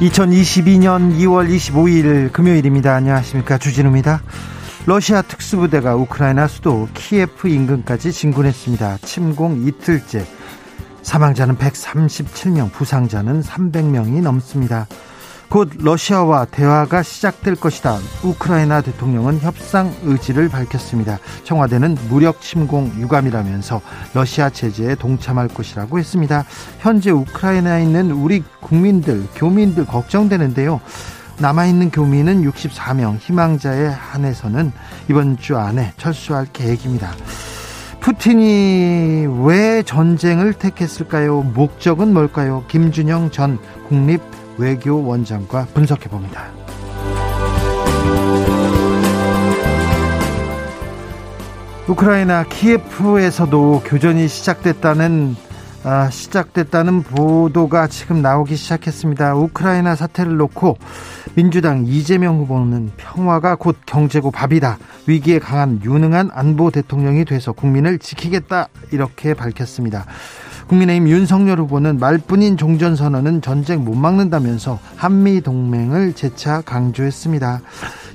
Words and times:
2022년 0.00 1.18
2월 1.18 1.50
25일 1.50 2.32
금요일입니다. 2.32 2.94
안녕하십니까. 2.94 3.58
주진우입니다. 3.58 4.22
러시아 4.86 5.22
특수부대가 5.22 5.96
우크라이나 5.96 6.46
수도 6.46 6.88
키예프 6.94 7.48
인근까지 7.48 8.12
진군했습니다. 8.12 8.98
침공 8.98 9.66
이틀째. 9.66 10.24
사망자는 11.02 11.56
137명, 11.56 12.70
부상자는 12.70 13.42
300명이 13.42 14.22
넘습니다. 14.22 14.86
곧 15.48 15.70
러시아와 15.78 16.44
대화가 16.44 17.02
시작될 17.02 17.54
것이다. 17.56 17.98
우크라이나 18.22 18.82
대통령은 18.82 19.40
협상 19.40 19.94
의지를 20.02 20.48
밝혔습니다. 20.50 21.18
청와대는 21.44 21.96
무력 22.10 22.42
침공 22.42 22.92
유감이라면서 22.98 23.80
러시아 24.12 24.50
제재에 24.50 24.94
동참할 24.94 25.48
것이라고 25.48 25.98
했습니다. 25.98 26.44
현재 26.80 27.10
우크라이나에 27.10 27.82
있는 27.82 28.10
우리 28.10 28.42
국민들, 28.60 29.26
교민들 29.34 29.86
걱정되는데요. 29.86 30.80
남아있는 31.38 31.92
교민은 31.92 32.42
64명, 32.42 33.18
희망자에 33.18 33.86
한해서는 33.86 34.72
이번 35.08 35.38
주 35.38 35.56
안에 35.56 35.92
철수할 35.96 36.46
계획입니다. 36.52 37.12
푸틴이 38.00 39.26
왜 39.44 39.82
전쟁을 39.82 40.54
택했을까요? 40.54 41.42
목적은 41.42 42.12
뭘까요? 42.12 42.64
김준영 42.68 43.30
전 43.30 43.58
국립 43.88 44.20
외교 44.58 45.04
원장과 45.06 45.68
분석해 45.72 46.08
봅니다. 46.08 46.44
우크라이나 51.88 52.44
키예프에서도 52.44 53.82
교전이 53.86 54.28
시작됐다는 54.28 55.36
아, 55.84 56.10
시작됐다는 56.10 57.02
보도가 57.02 57.86
지금 57.86 58.20
나오기 58.20 58.56
시작했습니다. 58.56 59.36
우크라이나 59.36 59.94
사태를 59.94 60.36
놓고 60.36 60.76
민주당 61.34 61.86
이재명 61.86 62.38
후보는 62.40 62.90
평화가 62.96 63.54
곧 63.54 63.76
경제고 63.86 64.30
밥이다. 64.30 64.76
위기에 65.06 65.38
강한 65.38 65.80
유능한 65.82 66.30
안보 66.34 66.70
대통령이 66.70 67.24
돼서 67.24 67.52
국민을 67.52 67.98
지키겠다. 68.00 68.68
이렇게 68.90 69.34
밝혔습니다. 69.34 70.04
국민의힘 70.68 71.08
윤석열 71.08 71.60
후보는 71.60 71.98
말뿐인 71.98 72.56
종전선언은 72.56 73.40
전쟁 73.40 73.84
못 73.84 73.94
막는다면서 73.94 74.78
한미 74.96 75.40
동맹을 75.40 76.12
재차 76.12 76.60
강조했습니다. 76.60 77.62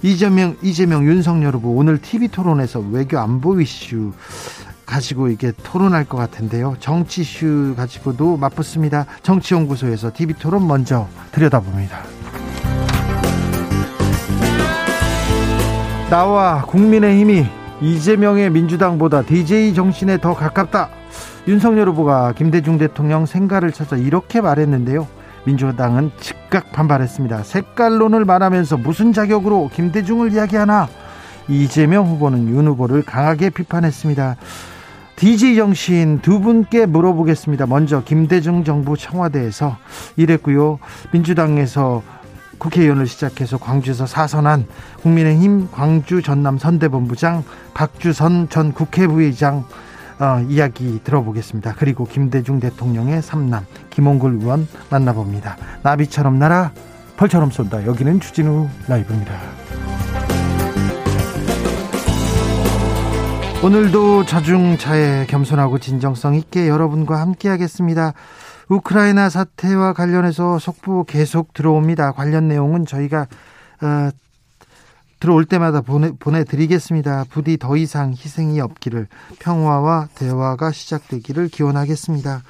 이재명, 0.03 0.55
이재명 0.61 1.05
윤석열 1.05 1.55
후보 1.55 1.69
오늘 1.69 1.99
TV 1.99 2.27
토론에서 2.27 2.79
외교 2.91 3.17
안보 3.17 3.59
이슈 3.59 4.13
가지고 4.85 5.29
이게 5.29 5.51
토론할 5.63 6.05
것 6.05 6.17
같은데요. 6.17 6.75
정치 6.79 7.21
이슈 7.21 7.73
가지고도 7.75 8.37
맞붙습니다. 8.37 9.07
정치연구소에서 9.23 10.11
TV 10.13 10.35
토론 10.35 10.67
먼저 10.67 11.07
들여다봅니다. 11.31 12.03
나와 16.11 16.61
국민의힘이 16.65 17.45
이재명의 17.81 18.51
민주당보다 18.51 19.23
DJ 19.23 19.73
정신에 19.73 20.19
더 20.19 20.35
가깝다. 20.35 21.02
윤석열 21.47 21.89
후보가 21.89 22.33
김대중 22.33 22.77
대통령 22.77 23.25
생가를 23.25 23.73
찾아 23.73 23.97
이렇게 23.97 24.39
말했는데요. 24.39 25.07
민주당은 25.45 26.11
즉각 26.19 26.71
반발했습니다. 26.71 27.43
색깔론을 27.43 28.23
말하면서 28.23 28.77
무슨 28.77 29.11
자격으로 29.11 29.69
김대중을 29.73 30.31
이야기하나? 30.31 30.87
이재명 31.49 32.07
후보는 32.07 32.47
윤 32.47 32.67
후보를 32.67 33.03
강하게 33.03 33.49
비판했습니다. 33.49 34.37
DJ 35.17 35.57
정신 35.57 36.19
두 36.21 36.39
분께 36.39 36.85
물어보겠습니다. 36.85 37.65
먼저 37.65 38.03
김대중 38.03 38.63
정부 38.63 38.95
청와대에서 38.95 39.77
이랬고요. 40.15 40.79
민주당에서 41.11 42.01
국회의원을 42.57 43.05
시작해서 43.05 43.57
광주에서 43.57 44.05
사선한 44.05 44.65
국민의힘 45.01 45.69
광주 45.71 46.21
전남 46.21 46.57
선대본부장 46.57 47.43
박주선 47.73 48.47
전 48.49 48.71
국회부의장 48.71 49.65
어, 50.19 50.39
이야기 50.49 51.01
들어보겠습니다. 51.03 51.75
그리고 51.77 52.05
김대중 52.05 52.59
대통령의 52.59 53.21
삼남 53.21 53.65
김홍글 53.89 54.39
의원 54.41 54.67
만나봅니다. 54.89 55.57
나비처럼 55.83 56.39
날아 56.39 56.71
벌처럼 57.17 57.51
쏜다. 57.51 57.85
여기는 57.85 58.19
주진우 58.19 58.67
라이브입니다. 58.87 59.33
오늘도 63.63 64.25
자중차에 64.25 65.25
겸손하고 65.27 65.79
진정성 65.79 66.35
있게 66.35 66.67
여러분과 66.67 67.21
함께하겠습니다. 67.21 68.13
우크라이나 68.67 69.29
사태와 69.29 69.93
관련해서 69.93 70.59
속보 70.59 71.05
계속 71.05 71.53
들어옵니다. 71.53 72.11
관련 72.11 72.49
내용은 72.49 72.85
저희가 72.85 73.27
어, 73.81 74.09
들어올 75.23 75.45
때마다 75.45 75.79
보내, 75.79 76.11
보내드리겠습니다. 76.11 77.23
부디 77.29 77.55
더 77.57 77.77
이상 77.77 78.11
희생이 78.11 78.59
없기를 78.59 79.07
평화와 79.39 80.09
대화가 80.15 80.73
시작되기를 80.73 81.47
기원하겠습니다. 81.47 82.43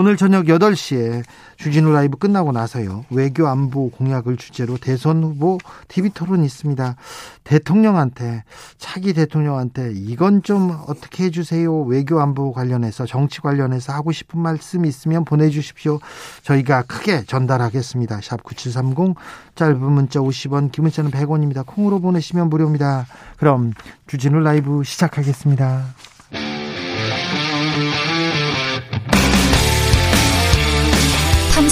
오늘 0.00 0.16
저녁 0.16 0.44
8시에 0.44 1.24
주진우 1.56 1.92
라이브 1.92 2.18
끝나고 2.18 2.52
나서요. 2.52 3.04
외교 3.10 3.48
안보 3.48 3.90
공약을 3.90 4.36
주제로 4.36 4.76
대선 4.76 5.24
후보 5.24 5.58
TV 5.88 6.10
토론이 6.10 6.46
있습니다. 6.46 6.94
대통령한테 7.42 8.44
차기 8.78 9.12
대통령한테 9.12 9.90
이건 9.96 10.44
좀 10.44 10.70
어떻게 10.86 11.24
해 11.24 11.30
주세요. 11.30 11.80
외교 11.80 12.20
안보 12.20 12.52
관련해서 12.52 13.06
정치 13.06 13.40
관련해서 13.40 13.92
하고 13.92 14.12
싶은 14.12 14.38
말씀 14.38 14.84
있으면 14.84 15.24
보내 15.24 15.50
주십시오. 15.50 15.98
저희가 16.44 16.82
크게 16.82 17.24
전달하겠습니다. 17.24 18.20
샵 18.22 18.44
9730 18.44 19.16
짧은 19.56 19.80
문자 19.80 20.20
50원, 20.20 20.70
긴 20.70 20.84
문자는 20.84 21.10
100원입니다. 21.10 21.66
콩으로 21.66 21.98
보내시면 21.98 22.50
무료입니다. 22.50 23.08
그럼 23.36 23.72
주진우 24.06 24.38
라이브 24.38 24.84
시작하겠습니다. 24.84 25.86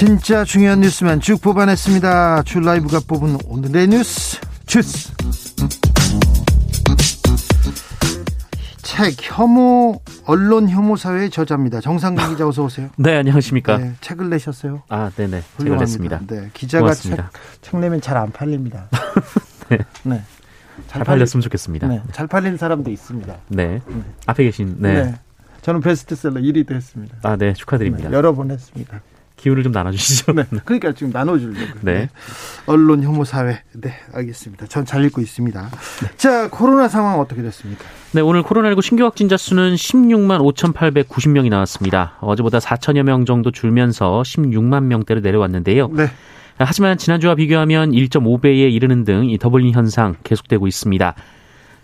진짜 0.00 0.44
중요한 0.44 0.80
뉴스만 0.80 1.20
쭉 1.20 1.42
뽑아냈습니다. 1.42 2.44
줄 2.44 2.62
라이브가 2.62 3.00
뽑은 3.06 3.36
오늘의 3.44 3.88
뉴스 3.88 4.40
주스. 4.64 5.12
책 8.80 9.14
혐오 9.20 10.00
언론 10.24 10.70
혐오 10.70 10.96
사회의 10.96 11.28
저자입니다. 11.28 11.82
정상근 11.82 12.30
기자 12.30 12.48
어서 12.48 12.64
오세요. 12.64 12.88
네 12.96 13.14
안녕하십니까. 13.14 13.76
네, 13.76 13.92
책을 14.00 14.30
내셨어요. 14.30 14.84
아 14.88 15.10
네네 15.10 15.42
책을 15.58 15.76
냈습니다. 15.76 16.20
네 16.28 16.50
기자가 16.54 16.94
책, 16.94 17.18
책, 17.60 17.78
내면 17.78 18.00
잘 18.00 18.16
안 18.16 18.32
팔립니다. 18.32 18.88
네. 19.68 19.76
네. 20.04 20.22
잘, 20.88 21.00
잘 21.00 21.04
팔렸으면 21.04 21.42
좋겠습니다. 21.42 21.88
네. 21.88 22.02
잘 22.12 22.26
팔린 22.26 22.56
사람도 22.56 22.90
있습니다. 22.90 23.36
네. 23.48 23.82
네. 23.86 24.02
앞에 24.24 24.44
계신 24.44 24.76
네. 24.78 25.04
네. 25.04 25.14
저는 25.60 25.82
베스트셀러 25.82 26.40
1위도 26.40 26.72
했습니다. 26.72 27.18
아, 27.22 27.36
네. 27.36 27.52
축하드립니다. 27.52 28.08
네, 28.08 28.16
여러 28.16 28.34
번 28.34 28.50
했습니다. 28.50 29.02
기운을 29.40 29.62
좀 29.62 29.72
나눠주시죠. 29.72 30.32
네. 30.32 30.44
그러니까 30.64 30.92
지금 30.92 31.10
나눠주려고. 31.12 31.78
네. 31.82 32.08
언론 32.66 33.02
혐오 33.02 33.24
사회. 33.24 33.62
네, 33.74 33.94
알겠습니다. 34.12 34.66
전 34.66 34.84
잘 34.84 35.04
읽고 35.04 35.20
있습니다. 35.20 35.70
자, 36.16 36.48
코로나 36.50 36.88
상황 36.88 37.18
어떻게 37.20 37.42
됐습니까? 37.42 37.84
네, 38.12 38.20
오늘 38.20 38.42
코로나19 38.42 38.82
신규 38.82 39.04
확진자 39.04 39.36
수는 39.36 39.74
16만 39.74 40.40
5,890명이 40.40 41.48
나왔습니다. 41.48 42.16
어제보다 42.20 42.58
4천여 42.58 43.02
명 43.04 43.24
정도 43.24 43.50
줄면서 43.50 44.22
16만 44.22 44.84
명대로 44.84 45.20
내려왔는데요. 45.20 45.88
네. 45.92 46.06
하지만 46.58 46.98
지난주와 46.98 47.36
비교하면 47.36 47.92
1.5배에 47.92 48.70
이르는 48.72 49.04
등 49.04 49.24
이 49.30 49.38
더블링 49.38 49.72
현상 49.72 50.16
계속되고 50.24 50.66
있습니다. 50.66 51.14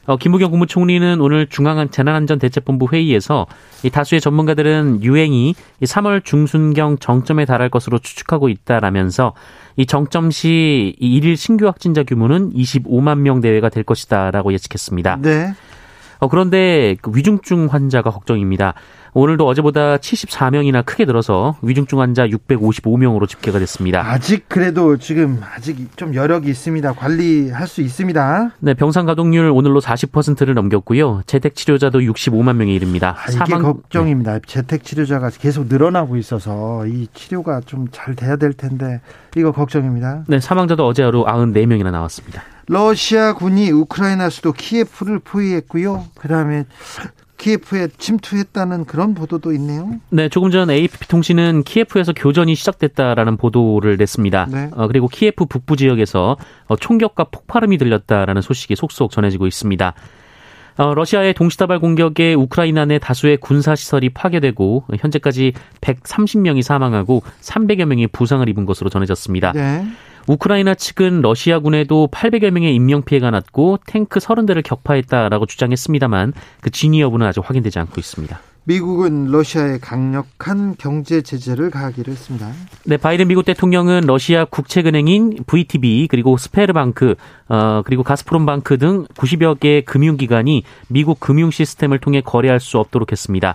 어, 0.06 0.16
김부겸 0.16 0.50
국무총리는 0.50 1.20
오늘 1.20 1.46
중앙 1.48 1.88
재난안전대책본부 1.88 2.88
회의에서 2.92 3.46
이 3.82 3.90
다수의 3.90 4.20
전문가들은 4.20 5.02
유행이 5.02 5.54
3월 5.82 6.24
중순경 6.24 6.98
정점에 6.98 7.44
달할 7.44 7.68
것으로 7.68 7.98
추측하고 7.98 8.48
있다라면서 8.48 9.34
이 9.76 9.86
정점 9.86 10.30
시 10.30 10.94
일일 10.98 11.36
신규 11.36 11.66
확진자 11.66 12.02
규모는 12.02 12.52
25만 12.52 13.18
명 13.18 13.40
대회가 13.40 13.68
될 13.68 13.82
것이다라고 13.82 14.52
예측했습니다. 14.52 15.18
네. 15.22 15.54
어, 16.18 16.28
그런데 16.28 16.96
그 17.02 17.10
위중증 17.14 17.66
환자가 17.66 18.10
걱정입니다. 18.10 18.74
오늘도 19.14 19.46
어제보다 19.46 19.96
74명이나 19.96 20.84
크게 20.84 21.06
늘어서 21.06 21.56
위중증 21.62 22.00
환자 22.00 22.26
655명으로 22.26 23.26
집계가 23.26 23.58
됐습니다. 23.58 24.02
아직 24.06 24.46
그래도 24.48 24.98
지금 24.98 25.40
아직 25.54 25.96
좀 25.96 26.14
여력이 26.14 26.50
있습니다. 26.50 26.92
관리할 26.92 27.66
수 27.66 27.80
있습니다. 27.80 28.50
네, 28.58 28.74
병상 28.74 29.06
가동률 29.06 29.48
오늘로 29.50 29.80
40%를 29.80 30.52
넘겼고요. 30.52 31.22
재택 31.26 31.54
치료자도 31.54 32.00
65만 32.00 32.56
명에 32.56 32.74
이릅니다. 32.74 33.16
아, 33.16 33.30
이게 33.30 33.38
사망... 33.38 33.62
걱정입니다. 33.62 34.34
네. 34.34 34.40
재택 34.46 34.84
치료자가 34.84 35.30
계속 35.30 35.66
늘어나고 35.68 36.16
있어서 36.18 36.86
이 36.86 37.06
치료가 37.14 37.60
좀 37.64 37.86
잘 37.96 38.14
돼야 38.14 38.36
될 38.36 38.52
텐데 38.52 39.00
이거 39.36 39.52
걱정입니다. 39.52 40.24
네, 40.28 40.38
사망자도 40.40 40.86
어제 40.86 41.02
하루 41.02 41.24
94명이나 41.24 41.90
나왔습니다. 41.90 42.42
러시아 42.68 43.34
군이 43.34 43.70
우크라이나 43.70 44.28
수도 44.28 44.52
키예프를 44.52 45.20
포위했고요. 45.20 46.04
그다음에 46.14 46.64
키예프에 47.36 47.88
침투했다는 47.98 48.86
그런 48.86 49.14
보도도 49.14 49.52
있네요. 49.52 49.90
네, 50.10 50.28
조금 50.28 50.50
전 50.50 50.70
AFP 50.70 51.06
통신은 51.08 51.62
키예프에서 51.64 52.12
교전이 52.14 52.54
시작됐다라는 52.54 53.36
보도를 53.36 53.96
냈습니다. 53.98 54.48
네. 54.50 54.70
어, 54.74 54.88
그리고 54.88 55.06
키예프 55.08 55.44
북부 55.46 55.76
지역에서 55.76 56.36
어, 56.66 56.76
총격과 56.76 57.24
폭발음이 57.24 57.78
들렸다라는 57.78 58.42
소식이 58.42 58.74
속속 58.74 59.10
전해지고 59.10 59.46
있습니다. 59.46 59.94
어, 60.78 60.94
러시아의 60.94 61.34
동시다발 61.34 61.78
공격에 61.78 62.34
우크라이나 62.34 62.84
내 62.84 62.98
다수의 62.98 63.38
군사 63.38 63.74
시설이 63.74 64.10
파괴되고 64.10 64.84
현재까지 64.98 65.52
130명이 65.80 66.62
사망하고 66.62 67.22
300여 67.40 67.86
명이 67.86 68.08
부상을 68.08 68.46
입은 68.48 68.66
것으로 68.66 68.90
전해졌습니다. 68.90 69.52
네. 69.52 69.86
우크라이나 70.26 70.74
측은 70.74 71.22
러시아군에도 71.22 72.08
800여 72.10 72.50
명의 72.50 72.74
인명 72.74 73.02
피해가 73.02 73.30
났고 73.30 73.78
탱크 73.86 74.18
30대를 74.18 74.62
격파했다라고 74.64 75.46
주장했습니다만 75.46 76.32
그 76.60 76.70
진위 76.70 77.00
여부는 77.00 77.26
아직 77.26 77.40
확인되지 77.44 77.78
않고 77.78 77.94
있습니다. 77.98 78.40
미국은 78.68 79.26
러시아에 79.30 79.78
강력한 79.78 80.74
경제 80.76 81.22
제재를 81.22 81.70
가하기로 81.70 82.10
했습니다. 82.10 82.50
네, 82.84 82.96
바이든 82.96 83.28
미국 83.28 83.44
대통령은 83.44 84.02
러시아 84.06 84.44
국책은행인 84.44 85.44
VTB 85.46 86.08
그리고 86.10 86.36
스베르방크 86.36 87.14
어, 87.48 87.82
그리고 87.84 88.02
가스프롬방크 88.02 88.78
등 88.78 89.06
90여 89.14 89.60
개의 89.60 89.84
금융기관이 89.84 90.64
미국 90.88 91.20
금융 91.20 91.52
시스템을 91.52 92.00
통해 92.00 92.20
거래할 92.20 92.58
수 92.58 92.78
없도록 92.78 93.12
했습니다. 93.12 93.54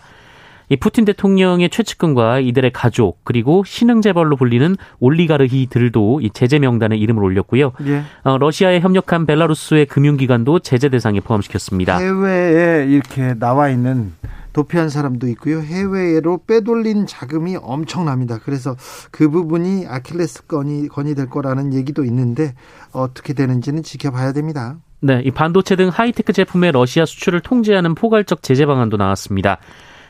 이 0.72 0.78
푸틴 0.78 1.04
대통령의 1.04 1.70
최측근과 1.70 2.40
이들의 2.40 2.72
가족 2.72 3.26
그리고 3.26 3.66
신흥 3.66 4.02
재벌로 4.02 4.38
불리는 4.38 4.78
올리가르히들도 5.02 6.22
이 6.22 6.30
제재 6.30 6.60
명단에 6.60 6.96
이름을 6.96 7.22
올렸고요. 7.22 7.74
예. 7.88 8.04
어, 8.24 8.38
러시아에 8.38 8.80
협력한 8.80 9.26
벨라루스의 9.26 9.88
금융기관도 9.88 10.60
제재 10.60 10.88
대상에 10.88 11.20
포함시켰습니다. 11.20 11.98
해외에 11.98 12.86
이렇게 12.86 13.34
나와 13.34 13.68
있는 13.68 14.14
도피한 14.54 14.88
사람도 14.88 15.28
있고요. 15.30 15.60
해외로 15.60 16.40
빼돌린 16.48 17.06
자금이 17.06 17.58
엄청납니다. 17.62 18.40
그래서 18.42 18.78
그 19.12 19.30
부분이 19.30 19.88
아킬레스건이 19.90 20.88
건이 20.88 21.16
될 21.16 21.30
거라는 21.30 21.74
얘기도 21.74 22.06
있는데 22.06 22.54
어떻게 22.94 23.34
되는지는 23.34 23.84
지켜봐야 23.84 24.32
됩니다. 24.32 24.78
네, 25.02 25.22
이 25.26 25.32
반도체 25.32 25.76
등 25.76 25.90
하이테크 25.90 26.32
제품의 26.32 26.72
러시아 26.72 27.06
수출을 27.06 27.42
통제하는 27.42 27.94
포괄적 27.94 28.42
제재 28.42 28.66
방안도 28.66 28.96
나왔습니다. 28.96 29.58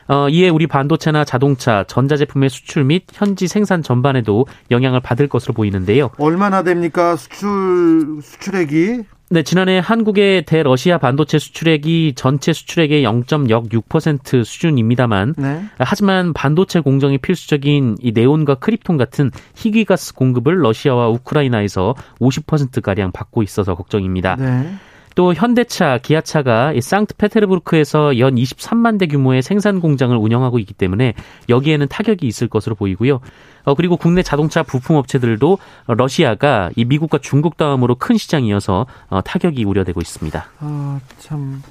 어, 0.08 0.28
이에 0.28 0.48
우리 0.48 0.66
반도체나 0.66 1.24
자동차, 1.24 1.84
전자제품의 1.84 2.50
수출 2.50 2.84
및 2.84 3.04
현지 3.12 3.48
생산 3.48 3.82
전반에도 3.82 4.46
영향을 4.70 5.00
받을 5.00 5.28
것으로 5.28 5.54
보이는데요. 5.54 6.10
얼마나 6.18 6.62
됩니까? 6.62 7.16
수출 7.16 8.20
수출액이? 8.22 9.04
네, 9.32 9.42
지난해 9.42 9.80
한국의 9.82 10.44
대러시아 10.44 10.98
반도체 10.98 11.38
수출액이 11.38 12.12
전체 12.16 12.52
수출액의 12.52 13.02
0.06% 13.02 14.44
수준입니다만, 14.44 15.34
네. 15.38 15.64
하지만 15.78 16.34
반도체 16.34 16.80
공정이 16.80 17.16
필수적인 17.16 17.96
이 18.02 18.12
네온과 18.12 18.56
크립톤 18.56 18.98
같은 18.98 19.30
희귀가스 19.54 20.14
공급을 20.16 20.62
러시아와 20.62 21.08
우크라이나에서 21.08 21.94
50%가량 22.20 23.12
받고 23.12 23.42
있어서 23.42 23.74
걱정입니다. 23.74 24.36
네. 24.36 24.74
또 25.14 25.34
현대차, 25.34 25.98
기아차가 25.98 26.72
상트페테르부르크에서 26.80 28.18
연 28.18 28.34
23만 28.34 28.98
대 28.98 29.06
규모의 29.06 29.42
생산 29.42 29.80
공장을 29.80 30.16
운영하고 30.16 30.58
있기 30.58 30.74
때문에 30.74 31.14
여기에는 31.48 31.88
타격이 31.88 32.26
있을 32.26 32.48
것으로 32.48 32.74
보이고요. 32.74 33.20
어, 33.64 33.74
그리고 33.74 33.96
국내 33.96 34.22
자동차 34.22 34.62
부품 34.62 34.96
업체들도 34.96 35.58
러시아가 35.86 36.70
이 36.76 36.84
미국과 36.84 37.18
중국 37.18 37.56
다음으로 37.56 37.94
큰 37.96 38.16
시장이어서 38.16 38.86
어, 39.08 39.20
타격이 39.22 39.64
우려되고 39.64 40.00
있습니다. 40.00 40.46
아, 40.60 41.00
참 41.18 41.62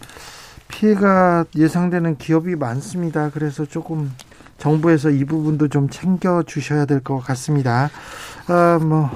피해가 0.67 1.45
예상되는 1.55 2.17
기업이 2.17 2.55
많습니다. 2.55 3.29
그래서 3.29 3.65
조금 3.65 4.11
정부에서 4.57 5.09
이 5.09 5.25
부분도 5.25 5.67
좀 5.67 5.89
챙겨 5.89 6.43
주셔야 6.43 6.85
될 6.85 7.01
것 7.01 7.19
같습니다. 7.19 7.89
아, 8.47 8.79
뭐 8.81 9.09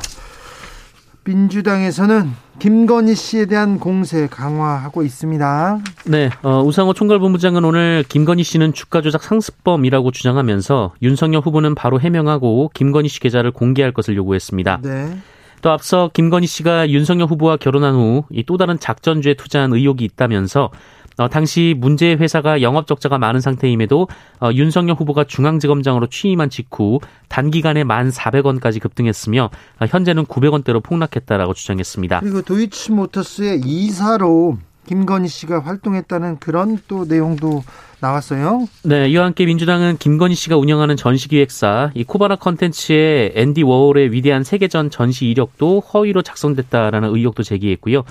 민주당에서는 1.26 2.32
김건희 2.60 3.16
씨에 3.16 3.48
대한 3.48 3.80
공세 3.80 4.28
강화하고 4.28 5.04
있습니다. 5.04 5.80
네, 6.06 6.30
어, 6.44 6.62
우상호 6.64 6.94
총괄본부장은 6.94 7.66
오늘 7.66 8.06
김건희 8.08 8.44
씨는 8.44 8.74
주가 8.74 9.02
조작 9.02 9.24
상습범이라고 9.24 10.12
주장하면서 10.12 10.94
윤석열 11.02 11.42
후보는 11.42 11.76
바로 11.76 12.00
해명하고 12.00 12.72
김건희 12.74 13.10
씨 13.10 13.20
계좌를 13.20 13.52
공개할 13.52 13.92
것을 13.92 14.16
요구했습니다. 14.16 14.80
네. 14.84 15.18
또 15.62 15.72
앞서 15.72 16.12
김건희 16.14 16.46
씨가 16.46 16.90
윤석열 16.90 17.28
후보와 17.28 17.58
결혼한 17.58 17.96
후 17.96 18.24
또 18.46 18.58
다른 18.58 18.80
작전주에 18.80 19.34
투자한 19.34 19.74
의혹이 19.74 20.06
있다면서 20.06 20.70
어, 21.18 21.30
당시 21.30 21.76
문제의 21.78 22.18
회사가 22.18 22.62
영업 22.62 22.88
적자가 22.88 23.18
많은 23.18 23.40
상태임에도 23.42 24.08
어, 24.42 24.50
윤석열 24.54 24.96
후보가 24.96 25.26
중앙지검장으로 25.26 26.08
취임한 26.08 26.50
직후 26.50 27.00
단기간에 27.30 27.84
만 27.84 28.10
400원까지 28.10 28.82
급등했으며 28.82 29.50
어, 29.80 29.86
현재는 29.86 30.26
900원대로 30.26 30.84
폭락했다라고 30.84 31.54
주장했습니다. 31.54 32.20
그리고 32.20 32.42
도이치모터스의 32.42 33.62
이사로 33.66 34.58
김건희 34.88 35.28
씨가 35.28 35.62
활동했다는 35.62 36.40
그런 36.40 36.78
또 36.88 37.06
내용도 37.06 37.64
나왔어요. 38.00 38.68
네, 38.84 39.10
이와 39.10 39.26
함께 39.26 39.46
민주당은 39.46 39.98
김건희 39.98 40.36
씨가 40.36 40.58
운영하는 40.58 40.96
전시기획사 40.96 41.92
이 41.96 42.04
코바나 42.04 42.36
컨텐츠의 42.36 43.34
앤디 43.36 43.64
워홀의 43.64 44.12
위대한 44.12 44.44
세계전 44.44 44.92
전시 44.92 45.26
이력도 45.28 45.80
허위로 45.80 46.22
작성됐다라는 46.22 47.16
의혹도 47.16 47.42
제기했고요. 47.42 48.04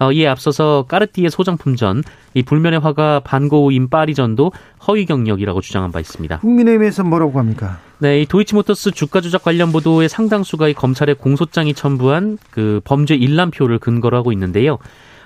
어, 0.00 0.12
이에 0.12 0.26
앞서서 0.26 0.84
까르띠에 0.88 1.28
소장품전, 1.28 2.02
이 2.34 2.42
불면의 2.42 2.80
화가 2.80 3.20
반고우인 3.20 3.88
파리전도 3.88 4.52
허위 4.86 5.06
경력이라고 5.06 5.60
주장한 5.60 5.92
바 5.92 6.00
있습니다. 6.00 6.38
국민의힘에서 6.38 7.04
뭐라고 7.04 7.38
합니까? 7.38 7.78
네, 7.98 8.22
이 8.22 8.26
도이치모터스 8.26 8.92
주가 8.92 9.20
조작 9.20 9.42
관련 9.42 9.72
보도의 9.72 10.08
상당수가 10.08 10.68
이 10.68 10.74
검찰의 10.74 11.16
공소장이 11.16 11.74
첨부한 11.74 12.38
그 12.50 12.80
범죄 12.84 13.14
일람표를 13.16 13.78
근거로 13.80 14.16
하고 14.16 14.30
있는데요. 14.32 14.78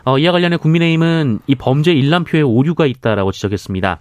어, 0.04 0.18
이와 0.18 0.32
관련해 0.32 0.56
국민의힘은 0.56 1.40
이 1.46 1.54
범죄 1.54 1.92
일람표에 1.92 2.40
오류가 2.40 2.86
있다라고 2.86 3.30
지적했습니다. 3.30 4.00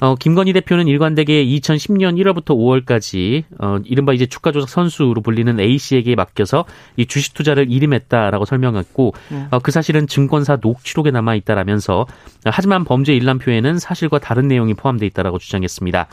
어, 0.00 0.14
김건희 0.14 0.52
대표는 0.52 0.88
일관되게 0.88 1.44
2010년 1.44 2.16
1월부터 2.20 2.56
5월까지 2.56 3.44
어, 3.58 3.78
이른바 3.84 4.12
이제 4.12 4.26
주가 4.26 4.52
조작 4.52 4.68
선수로 4.68 5.20
불리는 5.20 5.58
A 5.60 5.78
씨에게 5.78 6.14
맡겨서 6.14 6.64
이 6.96 7.06
주식 7.06 7.34
투자를 7.34 7.70
일임했다라고 7.70 8.44
설명했고 8.44 9.14
네. 9.30 9.46
어, 9.50 9.58
그 9.58 9.70
사실은 9.70 10.06
증권사 10.06 10.58
녹취록에 10.60 11.10
남아 11.10 11.34
있다라면서 11.36 12.06
하지만 12.44 12.84
범죄 12.84 13.14
일람표에는 13.14 13.78
사실과 13.78 14.18
다른 14.18 14.48
내용이 14.48 14.74
포함되어 14.74 15.06
있다라고 15.06 15.38
주장했습니다. 15.38 16.08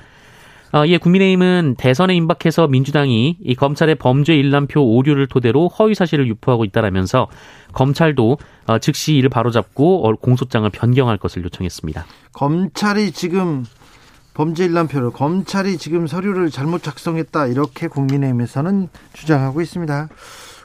어, 0.73 0.85
이에 0.85 0.97
국민의힘은 0.97 1.75
대선에 1.77 2.15
임박해서 2.15 2.67
민주당이 2.67 3.37
이 3.41 3.55
검찰의 3.55 3.95
범죄 3.95 4.35
일람표 4.35 4.81
오류를 4.81 5.27
토대로 5.27 5.67
허위 5.67 5.93
사실을 5.95 6.27
유포하고 6.27 6.63
있다라면서 6.65 7.27
검찰도 7.73 8.37
어, 8.67 8.79
즉시 8.79 9.15
이를 9.15 9.29
바로잡고 9.29 10.15
공소장을 10.21 10.69
변경할 10.69 11.17
것을 11.17 11.43
요청했습니다. 11.43 12.05
검찰이 12.33 13.11
지금 13.11 13.65
범죄 14.33 14.63
일람표를 14.65 15.11
검찰이 15.11 15.77
지금 15.77 16.07
서류를 16.07 16.49
잘못 16.49 16.83
작성했다 16.83 17.47
이렇게 17.47 17.87
국민의힘에서는 17.87 18.87
주장하고 19.13 19.61
있습니다. 19.61 20.07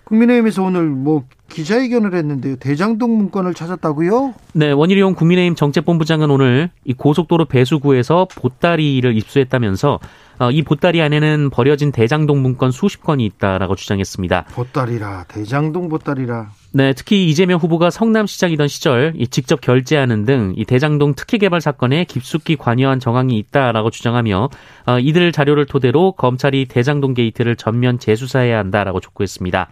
국민의힘에서 0.07 0.63
오늘 0.63 0.85
뭐 0.85 1.25
기자회견을 1.49 2.15
했는데요. 2.15 2.57
대장동 2.57 3.17
문건을 3.19 3.55
찾았다고요? 3.55 4.35
네, 4.55 4.71
원희룡 4.71 5.15
국민의힘 5.15 5.57
정책본부장은 5.57 6.31
오늘 6.31 6.71
이 6.85 6.93
고속도로 6.93 7.47
배수구에서 7.47 8.29
보따리를 8.35 9.17
입수했다면서 9.17 9.99
어, 10.39 10.51
이 10.51 10.63
보따리 10.63 11.01
안에는 11.01 11.51
버려진 11.51 11.91
대장동 11.93 12.43
문건 12.43 12.71
수십 12.71 13.03
건이 13.03 13.25
있다라고 13.25 13.75
주장했습니다. 13.75 14.45
보따리라, 14.53 15.25
대장동 15.29 15.89
보따리라. 15.89 16.51
네, 16.73 16.93
특히 16.93 17.27
이재명 17.27 17.59
후보가 17.59 17.91
성남시장이던 17.91 18.69
시절 18.69 19.15
이 19.17 19.27
직접 19.27 19.61
결제하는 19.61 20.25
등 20.25 20.53
이 20.57 20.65
대장동 20.65 21.15
특혜 21.15 21.39
개발 21.39 21.61
사건에 21.61 22.05
깊숙이 22.05 22.57
관여한 22.57 23.01
정황이 23.01 23.39
있다라고 23.39 23.91
주장하며 23.91 24.51
어, 24.87 24.99
이들 25.01 25.33
자료를 25.33 25.67
토대로 25.67 26.13
검찰이 26.13 26.67
대장동 26.67 27.15
게이트를 27.15 27.57
전면 27.57 27.99
재수사해야 27.99 28.59
한다라고 28.59 29.01
촉구했습니다. 29.01 29.69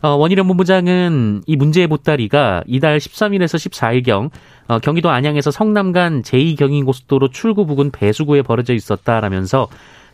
어, 0.00 0.10
원희룡 0.10 0.46
본부장은 0.46 1.42
이 1.46 1.56
문제의 1.56 1.88
보따리가 1.88 2.62
이달 2.66 2.98
13일에서 2.98 3.56
14일경 3.70 4.30
어, 4.68 4.78
경기도 4.78 5.10
안양에서 5.10 5.50
성남 5.50 5.92
간 5.92 6.22
제2경인고속도로 6.22 7.32
출구 7.32 7.66
부근 7.66 7.90
배수구에 7.90 8.42
버려져 8.42 8.74
있었다라면서 8.74 9.68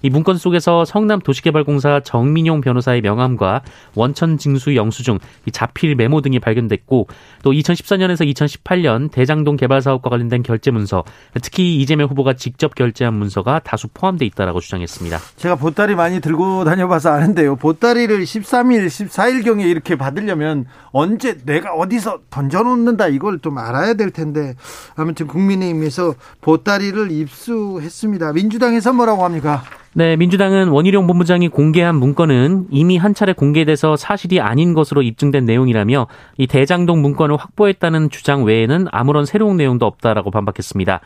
이 0.05 0.11
문건 0.11 0.37
속에서 0.37 0.85
성남 0.85 1.21
도시개발공사 1.21 2.01
정민용 2.05 2.61
변호사의 2.61 3.01
명함과 3.01 3.63
원천 3.95 4.37
징수 4.37 4.77
영수증, 4.77 5.19
자필 5.51 5.95
메모 5.95 6.21
등이 6.21 6.41
발견됐고 6.41 7.09
또 7.43 7.53
2014년에서 7.53 8.31
2018년 8.35 9.11
대장동 9.11 9.57
개발 9.57 9.81
사업과 9.81 10.11
관련된 10.11 10.43
결제 10.43 10.71
문서, 10.71 11.05
특히 11.41 11.77
이재명 11.77 12.11
후보가 12.11 12.35
직접 12.35 12.75
결제한 12.75 13.15
문서가 13.15 13.61
다수 13.61 13.89
포함돼 13.89 14.27
있다라고 14.27 14.61
주장했습니다. 14.61 15.19
제가 15.37 15.57
보따리 15.57 15.95
많이 15.95 16.21
들고 16.21 16.65
다녀봐서 16.65 17.09
아는데요. 17.09 17.57
보따리를 17.57 18.23
13일, 18.23 18.87
14일 18.89 19.43
경에 19.43 19.65
이렇게 19.65 19.97
받으려면 19.97 20.67
언제 20.93 21.39
내가 21.47 21.73
어디서 21.73 22.19
던져놓는다 22.29 23.09
이걸 23.09 23.39
좀 23.39 23.57
알아야 23.57 23.95
될 23.95 24.11
텐데 24.11 24.53
아무튼 24.97 25.27
국민의힘에서 25.29 26.15
보따리를 26.43 27.11
입수했습니다. 27.11 28.35
민주당에서 28.35 28.93
뭐라고 28.93 29.25
합니까? 29.25 29.63
네, 29.97 30.17
민주당은 30.17 30.69
원희룡 30.69 31.07
본부장이 31.07 31.49
공개한 31.49 31.95
문건은 31.95 32.67
이미 32.71 32.97
한 32.97 33.15
차례 33.15 33.33
공개돼서 33.33 33.95
사실이 33.95 34.41
아닌 34.41 34.75
것으로 34.75 35.03
입증된 35.03 35.45
내용이라며 35.45 36.09
이 36.37 36.49
대장동 36.49 37.01
문건을 37.01 37.37
확보했다는 37.37 38.11
주장 38.11 38.43
외에는 38.43 38.89
아무런 38.91 39.25
새로운 39.25 39.57
내용도 39.57 39.87
없다라고 39.87 40.33
반박했습니다. 40.33 41.01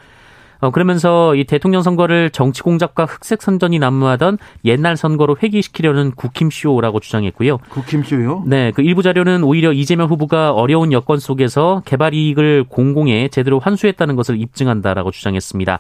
어, 0.61 0.71
그러면서 0.71 1.35
이 1.35 1.45
대통령 1.45 1.83
선거를 1.83 2.31
정치 2.31 2.63
공작과 2.63 3.05
흑색 3.05 3.43
선전이 3.43 3.79
난무하던 3.79 4.39
옛날 4.65 4.97
선거로 4.97 5.37
회귀시키려는 5.41 6.13
국힘쇼라고 6.13 6.99
주장했고요. 6.99 7.59
국힘쇼요? 7.69 8.45
네, 8.47 8.73
그 8.75 8.81
일부 8.81 9.03
자료는 9.03 9.45
오히려 9.45 9.71
이재명 9.73 10.09
후보가 10.09 10.53
어려운 10.53 10.93
여건 10.93 11.19
속에서 11.19 11.83
개발 11.85 12.15
이익을 12.15 12.65
공공에 12.65 13.29
제대로 13.29 13.59
환수했다는 13.59 14.17
것을 14.17 14.41
입증한다라고 14.41 15.11
주장했습니다. 15.11 15.79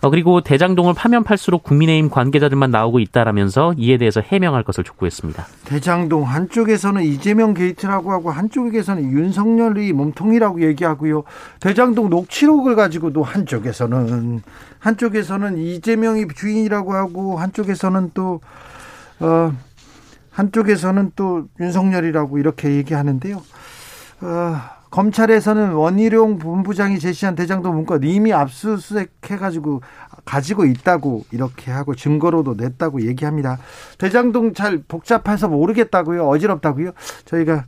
어, 0.00 0.10
그리고 0.10 0.40
대장동을 0.40 0.94
파면 0.94 1.24
팔수록 1.24 1.64
국민의힘 1.64 2.10
관계자들만 2.10 2.70
나오고 2.70 3.00
있다라면서 3.00 3.74
이에 3.76 3.98
대해서 3.98 4.20
해명할 4.20 4.62
것을 4.62 4.84
촉구했습니다. 4.84 5.44
대장동 5.64 6.22
한쪽에서는 6.22 7.02
이재명 7.02 7.54
게이트라고 7.54 8.12
하고 8.12 8.30
한쪽에서는 8.30 9.02
윤석열이 9.10 9.92
몸통이라고 9.92 10.62
얘기하고요. 10.62 11.24
대장동 11.60 12.10
녹취록을 12.10 12.76
가지고도 12.76 13.24
한쪽에서는 13.24 14.42
한쪽에서는 14.78 15.58
이재명이 15.58 16.28
주인이라고 16.36 16.94
하고 16.94 17.38
한쪽에서는 17.38 18.12
또 18.14 18.40
어, 19.20 19.52
한쪽에서는 20.30 21.12
또 21.16 21.48
윤석열이라고 21.58 22.38
이렇게 22.38 22.70
얘기하는데요. 22.76 23.42
어, 24.20 24.77
검찰에서는 24.90 25.72
원희룡 25.72 26.38
본부장이 26.38 26.98
제시한 26.98 27.34
대장동 27.34 27.74
문건 27.74 28.04
이미 28.04 28.32
압수수색해가지고 28.32 29.82
가지고 30.24 30.64
있다고 30.64 31.24
이렇게 31.30 31.70
하고 31.70 31.94
증거로도 31.94 32.54
냈다고 32.54 33.06
얘기합니다. 33.06 33.58
대장동 33.98 34.54
잘 34.54 34.82
복잡해서 34.86 35.48
모르겠다고요. 35.48 36.26
어지럽다고요. 36.28 36.92
저희가 37.24 37.64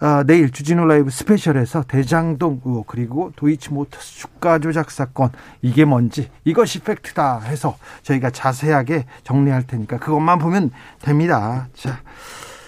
아, 0.00 0.22
내일 0.26 0.50
주진우 0.50 0.84
라이브 0.86 1.08
스페셜에서 1.10 1.84
대장동 1.84 2.62
의혹 2.64 2.86
그리고 2.86 3.32
도이치모터스 3.36 4.18
주가 4.18 4.58
조작 4.58 4.90
사건 4.90 5.30
이게 5.62 5.84
뭔지 5.84 6.30
이것이 6.44 6.80
팩트다 6.80 7.40
해서 7.40 7.76
저희가 8.02 8.30
자세하게 8.30 9.06
정리할 9.22 9.66
테니까 9.66 9.98
그것만 9.98 10.40
보면 10.40 10.72
됩니다. 11.00 11.68
자. 11.74 12.00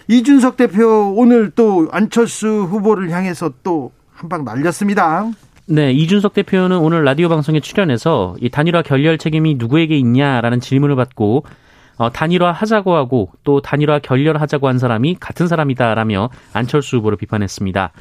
이준석 0.08 0.56
대표 0.56 1.12
오늘 1.16 1.50
또 1.50 1.88
안철수 1.90 2.46
후보를 2.48 3.10
향해서 3.10 3.52
또 3.62 3.92
한 4.16 4.30
방 4.30 4.44
날렸습니다. 4.44 5.26
네, 5.66 5.92
이준석 5.92 6.32
대표는 6.32 6.78
오늘 6.78 7.04
라디오 7.04 7.28
방송에 7.28 7.60
출연해서 7.60 8.36
이 8.40 8.48
단일화 8.48 8.80
결렬 8.80 9.18
책임이 9.18 9.56
누구에게 9.56 9.94
있냐라는 9.98 10.60
질문을 10.60 10.96
받고 10.96 11.44
어, 11.98 12.10
단일화 12.10 12.50
하자고 12.52 12.94
하고 12.94 13.30
또 13.44 13.60
단일화 13.60 13.98
결렬하자고 13.98 14.68
한 14.68 14.78
사람이 14.78 15.16
같은 15.20 15.48
사람이다라며 15.48 16.30
안철수 16.54 16.96
후보를 16.96 17.18
비판했습니다. 17.18 17.92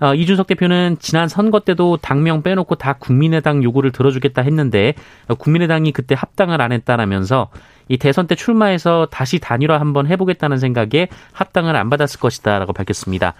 어, 0.00 0.14
이준석 0.14 0.46
대표는 0.46 0.96
지난 1.00 1.28
선거 1.28 1.60
때도 1.60 1.98
당명 1.98 2.42
빼놓고 2.42 2.76
다 2.76 2.94
국민의당 2.94 3.62
요구를 3.62 3.92
들어주겠다 3.92 4.40
했는데 4.40 4.94
어, 5.28 5.34
국민의당이 5.34 5.92
그때 5.92 6.14
합당을 6.16 6.62
안 6.62 6.72
했다라면서 6.72 7.50
이 7.88 7.98
대선 7.98 8.26
때 8.26 8.34
출마해서 8.34 9.08
다시 9.10 9.38
단일화 9.38 9.78
한번 9.78 10.06
해보겠다는 10.06 10.58
생각에 10.58 11.08
합당을 11.32 11.76
안 11.76 11.90
받았을 11.90 12.20
것이다라고 12.20 12.72
밝혔습니다. 12.72 13.34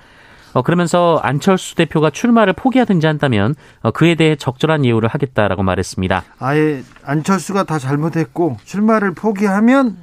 어, 0.55 0.63
그러면서 0.63 1.19
안철수 1.23 1.75
대표가 1.77 2.11
출마를 2.11 2.53
포기하든지 2.53 3.07
한다면 3.07 3.55
어, 3.81 3.91
그에 3.91 4.15
대해 4.15 4.37
적절한 4.37 4.85
예우를 4.85 5.09
하겠다라고 5.09 5.63
말했습니다. 5.63 6.25
아예 6.39 6.83
안철수가 7.05 7.65
다 7.65 7.79
잘못했고 7.79 8.59
출마를 8.65 9.13
포기하면 9.15 9.97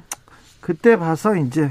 그때 0.60 0.98
봐서 0.98 1.36
이제 1.36 1.70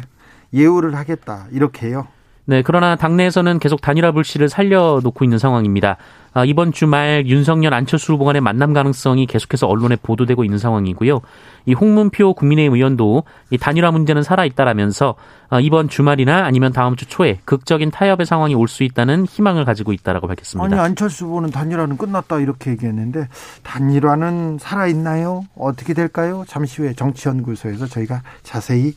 예우를 0.53 0.95
하겠다 0.95 1.47
이렇게요. 1.51 2.07
네, 2.45 2.63
그러나 2.63 2.95
당내에서는 2.95 3.59
계속 3.59 3.79
단일화 3.79 4.11
불씨를 4.11 4.49
살려놓고 4.49 5.23
있는 5.23 5.37
상황입니다. 5.37 5.97
아, 6.39 6.45
이번 6.45 6.71
주말 6.71 7.27
윤석열 7.27 7.73
안철수 7.73 8.13
후보 8.13 8.23
간의 8.23 8.39
만남 8.39 8.71
가능성이 8.71 9.25
계속해서 9.25 9.67
언론에 9.67 9.97
보도되고 10.01 10.45
있는 10.45 10.57
상황이고요. 10.57 11.19
이 11.65 11.73
홍문표 11.73 12.33
국민의힘 12.33 12.75
의원도 12.75 13.23
이 13.49 13.57
단일화 13.57 13.91
문제는 13.91 14.23
살아있다라면서 14.23 15.15
아, 15.49 15.59
이번 15.59 15.89
주말이나 15.89 16.45
아니면 16.45 16.71
다음 16.71 16.95
주 16.95 17.05
초에 17.07 17.39
극적인 17.43 17.91
타협의 17.91 18.25
상황이 18.25 18.55
올 18.55 18.69
수 18.69 18.83
있다는 18.83 19.25
희망을 19.25 19.65
가지고 19.65 19.91
있다라고 19.93 20.27
밝혔습니다. 20.27 20.63
아니 20.63 20.79
안철수 20.79 21.25
후보는 21.25 21.49
단일화는 21.49 21.97
끝났다 21.97 22.39
이렇게 22.39 22.69
얘기했는데 22.71 23.27
단일화는 23.63 24.59
살아있나요? 24.61 25.43
어떻게 25.57 25.93
될까요? 25.95 26.45
잠시 26.47 26.83
후에 26.83 26.93
정치연구소에서 26.93 27.87
저희가 27.87 28.21
자세히 28.43 28.93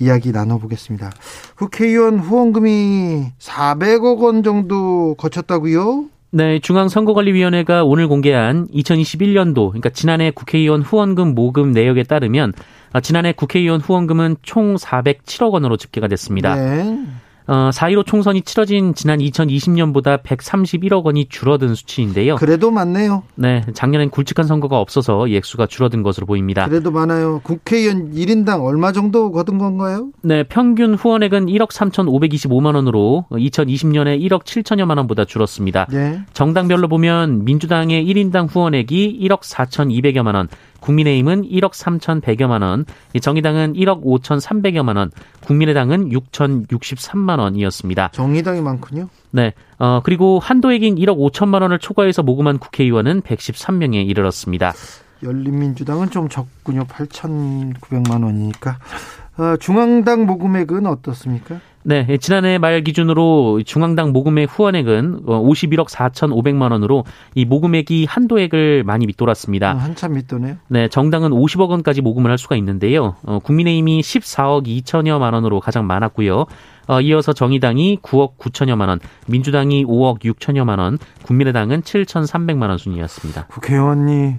이야기 0.00 0.32
나눠보겠습니다. 0.32 1.10
국회의원 1.56 2.18
후원금이 2.18 3.26
400억 3.38 4.18
원 4.22 4.42
정도 4.42 5.14
거쳤다고요? 5.14 6.06
네, 6.34 6.60
중앙선거관리위원회가 6.60 7.84
오늘 7.84 8.08
공개한 8.08 8.66
2021년도, 8.68 9.68
그러니까 9.68 9.90
지난해 9.90 10.30
국회의원 10.30 10.80
후원금 10.80 11.34
모금 11.34 11.72
내역에 11.72 12.04
따르면 12.04 12.54
아, 12.92 13.00
지난해 13.00 13.32
국회의원 13.32 13.80
후원금은 13.80 14.36
총 14.40 14.76
407억 14.76 15.52
원으로 15.52 15.76
집계가 15.76 16.08
됐습니다. 16.08 16.54
네. 16.54 16.98
어, 17.46 17.70
4.15 17.72 18.06
총선이 18.06 18.42
치러진 18.42 18.94
지난 18.94 19.18
2020년보다 19.18 20.22
131억 20.22 21.04
원이 21.04 21.26
줄어든 21.28 21.74
수치인데요. 21.74 22.36
그래도 22.36 22.70
많네요. 22.70 23.22
네, 23.34 23.64
작년엔 23.74 24.10
굵직한 24.10 24.46
선거가 24.46 24.78
없어서 24.78 25.28
액수가 25.28 25.66
줄어든 25.66 26.02
것으로 26.02 26.26
보입니다. 26.26 26.68
그래도 26.68 26.90
많아요. 26.90 27.40
국회의원 27.42 28.12
1인당 28.12 28.64
얼마 28.64 28.92
정도 28.92 29.32
거둔 29.32 29.58
건가요? 29.58 30.10
네, 30.22 30.44
평균 30.44 30.94
후원액은 30.94 31.46
1억 31.46 31.70
3,525만 31.70 32.74
원으로 32.74 33.26
2020년에 33.30 34.20
1억 34.28 34.44
7천여만 34.44 34.98
원보다 34.98 35.24
줄었습니다. 35.24 35.86
네. 35.90 36.20
정당별로 36.32 36.88
보면 36.88 37.44
민주당의 37.44 38.04
1인당 38.06 38.48
후원액이 38.48 39.18
1억 39.22 39.40
4,200여만 39.42 40.34
원, 40.34 40.48
국민의힘은 40.82 41.42
1억 41.42 41.72
3,100여만 41.72 42.62
원, 42.62 42.84
정의당은 43.18 43.72
1억 43.72 44.02
5,300여만 44.04 44.96
원, 44.96 45.10
국민의당은 45.46 46.10
6,063만 46.10 47.38
원이었습니다. 47.38 48.10
정의당이 48.12 48.60
많군요. 48.60 49.08
네. 49.30 49.54
어, 49.78 50.00
그리고 50.04 50.38
한도액인 50.38 50.96
1억 50.96 51.16
5천만 51.16 51.62
원을 51.62 51.78
초과해서 51.78 52.22
모금한 52.22 52.58
국회의원은 52.58 53.22
113명에 53.22 54.06
이르렀습니다. 54.06 54.74
열린민주당은 55.22 56.10
좀 56.10 56.28
적군요. 56.28 56.84
8,900만 56.84 58.24
원이니까. 58.24 58.78
어, 59.42 59.56
중앙당 59.56 60.24
모금액은 60.26 60.86
어떻습니까? 60.86 61.58
네, 61.84 62.06
예, 62.08 62.16
지난해 62.16 62.58
말 62.58 62.84
기준으로 62.84 63.60
중앙당 63.64 64.12
모금액 64.12 64.48
후원액은 64.48 65.24
51억 65.26 65.80
어, 65.80 65.84
4,500만 65.86 66.70
원으로 66.70 67.04
이 67.34 67.44
모금액이 67.44 68.06
한도액을 68.08 68.84
많이 68.84 69.06
밑돌았습니다. 69.06 69.72
어, 69.72 69.76
한참 69.78 70.12
밑도네요. 70.12 70.56
네, 70.68 70.86
정당은 70.86 71.30
50억 71.30 71.70
원까지 71.70 72.00
모금을 72.02 72.30
할 72.30 72.38
수가 72.38 72.54
있는데요. 72.54 73.16
어, 73.24 73.40
국민의힘이 73.40 74.00
14억 74.00 74.66
2천여만 74.68 75.34
원으로 75.34 75.58
가장 75.58 75.88
많았고요. 75.88 76.46
어, 76.86 77.00
이어서 77.00 77.32
정의당이 77.32 77.98
9억 78.00 78.36
9천여만 78.36 78.86
원, 78.86 79.00
민주당이 79.26 79.84
5억 79.84 80.20
6천여만 80.20 80.78
원, 80.78 80.98
국민의당은 81.24 81.82
7,300만 81.82 82.68
원 82.68 82.78
순이었습니다. 82.78 83.46
국회의원이 83.46 84.36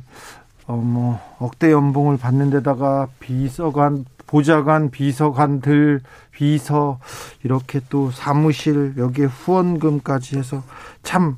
어, 0.68 0.78
뭐 0.78 1.20
억대 1.40 1.72
연봉을 1.72 2.18
받는 2.18 2.50
데다가 2.50 3.08
비서관 3.20 4.06
보좌관, 4.34 4.90
비서관들, 4.90 6.02
비서 6.32 7.00
이렇게 7.44 7.80
또 7.90 8.10
사무실 8.10 8.96
여기에 8.98 9.28
후원금까지 9.28 10.40
해서 10.40 10.64
참 11.04 11.38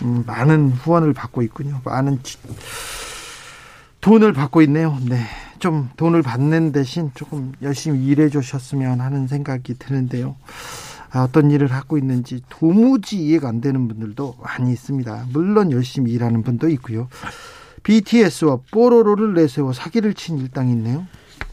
음, 0.00 0.24
많은 0.26 0.70
후원을 0.70 1.12
받고 1.12 1.42
있군요. 1.42 1.82
많은 1.84 2.22
지, 2.22 2.38
돈을 4.00 4.32
받고 4.32 4.62
있네요. 4.62 4.96
네. 5.06 5.20
좀 5.58 5.90
돈을 5.98 6.22
받는 6.22 6.72
대신 6.72 7.10
조금 7.14 7.52
열심히 7.60 8.06
일해 8.06 8.30
주셨으면 8.30 9.02
하는 9.02 9.26
생각이 9.26 9.74
드는데요. 9.78 10.36
아, 11.10 11.24
어떤 11.24 11.50
일을 11.50 11.70
하고 11.70 11.98
있는지 11.98 12.40
도무지 12.48 13.18
이해가 13.18 13.50
안 13.50 13.60
되는 13.60 13.86
분들도 13.86 14.36
많이 14.42 14.72
있습니다. 14.72 15.26
물론 15.30 15.72
열심히 15.72 16.12
일하는 16.12 16.42
분도 16.42 16.70
있고요. 16.70 17.08
BTS와 17.82 18.60
뽀로로를 18.70 19.34
내세워 19.34 19.74
사기를 19.74 20.14
친 20.14 20.38
일당이 20.38 20.72
있네요. 20.72 21.06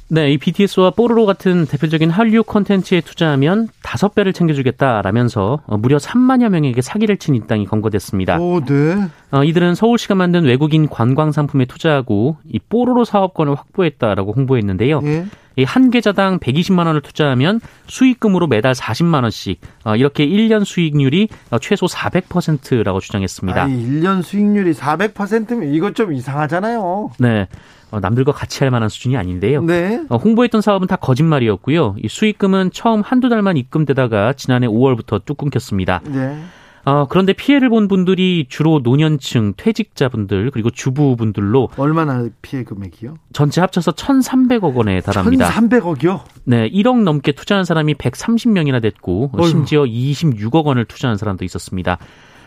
네, 0.07 0.31
이 0.31 0.37
BTS와 0.37 0.91
뽀로로 0.91 1.25
같은 1.25 1.65
대표적인 1.65 2.11
한류 2.11 2.43
콘텐츠에 2.43 3.01
투자하면 3.01 3.69
다섯 3.81 4.13
배를 4.13 4.33
챙겨주겠다라면서 4.33 5.61
어, 5.65 5.77
무려 5.77 5.97
3만여 5.97 6.49
명에게 6.49 6.81
사기를 6.81 7.17
친 7.17 7.33
일당이 7.33 7.65
검거됐습니다. 7.65 8.37
오, 8.39 8.59
네. 8.63 9.07
어, 9.31 9.43
이들은 9.43 9.73
서울시가 9.73 10.13
만든 10.13 10.43
외국인 10.43 10.87
관광 10.87 11.31
상품에 11.31 11.65
투자하고 11.65 12.37
이 12.47 12.59
뽀로로 12.59 13.03
사업권을 13.03 13.55
확보했다라고 13.55 14.33
홍보했는데요. 14.33 15.01
예. 15.05 15.25
이한 15.57 15.89
계좌당 15.89 16.39
120만 16.39 16.85
원을 16.85 17.01
투자하면 17.01 17.61
수익금으로 17.87 18.47
매달 18.47 18.73
40만 18.73 19.23
원씩 19.23 19.59
어, 19.85 19.95
이렇게 19.95 20.27
1년 20.27 20.65
수익률이 20.65 21.29
어, 21.49 21.59
최소 21.59 21.85
400%라고 21.85 22.99
주장했습니다. 22.99 23.63
아니, 23.63 23.87
1년 23.87 24.21
수익률이 24.21 24.73
400%면 24.73 25.73
이것 25.73 25.95
좀 25.95 26.13
이상하잖아요. 26.13 27.11
네. 27.19 27.47
어, 27.91 27.99
남들과 27.99 28.31
같이 28.31 28.59
할 28.63 28.71
만한 28.71 28.89
수준이 28.89 29.15
아닌데요. 29.17 29.61
네. 29.61 30.03
어, 30.09 30.17
홍보했던 30.17 30.61
사업은 30.61 30.87
다 30.87 30.95
거짓말이었고요. 30.95 31.95
이 32.03 32.07
수익금은 32.07 32.71
처음 32.73 33.01
한두 33.01 33.29
달만 33.29 33.57
입금되다가 33.57 34.33
지난해 34.33 34.67
5월부터 34.67 35.23
뚝 35.25 35.37
끊겼습니다. 35.37 36.01
네. 36.05 36.37
어, 36.85 37.07
그런데 37.09 37.33
피해를 37.33 37.69
본 37.69 37.87
분들이 37.87 38.45
주로 38.47 38.79
노년층, 38.83 39.53
퇴직자분들, 39.57 40.51
그리고 40.51 40.69
주부분들로. 40.69 41.69
얼마나 41.77 42.29
피해 42.43 42.63
금액이요? 42.63 43.17
전체 43.33 43.59
합쳐서 43.61 43.93
1,300억 43.93 44.75
원에 44.75 45.01
달합니다. 45.01 45.49
1,300억이요? 45.49 46.21
네, 46.43 46.69
1억 46.69 47.01
넘게 47.01 47.31
투자한 47.31 47.65
사람이 47.65 47.95
130명이나 47.95 48.83
됐고, 48.83 49.31
어휴. 49.33 49.47
심지어 49.47 49.81
26억 49.83 50.65
원을 50.65 50.85
투자한 50.85 51.17
사람도 51.17 51.43
있었습니다. 51.43 51.97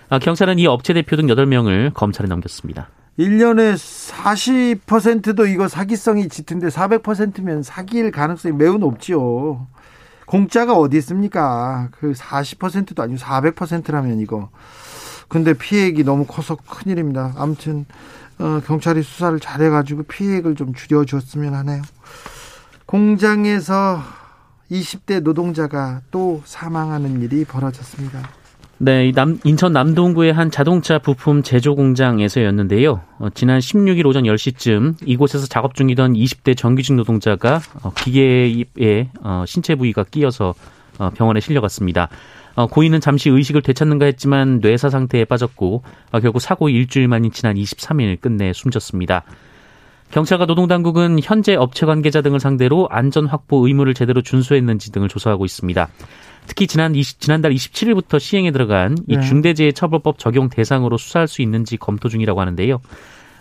아, 0.09 0.19
경찰은 0.21 0.61
이 0.61 0.67
업체 0.69 0.95
대표 0.95 1.17
등 1.17 1.27
8명을 1.27 1.93
검찰에 1.93 2.29
넘겼습니다. 2.29 2.91
1년에 3.19 3.75
40%도 3.75 5.47
이거 5.47 5.67
사기성이 5.67 6.29
짙은데 6.29 6.69
400%면 6.69 7.63
사기일 7.65 8.13
가능성이 8.13 8.55
매우 8.55 8.79
높지요. 8.79 9.67
공짜가 10.25 10.75
어디 10.75 10.99
있습니까? 10.99 11.89
그 11.91 12.13
40%도 12.13 13.03
아니고 13.03 13.19
400%라면 13.19 14.21
이거. 14.21 14.51
근데 15.27 15.53
피해액이 15.53 16.05
너무 16.05 16.27
커서 16.27 16.57
큰일입니다. 16.57 17.35
아무튼 17.37 17.87
어, 18.39 18.61
경찰이 18.65 19.03
수사를 19.03 19.39
잘해가지고 19.41 20.05
피해액을 20.05 20.55
좀 20.55 20.73
줄여줬으면 20.73 21.55
하네요. 21.55 21.83
공장에서 22.87 24.01
20대 24.71 25.23
노동자가 25.23 26.03
또 26.13 26.41
사망하는 26.45 27.21
일이 27.21 27.45
벌어졌습니다. 27.45 28.31
네, 28.81 29.11
남, 29.11 29.41
인천 29.43 29.73
남동구의 29.73 30.33
한 30.33 30.53
자동차 30.53 31.01
부품 31.01 31.43
제조 31.43 31.75
공장에서였는데요. 31.75 33.01
어, 33.19 33.29
지난 33.35 33.59
16일 33.59 34.07
오전 34.07 34.23
10시쯤 34.23 34.95
이곳에서 35.05 35.49
작업 35.49 35.75
중이던 35.75 36.13
20대 36.13 36.57
정규직 36.57 36.95
노동자가 36.95 37.61
어, 37.83 37.93
기계에 37.93 39.09
어, 39.21 39.43
신체 39.49 39.75
부위가 39.75 40.05
끼어서 40.05 40.55
어, 40.99 41.11
병원에 41.11 41.41
실려갔습니다. 41.41 42.09
어, 42.55 42.67
고인은 42.67 43.01
잠시 43.01 43.31
의식을 43.31 43.63
되찾는가 43.63 44.07
했지만 44.07 44.61
뇌사 44.61 44.91
상태에 44.91 45.25
빠졌고 45.25 45.83
어, 46.13 46.21
결국 46.21 46.39
사고 46.39 46.69
일주일 46.69 47.09
만인 47.09 47.33
지난 47.33 47.57
23일 47.57 48.21
끝내 48.21 48.53
숨졌습니다. 48.53 49.25
경찰과 50.11 50.47
노동당국은 50.47 51.19
현재 51.23 51.55
업체 51.55 51.85
관계자 51.87 52.23
등을 52.23 52.41
상대로 52.41 52.89
안전 52.91 53.27
확보 53.27 53.67
의무를 53.67 53.95
제대로 53.95 54.23
준수했는지 54.23 54.91
등을 54.93 55.09
조사하고 55.09 55.45
있습니다. 55.45 55.89
특히 56.47 56.67
지난 56.67 56.95
20, 56.95 57.21
지난달 57.21 57.53
27일부터 57.53 58.19
시행에 58.19 58.51
들어간 58.51 58.97
이 59.07 59.17
네. 59.17 59.23
중대재해처벌법 59.23 60.19
적용 60.19 60.49
대상으로 60.49 60.97
수사할 60.97 61.29
수 61.29 61.43
있는지 61.43 61.77
검토 61.77 62.09
중이라고 62.09 62.41
하는데요. 62.41 62.81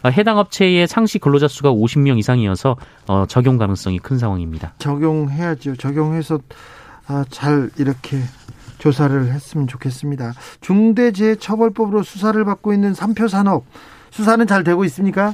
아, 0.03 0.09
해당 0.09 0.37
업체의 0.37 0.87
상시 0.87 1.17
근로자 1.17 1.47
수가 1.47 1.71
50명 1.71 2.19
이상이어서 2.19 2.75
어, 3.07 3.25
적용 3.27 3.57
가능성이 3.57 3.99
큰 3.99 4.17
상황입니다. 4.19 4.73
적용해야죠. 4.77 5.77
적용해서 5.77 6.39
아, 7.07 7.23
잘 7.29 7.69
이렇게 7.77 8.19
조사를 8.77 9.31
했으면 9.31 9.67
좋겠습니다. 9.67 10.33
중대재해처벌법으로 10.61 12.03
수사를 12.03 12.43
받고 12.43 12.73
있는 12.73 12.93
삼표 12.93 13.27
산업 13.29 13.65
수사는 14.11 14.45
잘 14.45 14.63
되고 14.63 14.83
있습니까? 14.85 15.33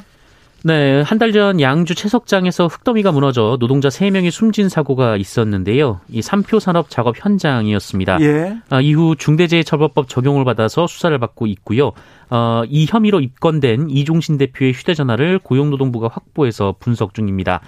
네, 0.66 1.02
한 1.02 1.18
달 1.20 1.34
전 1.34 1.60
양주 1.60 1.94
채석장에서 1.94 2.68
흙더미가 2.68 3.12
무너져 3.12 3.58
노동자 3.60 3.90
3명이 3.90 4.32
숨진 4.32 4.70
사고가 4.70 5.18
있었는데요. 5.18 6.00
이 6.10 6.22
삼표 6.22 6.60
산업 6.60 6.90
작업 6.90 7.16
현장이었습니다. 7.18 8.22
예. 8.22 8.58
아, 8.70 8.80
이후 8.80 9.16
중대재해처벌법 9.18 10.08
적용을 10.08 10.46
받아서 10.46 10.88
수사를 10.88 11.18
받고 11.20 11.48
있고요. 11.48 11.92
어, 12.30 12.64
이 12.70 12.86
혐의로 12.90 13.20
입건된 13.20 13.90
이종신 13.90 14.38
대표의 14.38 14.72
휴대전화를 14.72 15.40
고용노동부가 15.40 16.08
확보해서 16.08 16.76
분석 16.80 17.14
중입니다. 17.14 17.60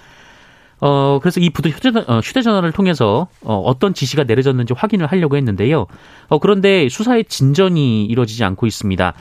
어, 0.80 1.18
그래서 1.20 1.40
이 1.40 1.50
부도 1.50 1.68
휴대전화, 1.68 2.04
어, 2.08 2.20
휴대전화를 2.20 2.72
통해서 2.72 3.28
어, 3.42 3.58
어떤 3.58 3.92
지시가 3.94 4.24
내려졌는지 4.24 4.72
확인을 4.74 5.06
하려고 5.06 5.36
했는데요. 5.36 5.86
어, 6.28 6.38
그런데 6.38 6.88
수사의 6.88 7.24
진전이 7.26 8.06
이루어지지 8.06 8.42
않고 8.44 8.66
있습니다. 8.66 9.14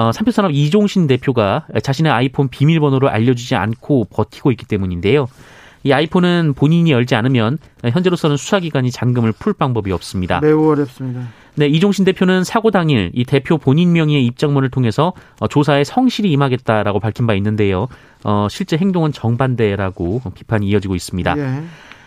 어, 0.00 0.12
삼표산업 0.12 0.52
이종신 0.52 1.06
대표가 1.06 1.66
자신의 1.82 2.10
아이폰 2.10 2.48
비밀번호를 2.48 3.10
알려주지 3.10 3.54
않고 3.54 4.06
버티고 4.10 4.50
있기 4.52 4.64
때문인데요. 4.64 5.26
이 5.82 5.92
아이폰은 5.92 6.54
본인이 6.56 6.90
열지 6.90 7.14
않으면 7.14 7.58
현재로서는 7.84 8.38
수사기관이 8.38 8.90
잔금을 8.90 9.32
풀 9.32 9.52
방법이 9.52 9.92
없습니다. 9.92 10.40
매우 10.40 10.70
어렵습니다. 10.70 11.28
네, 11.54 11.66
이종신 11.66 12.06
대표는 12.06 12.44
사고 12.44 12.70
당일 12.70 13.10
이 13.12 13.24
대표 13.24 13.58
본인 13.58 13.92
명의의 13.92 14.24
입장문을 14.24 14.70
통해서 14.70 15.12
어, 15.38 15.48
조사에 15.48 15.84
성실히 15.84 16.30
임하겠다라고 16.32 16.98
밝힌 16.98 17.26
바 17.26 17.34
있는데요. 17.34 17.86
어, 18.24 18.46
실제 18.48 18.78
행동은 18.78 19.12
정반대라고 19.12 20.22
비판이 20.34 20.66
이어지고 20.66 20.94
있습니다. 20.94 21.36
예. 21.36 21.62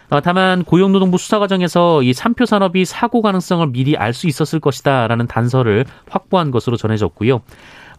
어, 0.10 0.19
다만 0.21 0.63
고용노동부 0.63 1.19
수사 1.19 1.38
과정에서 1.38 2.01
이 2.01 2.13
삼표 2.13 2.45
산업이 2.45 2.86
사고 2.86 3.21
가능성을 3.21 3.67
미리 3.67 3.95
알 3.97 4.13
수 4.13 4.27
있었을 4.27 4.60
것이다라는 4.60 5.27
단서를 5.27 5.86
확보한 6.10 6.49
것으로 6.49 6.77
전해졌고요. 6.77 7.41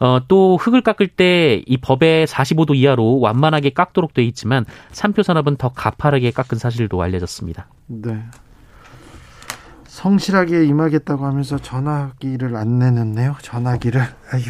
어, 0.01 0.21
또 0.29 0.57
흙을 0.57 0.81
깎을 0.83 1.09
때 1.09 1.45
이 1.67 1.77
법의 1.77 2.27
45도 2.27 2.75
이하로 2.75 3.21
완만하게 3.21 3.71
깎도록 3.71 4.15
돼 4.15 4.23
있지만 4.25 4.65
삼표 4.93 5.23
산업은 5.23 5.57
더 5.57 5.71
가파르게 5.71 6.31
깎은 6.31 6.59
사실도 6.59 7.03
알려졌습니다. 7.03 7.69
네. 7.87 8.23
성실하게 9.87 10.65
임하겠다고 10.67 11.25
하면서 11.25 11.59
전화기를 11.59 12.57
안 12.57 12.79
내놓네요. 12.79 13.37
전화기를. 13.43 14.01
아유. 14.33 14.43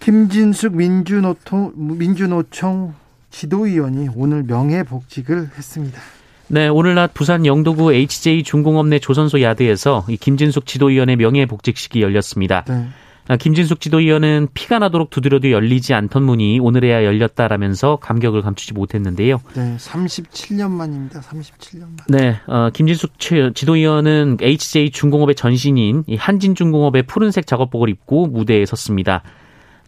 김진숙 0.00 0.76
민주노총, 0.76 1.72
민주노총 1.76 2.94
지도위원이 3.30 4.08
오늘 4.14 4.42
명예복직을 4.42 5.50
했습니다. 5.56 6.00
네, 6.48 6.68
오늘 6.68 6.94
낮 6.94 7.14
부산 7.14 7.46
영도구 7.46 7.94
HJ 7.94 8.42
중공업 8.42 8.88
내 8.88 8.98
조선소 8.98 9.40
야드에서 9.40 10.04
이 10.08 10.16
김진숙 10.16 10.66
지도위원의 10.66 11.16
명예복직식이 11.16 12.02
열렸습니다. 12.02 12.64
네. 12.64 12.88
아, 13.28 13.36
김진숙 13.36 13.80
지도위원은 13.80 14.48
피가 14.52 14.80
나도록 14.80 15.10
두드려도 15.10 15.50
열리지 15.50 15.94
않던 15.94 16.24
문이 16.24 16.58
오늘에야 16.58 17.04
열렸다라면서 17.04 17.96
감격을 17.96 18.42
감추지 18.42 18.74
못했는데요. 18.74 19.40
네, 19.54 19.76
37년 19.76 20.70
만입니다. 20.70 21.20
37년 21.20 21.80
만. 21.80 21.96
네, 22.08 22.40
어, 22.46 22.70
김진숙 22.72 23.12
지도위원은 23.18 24.38
HJ 24.40 24.90
중공업의 24.90 25.36
전신인 25.36 26.04
한진 26.18 26.54
중공업의 26.54 27.04
푸른색 27.04 27.46
작업복을 27.46 27.88
입고 27.88 28.26
무대에 28.26 28.66
섰습니다. 28.66 29.22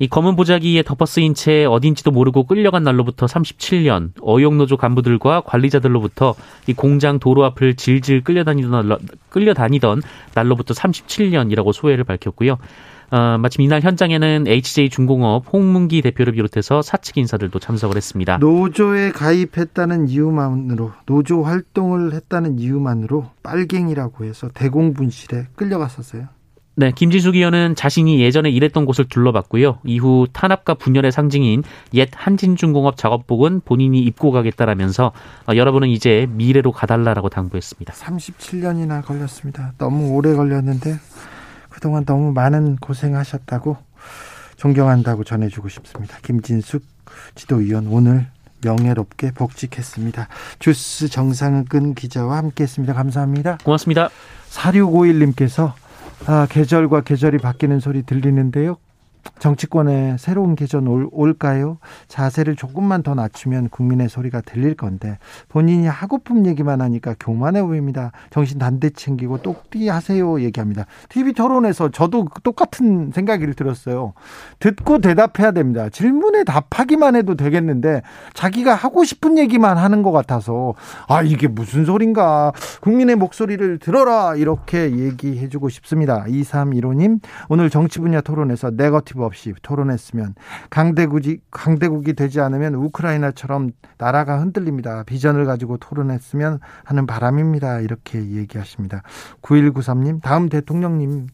이 0.00 0.08
검은 0.08 0.34
보자기에 0.34 0.82
덮어 0.82 1.06
쓰인 1.06 1.34
채 1.34 1.64
어딘지도 1.64 2.10
모르고 2.10 2.44
끌려간 2.44 2.82
날로부터 2.82 3.26
37년 3.26 4.10
어용노조 4.20 4.76
간부들과 4.76 5.42
관리자들로부터 5.42 6.34
이 6.66 6.72
공장 6.72 7.20
도로 7.20 7.44
앞을 7.44 7.76
질질 7.76 8.24
끌려다니던 8.24 8.70
날로, 8.72 8.98
끌려다니던 9.28 10.02
날로부터 10.34 10.74
37년이라고 10.74 11.72
소회를 11.72 12.02
밝혔고요. 12.04 12.58
어, 13.14 13.38
마침 13.38 13.60
이날 13.60 13.80
현장에는 13.80 14.48
HJ 14.48 14.90
중공업 14.90 15.44
홍문기 15.52 16.02
대표를 16.02 16.32
비롯해서 16.32 16.82
사측 16.82 17.16
인사들도 17.18 17.56
참석을 17.60 17.96
했습니다. 17.96 18.38
노조에 18.38 19.12
가입했다는 19.12 20.08
이유만으로 20.08 20.90
노조 21.06 21.44
활동을 21.44 22.12
했다는 22.12 22.58
이유만으로 22.58 23.30
빨갱이라고 23.44 24.24
해서 24.24 24.48
대공분실에 24.52 25.46
끌려갔었어요. 25.54 26.26
네, 26.74 26.90
김진숙 26.90 27.36
의원은 27.36 27.76
자신이 27.76 28.20
예전에 28.20 28.50
일했던 28.50 28.84
곳을 28.84 29.04
둘러봤고요. 29.04 29.78
이후 29.84 30.26
탄압과 30.32 30.74
분열의 30.74 31.12
상징인 31.12 31.62
옛 31.94 32.08
한진중공업 32.12 32.96
작업복은 32.96 33.60
본인이 33.64 34.00
입고 34.00 34.32
가겠다라면서 34.32 35.12
어, 35.48 35.54
여러분은 35.54 35.86
이제 35.86 36.26
미래로 36.30 36.72
가달라라고 36.72 37.28
당부했습니다. 37.28 37.92
37년이나 37.92 39.04
걸렸습니다. 39.04 39.72
너무 39.78 40.10
오래 40.16 40.34
걸렸는데 40.34 40.98
그동안 41.84 42.06
너무 42.06 42.32
많은 42.32 42.76
고생하셨다고 42.76 43.76
존경한다고 44.56 45.22
전해주고 45.22 45.68
싶습니다. 45.68 46.16
김진숙 46.22 46.82
지도위원 47.34 47.88
오늘 47.88 48.26
명예롭게 48.62 49.32
복직했습니다. 49.32 50.28
주스 50.60 51.08
정상근 51.08 51.94
기자와 51.94 52.38
함께했습니다. 52.38 52.94
감사합니다. 52.94 53.58
고맙습니다. 53.62 54.08
4651님께서 54.48 55.74
아, 56.24 56.46
계절과 56.48 57.02
계절이 57.02 57.36
바뀌는 57.36 57.80
소리 57.80 58.02
들리는데요. 58.02 58.78
정치권에 59.38 60.16
새로운 60.18 60.54
계절 60.54 60.88
올, 60.88 61.08
올까요? 61.12 61.78
자세를 62.08 62.56
조금만 62.56 63.02
더 63.02 63.14
낮추면 63.14 63.68
국민의 63.68 64.08
소리가 64.08 64.40
들릴 64.40 64.74
건데 64.74 65.18
본인이 65.48 65.86
하고픈 65.86 66.46
얘기만 66.46 66.80
하니까 66.80 67.14
교만해 67.18 67.62
보입니다. 67.62 68.12
정신 68.30 68.58
단대 68.58 68.90
챙기고 68.90 69.42
똑띠 69.42 69.88
하세요 69.88 70.40
얘기합니다. 70.40 70.86
TV 71.08 71.32
토론에서 71.32 71.90
저도 71.90 72.28
똑같은 72.42 73.10
생각이 73.12 73.44
들었어요. 73.54 74.14
듣고 74.60 75.00
대답해야 75.00 75.50
됩니다. 75.52 75.88
질문에 75.88 76.44
답하기만 76.44 77.16
해도 77.16 77.34
되겠는데 77.34 78.02
자기가 78.32 78.74
하고 78.74 79.04
싶은 79.04 79.38
얘기만 79.38 79.76
하는 79.76 80.02
것 80.02 80.12
같아서 80.12 80.74
아 81.08 81.22
이게 81.22 81.48
무슨 81.48 81.84
소린가 81.84 82.52
국민의 82.80 83.16
목소리를 83.16 83.78
들어라 83.78 84.36
이렇게 84.36 84.96
얘기해주고 84.96 85.68
싶습니다. 85.68 86.24
2315님 86.24 87.20
오늘 87.48 87.70
정치 87.70 87.98
분야 87.98 88.20
토론에서 88.20 88.70
네거티브 88.70 89.13
없이 89.22 89.52
토론했으면 89.62 90.34
강대국이 90.70 91.40
강대국이 91.50 92.14
되지 92.14 92.40
않으면 92.40 92.74
우크라이나처럼 92.74 93.70
나라가 93.98 94.40
흔들립니다. 94.40 95.04
비전을 95.04 95.44
가지고 95.44 95.76
토론했으면 95.76 96.60
하는 96.84 97.06
바람입니다. 97.06 97.80
이렇게 97.80 98.18
얘기하십니다. 98.18 99.02
9193님 99.42 100.20
다음 100.22 100.48
대통령님 100.48 101.28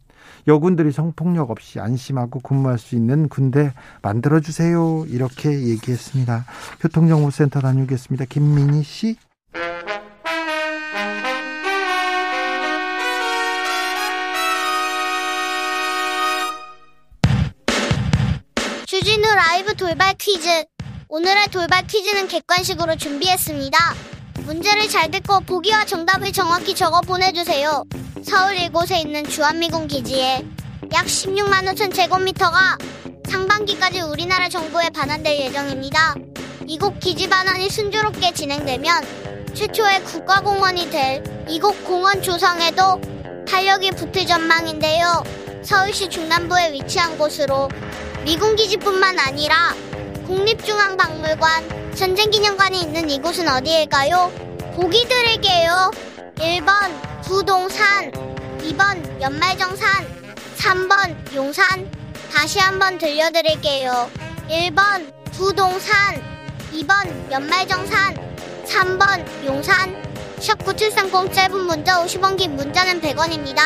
여군들이 0.47 0.93
성폭력 0.93 1.51
없이 1.51 1.81
안심하고 1.81 2.41
근무할 2.41 2.79
수 2.79 2.95
있는 2.95 3.29
군대 3.29 3.73
만들어 4.03 4.41
주세요. 4.41 5.05
이렇게 5.09 5.51
얘기했습니다. 5.51 6.45
교통정보센터 6.81 7.61
다녀오겠습니다. 7.61 8.27
김민희 8.27 8.83
씨. 8.83 9.17
라이브 19.41 19.75
돌발 19.75 20.13
퀴즈. 20.19 20.65
오늘의 21.09 21.47
돌발 21.47 21.87
퀴즈는 21.87 22.29
객관식으로 22.29 22.97
준비했습니다. 22.97 23.79
문제를 24.41 24.87
잘 24.87 25.11
듣고 25.11 25.41
보기와 25.41 25.87
정답을 25.87 26.31
정확히 26.31 26.75
적어 26.75 27.01
보내주세요. 27.01 27.85
서울 28.23 28.55
이곳에 28.59 29.01
있는 29.01 29.25
주한미군 29.25 29.89
기지에 29.89 30.45
약 30.93 31.07
16만 31.07 31.65
5천 31.73 31.95
제곱미터가 31.95 32.77
상반기까지 33.31 34.03
우리나라 34.03 34.51
정부에 34.51 34.91
반환될 34.91 35.41
예정입니다. 35.41 36.17
이곳 36.67 37.01
기지 37.01 37.27
반환이 37.27 37.71
순조롭게 37.71 38.35
진행되면 38.35 39.55
최초의 39.55 40.05
국가공원이 40.05 40.91
될 40.91 41.47
이곳 41.49 41.83
공원 41.85 42.21
조성에도 42.21 43.01
탄력이 43.49 43.93
붙을 43.93 44.27
전망인데요. 44.27 45.25
서울시 45.63 46.11
중남부에 46.11 46.73
위치한 46.75 47.17
곳으로 47.17 47.71
미군 48.25 48.55
기지뿐만 48.55 49.19
아니라 49.19 49.75
국립중앙박물관, 50.27 51.95
전쟁기념관이 51.95 52.81
있는 52.81 53.09
이곳은 53.09 53.49
어디일까요? 53.49 54.31
보기 54.77 55.09
드릴게요. 55.09 55.91
1번 56.37 57.23
부동산, 57.25 58.13
2번 58.59 59.21
연말정산, 59.21 60.07
3번 60.57 61.35
용산. 61.35 61.91
다시 62.33 62.59
한번 62.61 62.99
들려드릴게요. 62.99 64.11
1번 64.49 65.11
부동산, 65.33 66.23
2번 66.73 67.33
연말정산, 67.33 68.15
3번 68.67 69.47
용산. 69.47 70.01
샵9730 70.39 71.33
짧은 71.33 71.59
문자 71.59 72.05
50원 72.05 72.37
긴 72.37 72.55
문자는 72.55 73.01
100원입니다. 73.01 73.61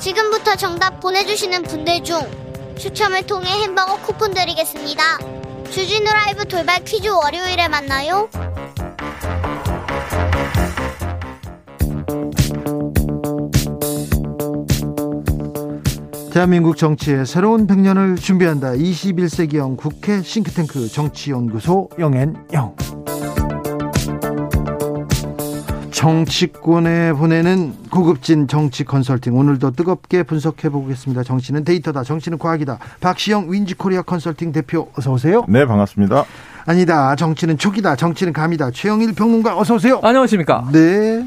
지금부터 0.00 0.56
정답 0.56 0.98
보내주시는 1.00 1.62
분들 1.62 2.02
중 2.02 2.41
추첨을 2.76 3.26
통해 3.26 3.48
햄버거 3.62 3.96
쿠폰 4.02 4.34
드리겠습니다. 4.34 5.18
주진우 5.70 6.04
라이브 6.04 6.46
돌발 6.46 6.84
퀴즈 6.84 7.08
월요일에 7.08 7.68
만나요. 7.68 8.28
대한민국 16.32 16.78
정치의 16.78 17.26
새로운 17.26 17.66
100년을 17.66 18.16
준비한다. 18.18 18.72
21세기형 18.72 19.76
국회 19.76 20.22
싱크탱크 20.22 20.88
정치연구소 20.88 21.90
영앤영. 21.98 23.01
정치권에 26.02 27.12
보내는 27.12 27.74
고급진 27.88 28.48
정치 28.48 28.82
컨설팅 28.82 29.36
오늘도 29.36 29.70
뜨겁게 29.70 30.24
분석해 30.24 30.68
보겠습니다. 30.68 31.22
정치는 31.22 31.62
데이터다. 31.62 32.02
정치는 32.02 32.38
과학이다. 32.38 32.78
박시영 33.00 33.52
윈지코리아 33.52 34.02
컨설팅 34.02 34.50
대표 34.50 34.90
어서 34.96 35.12
오세요. 35.12 35.44
네, 35.48 35.64
반갑습니다. 35.64 36.24
아니다. 36.66 37.14
정치는 37.14 37.56
촉이다. 37.56 37.94
정치는 37.94 38.32
감이다. 38.32 38.72
최영일 38.72 39.14
평론가 39.14 39.56
어서 39.56 39.76
오세요. 39.76 40.00
안녕하십니까? 40.02 40.70
네. 40.72 41.24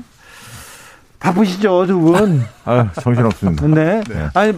바쁘시죠, 1.22 1.86
두 1.88 1.98
분? 1.98 2.42
아, 2.66 2.92
정신 3.02 3.26
없습니다. 3.26 3.66
네. 3.68 4.04
네. 4.10 4.28
아니 4.34 4.58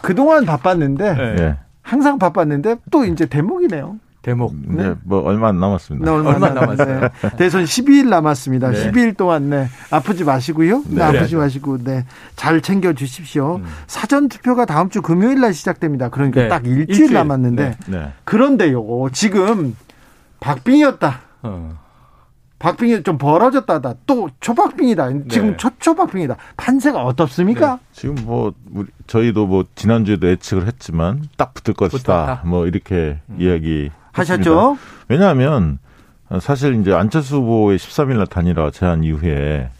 그동안 0.00 0.46
바빴는데 0.46 1.04
예. 1.40 1.56
항상 1.82 2.18
바빴는데 2.18 2.76
또 2.90 3.04
이제 3.04 3.26
대목이네요. 3.26 3.96
대목. 4.22 4.54
네, 4.66 4.94
뭐 5.04 5.22
얼마 5.22 5.48
안 5.48 5.60
남았습니다. 5.60 6.04
네, 6.04 6.16
얼마, 6.16 6.30
얼마 6.30 6.50
남았어요? 6.50 6.94
남았어요? 6.94 7.36
대선 7.36 7.64
12일 7.64 8.08
남았습니다. 8.08 8.70
네. 8.70 8.90
12일 8.90 9.16
동안 9.16 9.48
네 9.50 9.68
아프지 9.90 10.24
마시고요. 10.24 10.82
네, 10.88 10.96
네. 10.96 11.02
아프지 11.02 11.36
마시고 11.36 11.78
네잘 11.78 12.60
챙겨 12.62 12.92
주십시오. 12.92 13.60
사전 13.86 14.28
투표가 14.28 14.64
다음 14.66 14.90
주 14.90 15.02
금요일 15.02 15.40
날 15.40 15.54
시작됩니다. 15.54 16.08
그러니까 16.08 16.42
네. 16.42 16.48
딱 16.48 16.66
일주일, 16.66 16.88
일주일. 16.88 17.12
남았는데 17.12 17.76
네. 17.86 18.12
그런데요 18.24 19.08
지금 19.12 19.76
박빙이었다. 20.40 21.20
어. 21.42 21.78
박빙이 22.58 23.04
좀 23.04 23.18
벌어졌다다. 23.18 23.94
또 24.06 24.30
초박빙이다. 24.40 25.10
지금 25.28 25.50
네. 25.50 25.56
초초박빙이다. 25.56 26.36
판세가 26.56 27.04
어떻습니까? 27.04 27.78
지금 27.92 28.16
뭐 28.24 28.52
우리 28.72 28.88
저희도 29.06 29.46
뭐 29.46 29.64
지난주에도 29.76 30.28
예측을 30.28 30.66
했지만 30.66 31.28
딱 31.36 31.54
붙을 31.54 31.74
것이다. 31.76 31.98
붙었다. 31.98 32.42
뭐 32.44 32.66
이렇게 32.66 33.20
이야기 33.38 33.90
하셨죠? 34.18 34.78
왜냐하면 35.08 35.78
사실 36.40 36.78
이제 36.80 36.92
안철수 36.92 37.36
후보의 37.36 37.78
13일 37.78 38.18
날 38.18 38.26
단일화 38.26 38.70
제안 38.70 39.02
이후에 39.04 39.70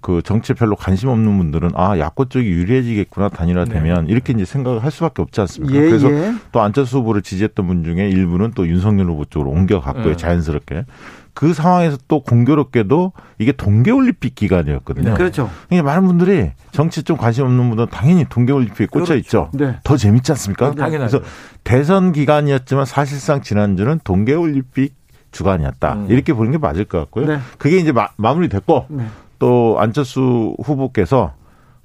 그 0.00 0.20
정치에 0.22 0.54
별로 0.54 0.76
관심 0.76 1.08
없는 1.08 1.38
분들은 1.38 1.70
아 1.74 1.98
야권 1.98 2.28
쪽이 2.28 2.46
유리해지겠구나 2.46 3.28
단일화되면 3.30 4.08
이렇게 4.08 4.32
이제 4.32 4.44
생각을 4.44 4.84
할 4.84 4.90
수밖에 4.90 5.22
없지 5.22 5.40
않습니까? 5.40 5.74
예, 5.74 5.80
그래서 5.88 6.10
예. 6.10 6.34
또 6.52 6.60
안철수 6.60 6.98
후보를 6.98 7.22
지지했던 7.22 7.66
분 7.66 7.82
중에 7.84 8.08
일부는 8.08 8.52
또 8.54 8.68
윤석열 8.68 9.06
후보 9.06 9.24
쪽으로 9.24 9.50
옮겨갔고요 9.50 10.04
네. 10.04 10.16
자연스럽게 10.16 10.84
그 11.32 11.54
상황에서 11.54 11.96
또 12.08 12.22
공교롭게도 12.22 13.12
이게 13.38 13.52
동계올림픽 13.52 14.34
기간이었거든요. 14.34 15.10
네. 15.10 15.16
그렇죠. 15.16 15.48
그러니까 15.68 15.90
많은 15.90 16.06
분들이 16.06 16.50
정치 16.72 17.02
좀 17.02 17.16
관심 17.16 17.44
없는 17.44 17.68
분들은 17.68 17.88
당연히 17.90 18.26
동계올림픽에 18.28 18.86
꽂혀 18.86 19.14
있죠. 19.16 19.50
네. 19.54 19.76
더 19.82 19.96
재밌지 19.96 20.32
않습니까? 20.32 20.72
당연하죠. 20.74 21.20
그래서 21.20 21.34
대선 21.64 22.12
기간이었지만 22.12 22.84
사실상 22.84 23.42
지난주는 23.42 24.00
동계올림픽 24.04 24.94
주간이었다. 25.32 25.94
음. 25.94 26.06
이렇게 26.10 26.32
보는 26.32 26.52
게 26.52 26.58
맞을 26.58 26.84
것 26.84 26.98
같고요. 26.98 27.26
네. 27.26 27.38
그게 27.58 27.78
이제 27.78 27.92
마, 27.92 28.08
무리됐고 28.16 28.86
네. 28.90 29.06
또 29.40 29.76
안철수 29.80 30.54
후보께서 30.62 31.34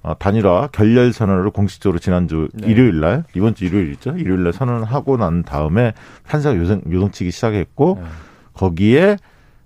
어, 0.04 0.14
단일화 0.20 0.70
결렬 0.72 1.12
선언을 1.12 1.50
공식적으로 1.50 1.98
지난주 1.98 2.48
네. 2.54 2.68
일요일 2.68 3.00
날 3.00 3.24
이번 3.34 3.56
주 3.56 3.66
일요일이죠. 3.66 4.12
일요일 4.18 4.44
날 4.44 4.54
선언하고 4.54 5.18
난 5.18 5.42
다음에 5.42 5.94
판사가 6.28 6.56
요성, 6.56 6.84
요동치기 6.92 7.32
시작했고 7.32 7.98
네. 8.00 8.08
거기에 8.54 9.18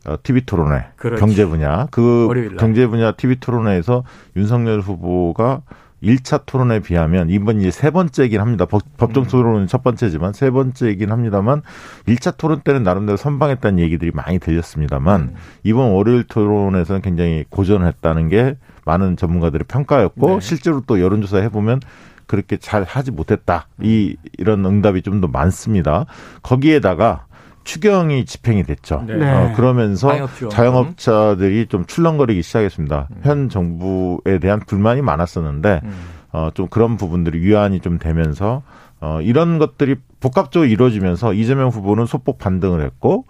어, 0.08 0.16
TV 0.24 0.46
토론회 0.46 0.86
그렇지. 0.96 1.20
경제 1.20 1.46
분야 1.46 1.88
그. 1.92 2.56
경제 2.58 2.88
분야 2.88 3.12
TV 3.12 3.36
토론회에서 3.42 4.06
윤석열 4.38 4.80
후보가 4.80 5.64
1차 6.04 6.46
토론에 6.46 6.80
비하면 6.80 7.30
이번 7.30 7.60
이제 7.60 7.72
세 7.72 7.90
번째이긴 7.92 8.40
합니다. 8.40 8.66
법, 8.66 8.82
법정 8.98 9.24
음. 9.24 9.28
토론은 9.28 9.68
첫 9.68 9.84
번째지만 9.84 10.34
세 10.34 10.50
번째이긴 10.50 11.12
합니다만 11.12 11.62
1차 12.08 12.38
토론 12.38 12.62
때는 12.62 12.84
나름대로 12.84 13.18
선방했다는 13.18 13.80
얘기들이 13.80 14.12
많이 14.14 14.40
들렸습니다만 14.40 15.22
음. 15.22 15.36
이번 15.64 15.92
월요일 15.92 16.24
토론에서는 16.24 17.02
굉장히 17.02 17.46
고전했다는 17.50 18.30
게 18.30 18.56
많은 18.86 19.18
전문가들의 19.18 19.66
평가였고 19.68 20.28
네. 20.28 20.40
실제로 20.40 20.82
또 20.86 21.00
여론조사 21.00 21.40
해보면 21.40 21.82
그렇게 22.28 22.58
잘 22.58 22.84
하지 22.84 23.12
못했다. 23.12 23.68
이 23.82 24.16
이런 24.38 24.64
응답이 24.66 25.02
좀 25.02 25.20
더 25.20 25.28
많습니다. 25.28 26.06
거기에다가 26.44 27.26
추경이 27.70 28.26
집행이 28.26 28.64
됐죠. 28.64 29.04
네. 29.06 29.16
네. 29.16 29.32
어, 29.32 29.54
그러면서 29.56 30.08
자영업지원금. 30.10 30.56
자영업자들이 30.56 31.68
좀 31.68 31.86
출렁거리기 31.86 32.42
시작했습니다. 32.42 33.10
음. 33.12 33.22
현 33.22 33.50
정부에 33.50 34.40
대한 34.42 34.60
불만이 34.60 35.04
많았었는데 35.04 35.82
음. 35.84 35.94
어, 36.32 36.50
좀 36.56 36.68
그런 36.68 36.98
부분들이 36.98 37.40
위안이 37.42 37.80
좀 37.82 38.00
되면서 38.00 38.64
어, 39.00 39.20
이런 39.22 39.60
것들이 39.60 39.98
복합적으로 40.20 40.68
이루어지면서 40.68 41.34
이재명 41.34 41.70
후보는 41.70 42.08
소폭 42.08 42.40
반등을 42.40 42.84
했고 42.84 43.26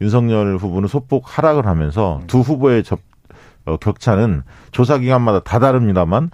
윤석열 0.00 0.56
후보는 0.56 0.88
소폭 0.88 1.22
하락을 1.26 1.66
하면서 1.66 2.20
두 2.26 2.40
후보의 2.40 2.82
접, 2.82 2.98
어, 3.64 3.76
격차는 3.76 4.42
조사 4.72 4.98
기간마다 4.98 5.38
다 5.38 5.60
다릅니다만 5.60 6.30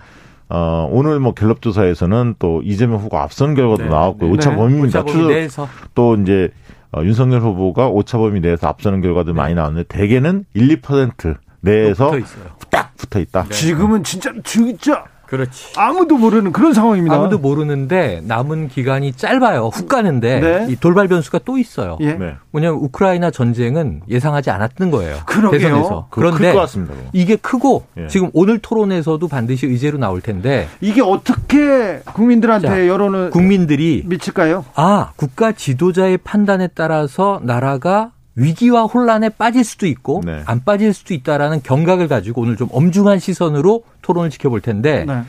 어, 0.49 0.89
오늘 0.91 1.21
뭐 1.21 1.35
갤럽 1.35 1.61
조사에서는 1.61 2.37
또 2.39 2.63
이재명 2.65 3.01
후보가 3.01 3.23
앞선 3.23 3.55
결과도 3.55 3.83
네. 3.83 3.89
나왔고 3.91 4.19
네. 4.25 4.31
오차 4.31 4.51
네. 4.51 4.57
범위입니다. 4.57 5.03
오차 5.03 5.13
범위 5.13 5.27
내에서 5.29 5.69
또 5.95 6.17
이제 6.17 6.51
어, 6.93 7.03
윤석열 7.05 7.41
후보가 7.41 7.89
오차 7.89 8.19
범위 8.19 8.41
내에서 8.41 8.69
앞서는 8.69 9.01
결과도 9.01 9.33
많이 9.33 9.55
나왔는데 9.55 9.89
대개는 9.89 10.45
1, 10.55 10.81
2% 10.81 11.37
내에서 11.61 12.11
붙어. 12.11 12.27
딱 12.71 12.97
붙어 12.97 13.21
있다. 13.21 13.45
네. 13.45 13.55
지금은 13.55 14.03
진짜 14.03 14.33
진짜 14.45 15.05
그렇지. 15.31 15.75
아무도 15.77 16.19
모르는 16.19 16.51
그런 16.51 16.73
상황입니다. 16.73 17.15
아무도 17.15 17.39
모르는데 17.39 18.21
남은 18.25 18.67
기간이 18.69 19.13
짧아요. 19.13 19.71
훅 19.73 19.89
가는데 19.89 20.41
네. 20.41 20.67
이 20.69 20.77
돌발 20.77 21.07
변수가 21.07 21.41
또 21.45 21.57
있어요. 21.57 21.97
예. 22.01 22.15
네. 22.15 22.35
뭐냐면 22.51 22.81
우크라이나 22.81 23.31
전쟁은 23.31 24.03
예상하지 24.09 24.51
않았던 24.51 24.91
거예요. 24.91 25.19
그러게요. 25.27 25.61
대선에서. 25.61 26.07
그런데 26.11 26.37
그런데 26.37 26.59
같습니다. 26.59 26.95
이게 27.13 27.37
크고 27.37 27.85
예. 27.97 28.09
지금 28.09 28.31
오늘 28.35 28.59
토론에서도 28.59 29.27
반드시 29.29 29.67
의제로 29.67 29.99
나올 29.99 30.21
텐데 30.21 30.67
이게 30.81 31.01
어떻게 31.01 32.01
국민들한테 32.13 32.67
자, 32.67 32.89
여론을 32.89 33.31
국민들이 33.31 34.03
미칠까요? 34.07 34.65
아 34.75 35.13
국가 35.15 35.53
지도자의 35.53 36.19
판단에 36.19 36.69
따라서 36.75 37.41
나라가 37.45 38.11
위기와 38.41 38.85
혼란에 38.85 39.29
빠질 39.29 39.65
수도 39.65 39.87
있고 39.87 40.23
네. 40.25 40.43
안 40.47 40.65
빠질 40.65 40.95
수도 40.95 41.13
있다라는 41.13 41.63
경각을 41.63 42.09
가지고 42.09 42.41
오늘 42.41 42.57
좀 42.57 42.69
엄중한 42.73 43.19
시선으로 43.19 43.85
토론을 44.01 44.31
지켜볼 44.31 44.63
텐데 44.63 45.05
네. 45.07 45.23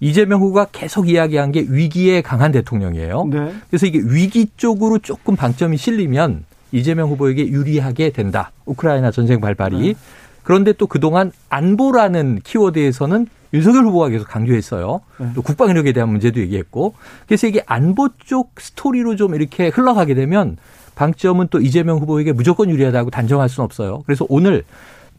이재명 0.00 0.40
후보가 0.40 0.66
계속 0.72 1.08
이야기한 1.08 1.52
게 1.52 1.64
위기에 1.68 2.22
강한 2.22 2.52
대통령이에요. 2.52 3.24
네. 3.30 3.52
그래서 3.70 3.86
이게 3.86 4.00
위기 4.04 4.48
쪽으로 4.56 4.98
조금 4.98 5.36
방점이 5.36 5.76
실리면 5.76 6.44
이재명 6.72 7.08
후보에게 7.08 7.46
유리하게 7.48 8.10
된다. 8.10 8.50
우크라이나 8.66 9.10
전쟁 9.10 9.40
발발이. 9.40 9.78
네. 9.78 9.94
그런데 10.42 10.72
또 10.72 10.86
그동안 10.86 11.32
안보라는 11.48 12.40
키워드에서는 12.44 13.26
윤석열 13.54 13.84
후보가 13.84 14.08
계속 14.08 14.28
강조했어요. 14.28 15.00
네. 15.18 15.30
또 15.34 15.42
국방력에 15.42 15.92
대한 15.92 16.08
문제도 16.08 16.40
얘기했고. 16.40 16.94
그래서 17.26 17.46
이게 17.46 17.62
안보 17.66 18.08
쪽 18.18 18.50
스토리로 18.58 19.16
좀 19.16 19.34
이렇게 19.34 19.68
흘러가게 19.68 20.14
되면 20.14 20.56
방점은 20.96 21.48
또 21.50 21.60
이재명 21.60 21.98
후보에게 21.98 22.32
무조건 22.32 22.68
유리하다고 22.70 23.10
단정할 23.10 23.48
수는 23.48 23.64
없어요. 23.64 24.02
그래서 24.06 24.26
오늘 24.28 24.64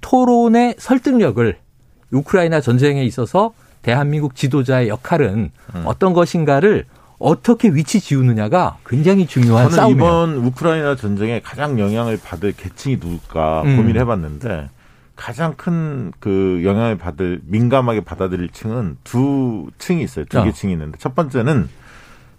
토론의 0.01 0.75
설득력을 0.77 1.57
우크라이나 2.11 2.59
전쟁에 2.59 3.03
있어서 3.05 3.53
대한민국 3.81 4.35
지도자의 4.35 4.89
역할은 4.89 5.51
음. 5.75 5.83
어떤 5.85 6.11
것인가를 6.11 6.85
어떻게 7.19 7.69
위치 7.69 7.99
지우느냐가 8.01 8.77
굉장히 8.85 9.25
중요한 9.25 9.69
저는 9.69 9.75
싸움이에요. 9.75 9.97
이번 9.97 10.35
우크라이나 10.45 10.95
전쟁에 10.95 11.39
가장 11.41 11.79
영향을 11.79 12.19
받을 12.21 12.51
계층이 12.51 12.97
누굴까 12.97 13.61
음. 13.63 13.77
고민을 13.77 14.01
해봤는데 14.01 14.69
가장 15.15 15.53
큰 15.55 16.11
그 16.19 16.61
영향을 16.63 16.97
받을 16.97 17.39
민감하게 17.45 18.01
받아들일 18.01 18.49
층은 18.49 18.97
두 19.03 19.69
층이 19.77 20.03
있어요. 20.03 20.25
두 20.25 20.39
어. 20.39 20.43
개 20.43 20.51
층이 20.51 20.73
있는데 20.73 20.97
첫 20.99 21.15
번째는 21.15 21.69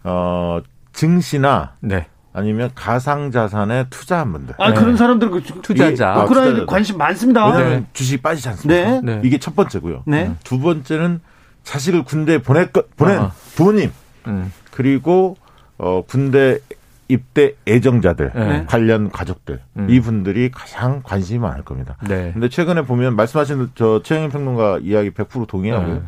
어 0.05 0.61
증시나 0.93 1.75
네. 1.81 2.07
아니면 2.39 2.71
가상 2.75 3.31
자산에 3.31 3.87
투자한 3.91 4.33
분들. 4.33 4.55
아 4.59 4.71
네. 4.71 4.75
그런 4.79 4.97
사람들 4.97 5.31
그 5.31 5.43
투자자. 5.43 6.13
아, 6.13 6.25
우크라이나. 6.25 6.67
관심 6.67 6.97
많습니다. 6.97 7.47
왜냐하면 7.47 7.81
네. 7.81 7.87
주식이 7.93 8.23
빠지지 8.23 8.49
않습니까? 8.51 9.01
네. 9.01 9.01
네. 9.03 9.21
이게 9.25 9.39
첫 9.39 9.57
번째고요. 9.57 10.05
네. 10.07 10.33
두 10.45 10.61
번째는 10.61 11.21
자식을 11.65 12.05
군대에 12.05 12.39
보낼 12.39 12.71
것 12.73 12.97
보낸 12.97 13.19
아하. 13.19 13.33
부모님 13.57 13.91
음. 14.29 14.53
그리고 14.71 15.37
어 15.77 16.03
군대 16.07 16.61
입대 17.09 17.55
예정자들 17.67 18.33
네. 18.35 18.65
관련 18.69 19.11
가족들 19.11 19.61
음. 19.77 19.87
이분들이 19.91 20.51
가장 20.51 21.03
관심이 21.03 21.39
많을 21.41 21.65
겁니다. 21.65 21.97
네. 22.07 22.31
근데 22.33 22.49
최근에 22.49 22.83
보면 22.83 23.17
말씀하신 23.17 23.71
저 23.75 24.01
최영일 24.05 24.31
평론가 24.31 24.79
이야기 24.83 25.11
100% 25.11 25.49
동의하고요. 25.49 25.95
네. 25.95 26.03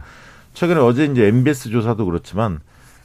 최근에 0.55 0.79
어제 0.81 1.07
이제 1.07 1.27
MBS 1.27 1.71
조사도 1.71 2.05
그렇지만 2.05 2.61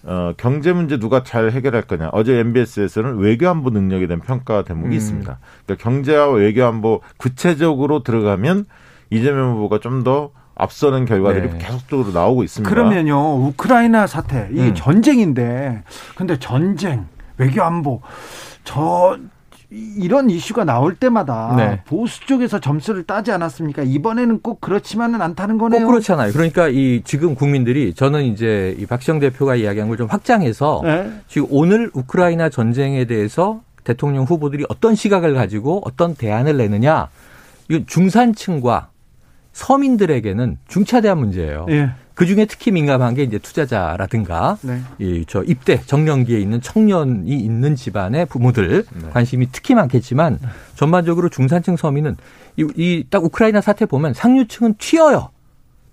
어, 0.08 0.34
경제 0.38 0.72
문제 0.72 1.00
누가 1.00 1.24
잘 1.24 1.52
해결할 1.52 1.82
거냐. 1.84 2.10
어제 2.14 2.38
MBS에서는 2.38 3.18
외교안보 3.18 3.72
능력에 3.72 4.06
대한 4.08 4.22
평가 4.22 4.64
대목이 4.64 4.90
음. 4.90 4.94
있습니다. 4.94 5.40
그러니까 5.66 5.84
경제와 5.84 6.30
외교안보 6.30 7.02
구체적으로 7.18 8.04
들어가면 8.04 8.66
이재명 9.10 9.56
후보가 9.56 9.80
좀더 9.80 10.32
앞서는 10.56 11.06
결과들이 11.06 11.50
네. 11.50 11.58
계속적으로 11.58 12.12
나오고 12.12 12.44
있습니다. 12.44 12.70
그러면요 12.70 13.36
우크라이나 13.48 14.08
사태 14.08 14.48
이게 14.52 14.70
음. 14.70 14.76
전쟁인데 14.76 15.84
근데 16.16 16.40
전쟁 16.40 17.08
외교 17.38 17.62
안보 17.62 18.02
저 18.64 19.18
이런 19.98 20.30
이슈가 20.30 20.64
나올 20.64 20.96
때마다 20.96 21.54
네. 21.58 21.82
보수 21.86 22.26
쪽에서 22.26 22.60
점수를 22.60 23.04
따지 23.04 23.32
않았습니까? 23.32 23.84
이번에는 23.84 24.40
꼭 24.42 24.62
그렇지만은 24.62 25.22
않다는 25.22 25.58
거네요. 25.58 25.82
꼭 25.86 25.92
그렇잖아요. 25.92 26.32
그러니까 26.32 26.68
이 26.70 27.02
지금 27.04 27.36
국민들이 27.36 27.94
저는 27.94 28.24
이제 28.24 28.76
이 28.80 28.86
박시영 28.86 29.20
대표가 29.20 29.56
이야기한 29.56 29.90
걸 29.90 29.96
좀 29.96 30.08
확장해서 30.08 30.82
네. 30.84 31.12
지금 31.28 31.48
오늘 31.52 31.90
우크라이나 31.94 32.50
전쟁에 32.50 33.06
대해서 33.06 33.62
대통령 33.86 34.24
후보들이 34.26 34.66
어떤 34.68 34.94
시각을 34.96 35.34
가지고 35.36 35.82
어떤 35.86 36.16
대안을 36.16 36.58
내느냐 36.58 37.08
이건 37.70 37.86
중산층과 37.88 38.90
서민들에게는 39.54 40.58
중차대한 40.68 41.18
문제예요. 41.18 41.66
예. 41.70 41.90
그 42.16 42.26
중에 42.26 42.46
특히 42.46 42.72
민감한 42.72 43.14
게 43.14 43.24
이제 43.24 43.38
투자자라든가 43.38 44.58
네. 44.62 44.80
이저 45.00 45.44
입대 45.44 45.82
정년기에 45.82 46.40
있는 46.40 46.62
청년이 46.62 47.30
있는 47.30 47.76
집안의 47.76 48.26
부모들 48.28 48.86
네. 48.90 49.10
관심이 49.12 49.50
특히 49.52 49.76
많겠지만 49.76 50.40
전반적으로 50.76 51.30
중산층 51.30 51.76
서민은 51.76 52.16
이딱 52.58 53.26
우크라이나 53.26 53.60
사태 53.60 53.86
보면 53.86 54.14
상류층은 54.14 54.76
튀어요. 54.80 55.30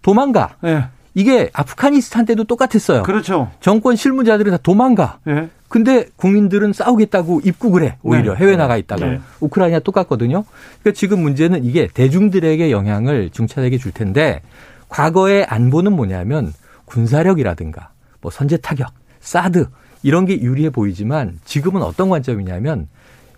도망가. 0.01 0.57
예. 0.65 0.85
이게 1.15 1.51
아프가니스탄 1.53 2.25
때도 2.25 2.45
똑같았어요. 2.45 3.03
그렇죠. 3.03 3.51
정권 3.61 3.97
실무자들은 3.97 4.53
다 4.53 4.59
도망가. 4.63 5.19
예. 5.29 5.51
근데 5.69 6.07
국민들은 6.17 6.73
싸우겠다고 6.73 7.41
입국을 7.45 7.83
해. 7.83 7.97
오히려 8.03 8.35
네. 8.35 8.41
해외 8.41 8.57
나가 8.57 8.77
있다가. 8.77 9.07
네. 9.07 9.21
우크라이나 9.41 9.81
똑같거든요. 9.81 10.45
그러니까 10.81 10.99
지금 10.99 11.21
문제는 11.21 11.65
이게 11.65 11.89
대중들에게 11.93 12.71
영향을 12.71 13.31
중차대게 13.31 13.79
줄 13.79 13.91
텐데 13.91 14.43
과거의 14.93 15.45
안보는 15.45 15.95
뭐냐면 15.95 16.53
군사력이라든가 16.85 17.93
뭐 18.21 18.31
선제 18.31 18.59
타격, 18.59 18.93
사드 19.21 19.69
이런 20.03 20.27
게 20.27 20.39
유리해 20.41 20.69
보이지만 20.69 21.41
지금은 21.47 21.83
어떤 21.83 22.11
관점이냐면 22.11 22.89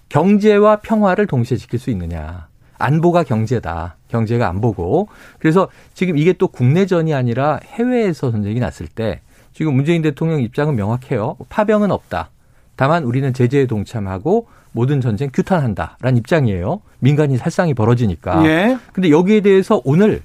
경제와 0.08 0.80
평화를 0.80 1.26
동시에 1.28 1.56
지킬 1.56 1.78
수 1.78 1.90
있느냐. 1.90 2.48
안보가 2.78 3.22
경제다. 3.22 3.96
경제가 4.08 4.48
안보고. 4.48 5.08
그래서 5.38 5.68
지금 5.94 6.18
이게 6.18 6.32
또 6.32 6.48
국내전이 6.48 7.14
아니라 7.14 7.60
해외에서 7.64 8.32
전쟁이 8.32 8.58
났을 8.58 8.88
때 8.88 9.20
지금 9.52 9.74
문재인 9.74 10.02
대통령 10.02 10.40
입장은 10.40 10.74
명확해요. 10.74 11.36
파병은 11.48 11.92
없다. 11.92 12.30
다만 12.74 13.04
우리는 13.04 13.32
제재에 13.32 13.66
동참하고 13.66 14.48
모든 14.72 15.00
전쟁 15.00 15.30
규탄한다라는 15.32 16.16
입장이에요. 16.16 16.80
민간인 16.98 17.38
살상이 17.38 17.74
벌어지니까. 17.74 18.44
예. 18.44 18.76
근데 18.92 19.10
여기에 19.10 19.42
대해서 19.42 19.80
오늘 19.84 20.22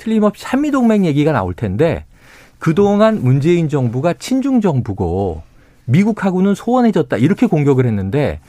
틀림없이 0.00 0.46
한미동맹 0.46 1.04
얘기가 1.04 1.30
나올 1.30 1.52
텐데 1.54 2.06
그동안 2.58 3.22
문재인 3.22 3.68
정부가 3.68 4.14
친중 4.14 4.60
정부고 4.60 5.42
미국하고는 5.84 6.54
소원해졌다 6.54 7.16
이렇게 7.18 7.46
공격을 7.46 7.86
했는데 7.86 8.40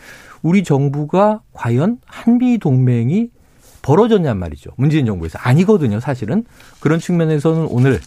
우리 0.42 0.64
정부가 0.64 1.42
과연 1.54 1.98
한미 2.06 2.58
동맹이 2.58 3.30
벌어졌냔 3.82 4.38
말이죠. 4.38 4.72
문재인 4.76 5.06
정부에서. 5.06 5.40
아니거든요, 5.40 6.00
사실은. 6.00 6.46
그런 6.80 7.00
측면에서는 7.00 7.68
오늘 7.70 8.00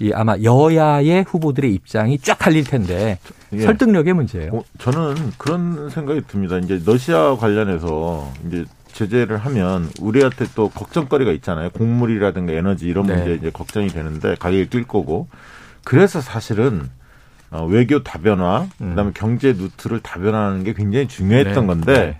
이 0.00 0.12
아마 0.12 0.36
여야의 0.42 1.24
후보들의 1.28 1.72
입장이 1.72 2.18
쫙 2.18 2.38
갈릴 2.38 2.64
텐데 2.64 3.18
예. 3.52 3.60
설득력의 3.60 4.12
문제예요. 4.14 4.50
어, 4.52 4.64
저는 4.78 5.14
그런 5.38 5.88
생각이 5.90 6.22
듭니다. 6.26 6.58
이제 6.58 6.80
러시아 6.84 7.36
관련해서 7.36 8.28
이제 8.46 8.64
제재를 8.92 9.38
하면 9.38 9.88
우리한테 10.00 10.46
또 10.54 10.68
걱정거리가 10.68 11.32
있잖아요. 11.32 11.70
곡물이라든가 11.70 12.52
에너지 12.52 12.86
이런 12.86 13.06
네. 13.06 13.16
문제 13.16 13.34
이제 13.34 13.50
걱정이 13.50 13.88
되는데 13.88 14.36
가격이 14.38 14.70
뛸 14.70 14.84
거고. 14.84 15.28
그래서 15.84 16.20
사실은 16.20 16.88
어, 17.50 17.66
외교 17.66 18.02
다변화, 18.02 18.66
음. 18.80 18.90
그다음에 18.90 19.10
경제 19.14 19.52
루트를 19.52 20.00
다변화하는 20.00 20.62
게 20.62 20.72
굉장히 20.72 21.08
중요했던 21.08 21.54
네. 21.54 21.66
건데 21.66 21.92
네. 21.92 22.18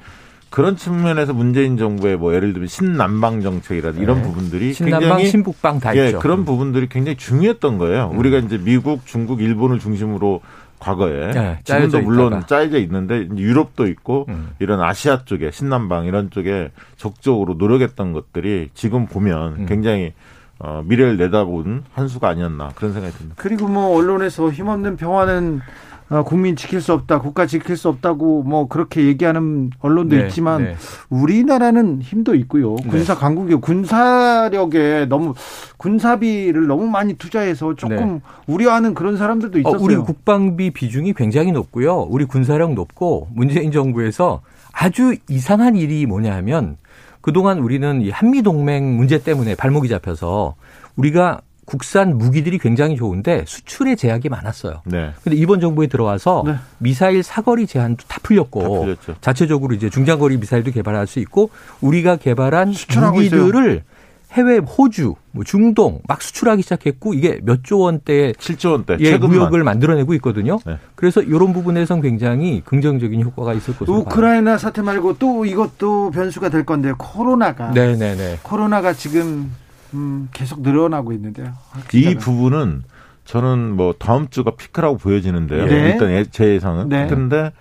그런 0.51 0.77
측면에서 0.77 1.33
문재인 1.33 1.77
정부의 1.77 2.17
뭐 2.17 2.35
예를 2.35 2.53
들면 2.53 2.67
신남방 2.67 3.41
정책이라든가 3.41 4.03
이런 4.03 4.17
네. 4.17 4.23
부분들이 4.25 4.73
신남방, 4.73 5.01
굉장히 5.01 5.27
신북방 5.27 5.79
다 5.79 5.97
예, 5.97 6.07
있죠. 6.07 6.19
음. 6.19 6.21
그런 6.21 6.45
부분들이 6.45 6.89
굉장히 6.89 7.17
중요했던 7.17 7.79
거예요. 7.79 8.11
우리가 8.15 8.39
이제 8.39 8.59
미국, 8.59 9.07
중국, 9.07 9.41
일본을 9.41 9.79
중심으로 9.79 10.41
과거에 10.81 11.31
네, 11.33 11.59
지금도 11.63 12.01
물론 12.01 12.27
있다가. 12.29 12.47
짜여져 12.47 12.79
있는데 12.79 13.29
유럽도 13.37 13.87
있고 13.87 14.27
음. 14.29 14.51
이런 14.59 14.81
아시아 14.81 15.25
쪽에 15.25 15.51
신남방 15.51 16.07
이런 16.07 16.31
쪽에 16.31 16.73
적극적으로 16.97 17.55
노력했던 17.55 18.13
것들이 18.13 18.71
지금 18.75 19.07
보면 19.07 19.61
음. 19.61 19.67
굉장히 19.67 20.13
어, 20.59 20.83
미래를 20.85 21.17
내다본 21.17 21.85
한 21.95 22.09
수가 22.09 22.29
아니었나 22.29 22.71
그런 22.75 22.93
생각이 22.93 23.15
듭니다. 23.15 23.37
그리고 23.39 23.69
뭐 23.69 23.97
언론에서 23.97 24.51
힘없는 24.51 24.97
평화는 24.97 25.61
어, 25.61 25.90
국민 26.25 26.57
지킬 26.57 26.81
수 26.81 26.93
없다, 26.93 27.21
국가 27.21 27.47
지킬 27.47 27.77
수 27.77 27.89
없다고 27.89 28.43
뭐 28.43 28.67
그렇게 28.67 29.07
얘기하는 29.07 29.71
언론도 29.79 30.17
네, 30.17 30.27
있지만 30.27 30.65
네. 30.65 30.77
우리나라는 31.09 32.03
힘도 32.03 32.35
있고요. 32.35 32.75
네. 32.83 32.89
군사 32.89 33.15
강국이 33.15 33.55
군사력에 33.55 35.07
너무 35.09 35.35
군사비를 35.77 36.67
너무 36.67 36.89
많이 36.89 37.15
투자해서 37.15 37.77
조금 37.77 38.21
우려하는 38.49 38.95
그런 38.95 39.17
사람들도 39.17 39.59
어, 39.59 39.61
있었어요. 39.61 39.85
우리 39.85 39.97
국방비 39.97 40.73
비중이 40.73 41.15
굉장히 41.15 41.53
높고요. 41.53 42.01
우리 42.11 42.25
군사력 42.25 42.75
높고 42.75 43.29
문재인 43.33 43.71
정부에서 43.71 44.41
아주 44.73 45.15
이상한 45.29 45.77
일이 45.77 46.07
뭐냐 46.07 46.35
하면 46.37 46.77
그동안 47.21 47.59
우리는 47.59 48.03
이 48.03 48.11
한미 48.11 48.43
동맹 48.43 48.97
문제 48.97 49.23
때문에 49.23 49.55
발목이 49.55 49.89
잡혀서 49.89 50.57
우리가 50.97 51.41
국산 51.71 52.19
무기들이 52.19 52.59
굉장히 52.59 52.97
좋은데 52.97 53.45
수출에 53.47 53.95
제약이 53.95 54.29
많았어요. 54.29 54.83
네. 54.87 55.13
근데 55.23 55.37
이번 55.37 55.61
정부에 55.61 55.87
들어와서 55.87 56.43
네. 56.45 56.57
미사일 56.79 57.23
사거리 57.23 57.69
제한도 57.69 58.05
다 58.09 58.19
풀렸고 58.25 58.61
다 58.61 58.69
풀렸죠. 58.81 59.15
자체적으로 59.21 59.73
이제 59.77 59.89
중장거리 59.89 60.39
미사일도 60.39 60.73
개발할 60.73 61.07
수 61.07 61.21
있고 61.21 61.51
우리가 61.81 62.17
개발한 62.17 62.75
무기들을 63.13 63.85
해외 64.33 64.59
호주, 64.59 65.15
뭐 65.31 65.45
중동 65.45 66.01
막 66.09 66.23
수출하기 66.23 66.63
시작했고 66.63 67.15
이게 67.15 67.39
몇 67.45 67.61
조 67.63 67.79
원대의 67.79 68.35
7조 68.35 68.73
원대 68.73 68.97
예, 68.99 69.11
최근만 69.13 69.31
무역을 69.39 69.63
만들어내고 69.63 70.15
있거든요. 70.15 70.59
네. 70.67 70.77
그래서 70.97 71.23
이런 71.23 71.53
부분에선 71.53 72.01
굉장히 72.01 72.63
긍정적인 72.65 73.23
효과가 73.23 73.55
있을 73.55 73.77
것으로 73.77 73.93
봐요. 73.93 74.03
우크라이나 74.07 74.59
사태 74.59 74.83
말고 74.83 75.19
또 75.19 75.45
이것도 75.45 76.11
변수가 76.11 76.49
될 76.49 76.65
건데 76.67 76.93
코로나가 76.99 77.71
네네네. 77.71 78.41
코로나가 78.43 78.93
지금 78.93 79.53
음, 79.95 80.29
계속 80.33 80.61
늘어나고 80.63 81.13
있는데요. 81.13 81.53
이 81.93 82.05
기자가. 82.05 82.19
부분은 82.21 82.83
저는 83.25 83.77
뭐 83.77 83.95
다음 83.99 84.29
주가 84.29 84.53
피크라고 84.53 84.97
보여지는데요. 84.99 85.67
네. 85.67 85.91
일단 85.91 86.11
예- 86.11 86.25
제 86.25 86.47
예상은. 86.55 86.89
네. 86.89 87.07
근데 87.07 87.53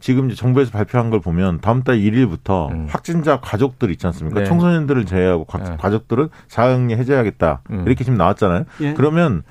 지금 0.00 0.26
이제 0.30 0.36
정부에서 0.36 0.70
발표한 0.70 1.10
걸 1.10 1.20
보면 1.20 1.60
다음 1.60 1.82
달 1.82 1.96
1일부터 1.98 2.70
음. 2.70 2.86
확진자 2.88 3.40
가족들 3.40 3.90
있지 3.90 4.06
않습니까? 4.06 4.40
네. 4.40 4.46
청소년들을 4.46 5.06
제외하고 5.06 5.44
가, 5.44 5.58
네. 5.58 5.76
가족들은 5.78 6.28
자가격리 6.46 6.94
해제하겠다. 6.94 7.62
음. 7.70 7.82
이렇게 7.86 8.04
지금 8.04 8.16
나왔잖아요. 8.16 8.64
예. 8.82 8.94
그러면 8.94 9.42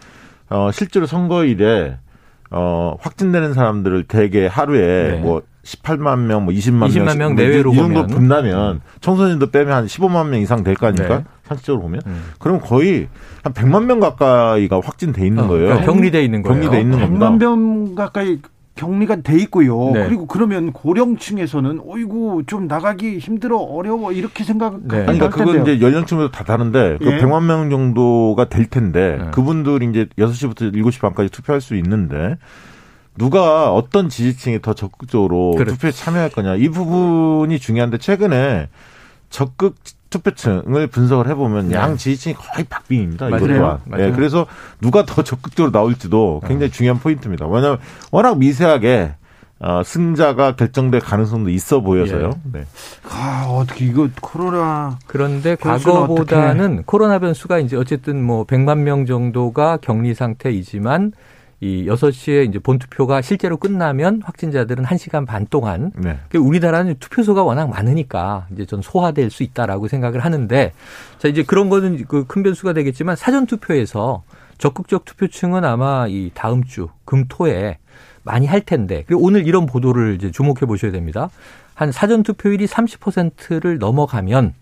어 0.49 0.69
실제로 0.71 1.05
선거일에 1.05 1.97
어 2.49 2.95
확진되는 3.01 3.53
사람들을 3.53 4.03
대개 4.05 4.47
하루에 4.47 5.11
네. 5.15 5.19
뭐 5.19 5.41
18만 5.65 6.19
명, 6.19 6.45
뭐 6.45 6.53
20만, 6.53 6.87
20만 6.87 7.17
명뭐 7.17 7.35
내외로 7.35 7.73
이 7.73 7.75
정도 7.75 8.03
보면. 8.03 8.07
분다면 8.07 8.79
청소년들 9.01 9.51
빼면 9.51 9.73
한 9.73 9.85
15만 9.85 10.27
명 10.29 10.39
이상 10.39 10.63
될 10.63 10.75
거 10.75 10.87
아닙니까? 10.87 11.25
네. 11.47 11.49
상식적으로 11.49 11.81
보면. 11.83 12.01
음. 12.05 12.23
그럼 12.39 12.59
거의 12.59 13.07
한 13.43 13.53
100만 13.53 13.85
명 13.85 13.99
가까이가 13.99 14.81
확진돼 14.83 15.25
있는 15.25 15.45
어, 15.45 15.47
거예요. 15.47 15.65
그러니까 15.67 15.91
격리돼 15.91 16.23
있는 16.23 16.41
거예요. 16.41 16.61
격리돼 16.61 16.81
있는 16.81 16.99
겁니다. 16.99 17.29
100만 17.29 17.39
병 17.39 17.95
가까이 17.95 18.39
격리가 18.77 19.17
돼 19.17 19.35
있고요. 19.39 19.91
네. 19.91 20.05
그리고 20.05 20.27
그러면 20.27 20.71
고령층에서는 20.71 21.81
어이구 21.85 22.43
좀 22.47 22.67
나가기 22.67 23.17
힘들어 23.17 23.57
어려워 23.57 24.11
이렇게 24.13 24.43
생각 24.43 24.79
네. 24.83 25.01
그러니까 25.03 25.29
그건 25.29 25.63
이제 25.63 25.81
연령층마다 25.81 26.31
다 26.31 26.43
다른데 26.45 26.99
그 26.99 27.11
예. 27.11 27.17
100만 27.17 27.43
명 27.43 27.69
정도가 27.69 28.45
될 28.49 28.67
텐데 28.67 29.17
네. 29.19 29.31
그분들이 29.31 29.89
이제 29.89 30.05
6시부터 30.17 30.73
7시 30.73 31.01
반까지 31.01 31.29
투표할 31.29 31.59
수 31.59 31.75
있는데 31.75 32.37
누가 33.17 33.73
어떤 33.73 34.09
지지층이 34.09 34.61
더 34.61 34.73
적극적으로 34.73 35.55
그렇죠. 35.57 35.73
투표에 35.73 35.91
참여할 35.91 36.29
거냐 36.29 36.55
이 36.55 36.69
부분이 36.69 37.59
중요한데 37.59 37.97
최근에 37.97 38.69
적극 39.29 39.75
투표층을 40.09 40.87
분석을 40.87 41.27
해보면 41.29 41.69
네. 41.69 41.75
양 41.75 41.97
지지층이 41.97 42.35
거의 42.35 42.65
박빙입니다. 42.65 43.29
이것 43.29 43.47
맞아요. 43.47 43.81
맞아요. 43.85 44.05
예, 44.05 44.11
그래서 44.11 44.45
누가 44.81 45.05
더 45.05 45.23
적극적으로 45.23 45.71
나올지도 45.71 46.39
네. 46.43 46.47
굉장히 46.47 46.71
중요한 46.71 46.99
포인트입니다. 46.99 47.47
왜냐하면 47.47 47.79
워낙 48.11 48.37
미세하게 48.37 49.13
어, 49.59 49.81
승자가 49.83 50.55
결정될 50.55 51.01
가능성도 51.01 51.49
있어 51.49 51.81
보여서요. 51.81 52.31
네. 52.51 52.65
아 53.09 53.47
어떻게 53.49 53.85
이거 53.85 54.07
코로나 54.21 54.99
그런데 55.07 55.55
과거보다는 55.55 56.83
코로나 56.85 57.17
변수가 57.17 57.59
이제 57.59 57.75
어쨌든 57.75 58.23
뭐 58.23 58.45
100만 58.45 58.79
명 58.79 59.07
정도가 59.07 59.77
격리 59.77 60.13
상태이지만 60.13 61.13
이 61.59 61.85
6시에 61.87 62.47
이제 62.47 62.59
본투표가 62.59 63.21
실제로 63.23 63.57
끝나면 63.57 64.21
확진자들은 64.23 64.83
1시간 64.85 65.25
반 65.25 65.47
동안 65.49 65.91
네. 65.95 66.19
그 66.29 66.37
우리나라는 66.37 66.97
투표소가 66.99 67.43
워낙 67.43 67.67
많으니까 67.69 68.45
이제 68.53 68.65
전 68.65 68.81
소화될 68.83 69.31
수 69.31 69.41
있다라고 69.41 69.87
생각을 69.87 70.19
하는데 70.19 70.71
자 71.17 71.27
이제 71.27 71.41
그런 71.43 71.69
거는 71.69 72.05
그 72.05 72.25
큰 72.27 72.43
변수가 72.43 72.73
되겠지만 72.73 73.15
사전 73.15 73.47
투표에서 73.47 74.23
적극적 74.59 75.05
투표층은 75.05 75.65
아마 75.65 76.07
이 76.07 76.29
다음 76.33 76.63
주 76.63 76.89
금토에 77.05 77.77
많이 78.23 78.45
할 78.45 78.61
텐데 78.61 79.03
그리고 79.07 79.23
오늘 79.23 79.47
이런 79.47 79.65
보도를 79.65 80.15
이제 80.15 80.29
주목해 80.29 80.61
보셔야 80.67 80.91
됩니다. 80.91 81.29
한 81.73 81.91
사전 81.91 82.21
투표율이 82.23 82.67
30%를 82.67 83.77
넘어가면 83.79 84.53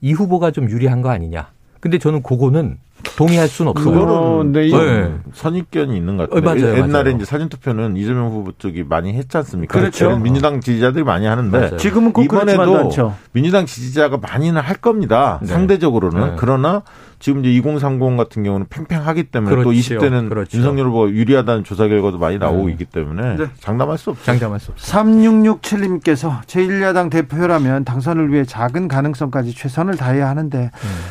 이 0.00 0.12
후보가 0.12 0.52
좀 0.52 0.70
유리한 0.70 1.02
거 1.02 1.10
아니냐. 1.10 1.50
근데 1.80 1.98
저는 1.98 2.22
그거는 2.22 2.78
동의할 3.16 3.48
수는 3.48 3.70
없어요. 3.70 3.92
그거는 3.92 4.52
네, 4.52 4.68
좀 4.68 4.80
네. 4.80 5.14
선입견이 5.32 5.96
있는 5.96 6.16
것 6.16 6.30
같아요. 6.30 6.40
어, 6.40 6.54
맞아요, 6.54 6.76
옛날에 6.76 7.04
맞아요. 7.04 7.16
이제 7.16 7.24
사진 7.24 7.48
투표는 7.48 7.96
이재명 7.96 8.30
후보 8.30 8.52
쪽이 8.52 8.84
많이 8.84 9.12
했지 9.14 9.36
않습니까? 9.36 9.78
그렇죠. 9.78 10.18
민주당 10.18 10.60
지지자들이 10.60 11.04
많이 11.04 11.26
하는데 11.26 11.56
맞아요. 11.56 11.76
지금은 11.76 12.12
이번에도 12.18 12.78
않죠. 12.78 13.14
민주당 13.32 13.66
지지자가 13.66 14.18
많이는 14.18 14.60
할 14.60 14.76
겁니다. 14.76 15.38
네. 15.42 15.48
상대적으로는 15.48 16.20
네. 16.30 16.36
그러나 16.36 16.82
지금 17.20 17.40
이제 17.40 17.50
2030 17.54 18.16
같은 18.18 18.42
경우는 18.42 18.66
팽팽하기 18.68 19.24
때문에 19.24 19.56
또 19.56 19.62
그렇죠. 19.62 19.78
20대는 19.96 20.28
그렇죠. 20.28 20.58
윤석열 20.58 20.88
후보가 20.88 21.10
유리하다는 21.10 21.64
조사 21.64 21.88
결과도 21.88 22.18
많이 22.18 22.38
나오고 22.38 22.66
네. 22.66 22.72
있기 22.72 22.84
때문에 22.84 23.36
네. 23.36 23.46
장담할 23.60 23.96
수 23.96 24.10
없죠. 24.10 24.24
장담할 24.24 24.60
수 24.60 24.72
없어요. 24.72 25.04
3667님께서 25.04 26.42
제1야당 26.42 27.10
대표라면 27.10 27.84
당선을 27.84 28.32
위해 28.32 28.44
작은 28.44 28.88
가능성까지 28.88 29.54
최선을 29.54 29.96
다해야 29.96 30.28
하는데 30.28 30.70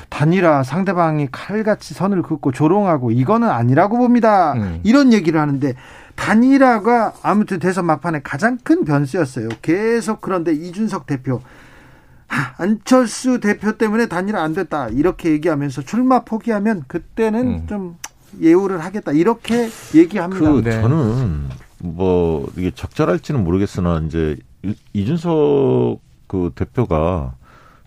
단일화 0.10 0.64
상대방이 0.64 1.30
칼같이 1.32 1.83
선을 1.94 2.22
긋고 2.22 2.52
조롱하고 2.52 3.12
이거는 3.12 3.50
아니라고 3.50 3.98
봅니다. 3.98 4.54
음. 4.54 4.80
이런 4.84 5.12
얘기를 5.12 5.40
하는데 5.42 5.74
단일화가 6.16 7.14
아무튼 7.22 7.60
대선 7.60 7.86
막판에 7.86 8.22
가장 8.24 8.58
큰 8.64 8.86
변수였어요. 8.86 9.50
계속 9.62 10.22
그런데 10.22 10.54
이준석 10.54 11.06
대표 11.08 11.42
하, 12.28 12.54
안철수 12.64 13.40
대표 13.40 13.74
때문에 13.78 14.08
단일화 14.08 14.42
안 14.42 14.54
됐다 14.54 14.90
이렇게 14.90 15.32
얘기하면서 15.32 15.82
출마 15.82 16.20
포기하면 16.24 16.84
그때는 16.88 17.48
음. 17.48 17.68
좀 17.68 17.98
예우를 18.42 18.84
하겠다 18.84 19.12
이렇게 19.12 19.70
얘기합니다. 19.94 20.40
그 20.52 20.62
네. 20.64 20.82
저는 20.82 21.50
뭐 21.80 22.48
이게 22.56 22.72
적절할지는 22.74 23.44
모르겠으나 23.44 24.00
이제 24.08 24.38
이- 24.64 24.76
이준석 24.94 26.00
그 26.28 26.52
대표가 26.56 27.34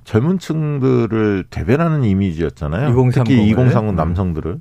젊은 0.06 0.38
층들을 0.38 1.46
대변하는 1.50 2.04
이미지였잖아요. 2.04 2.90
2030 2.90 3.18
을. 3.18 3.24
특히 3.24 3.48
2030 3.48 3.90
음. 3.90 3.96
남성들을. 3.96 4.60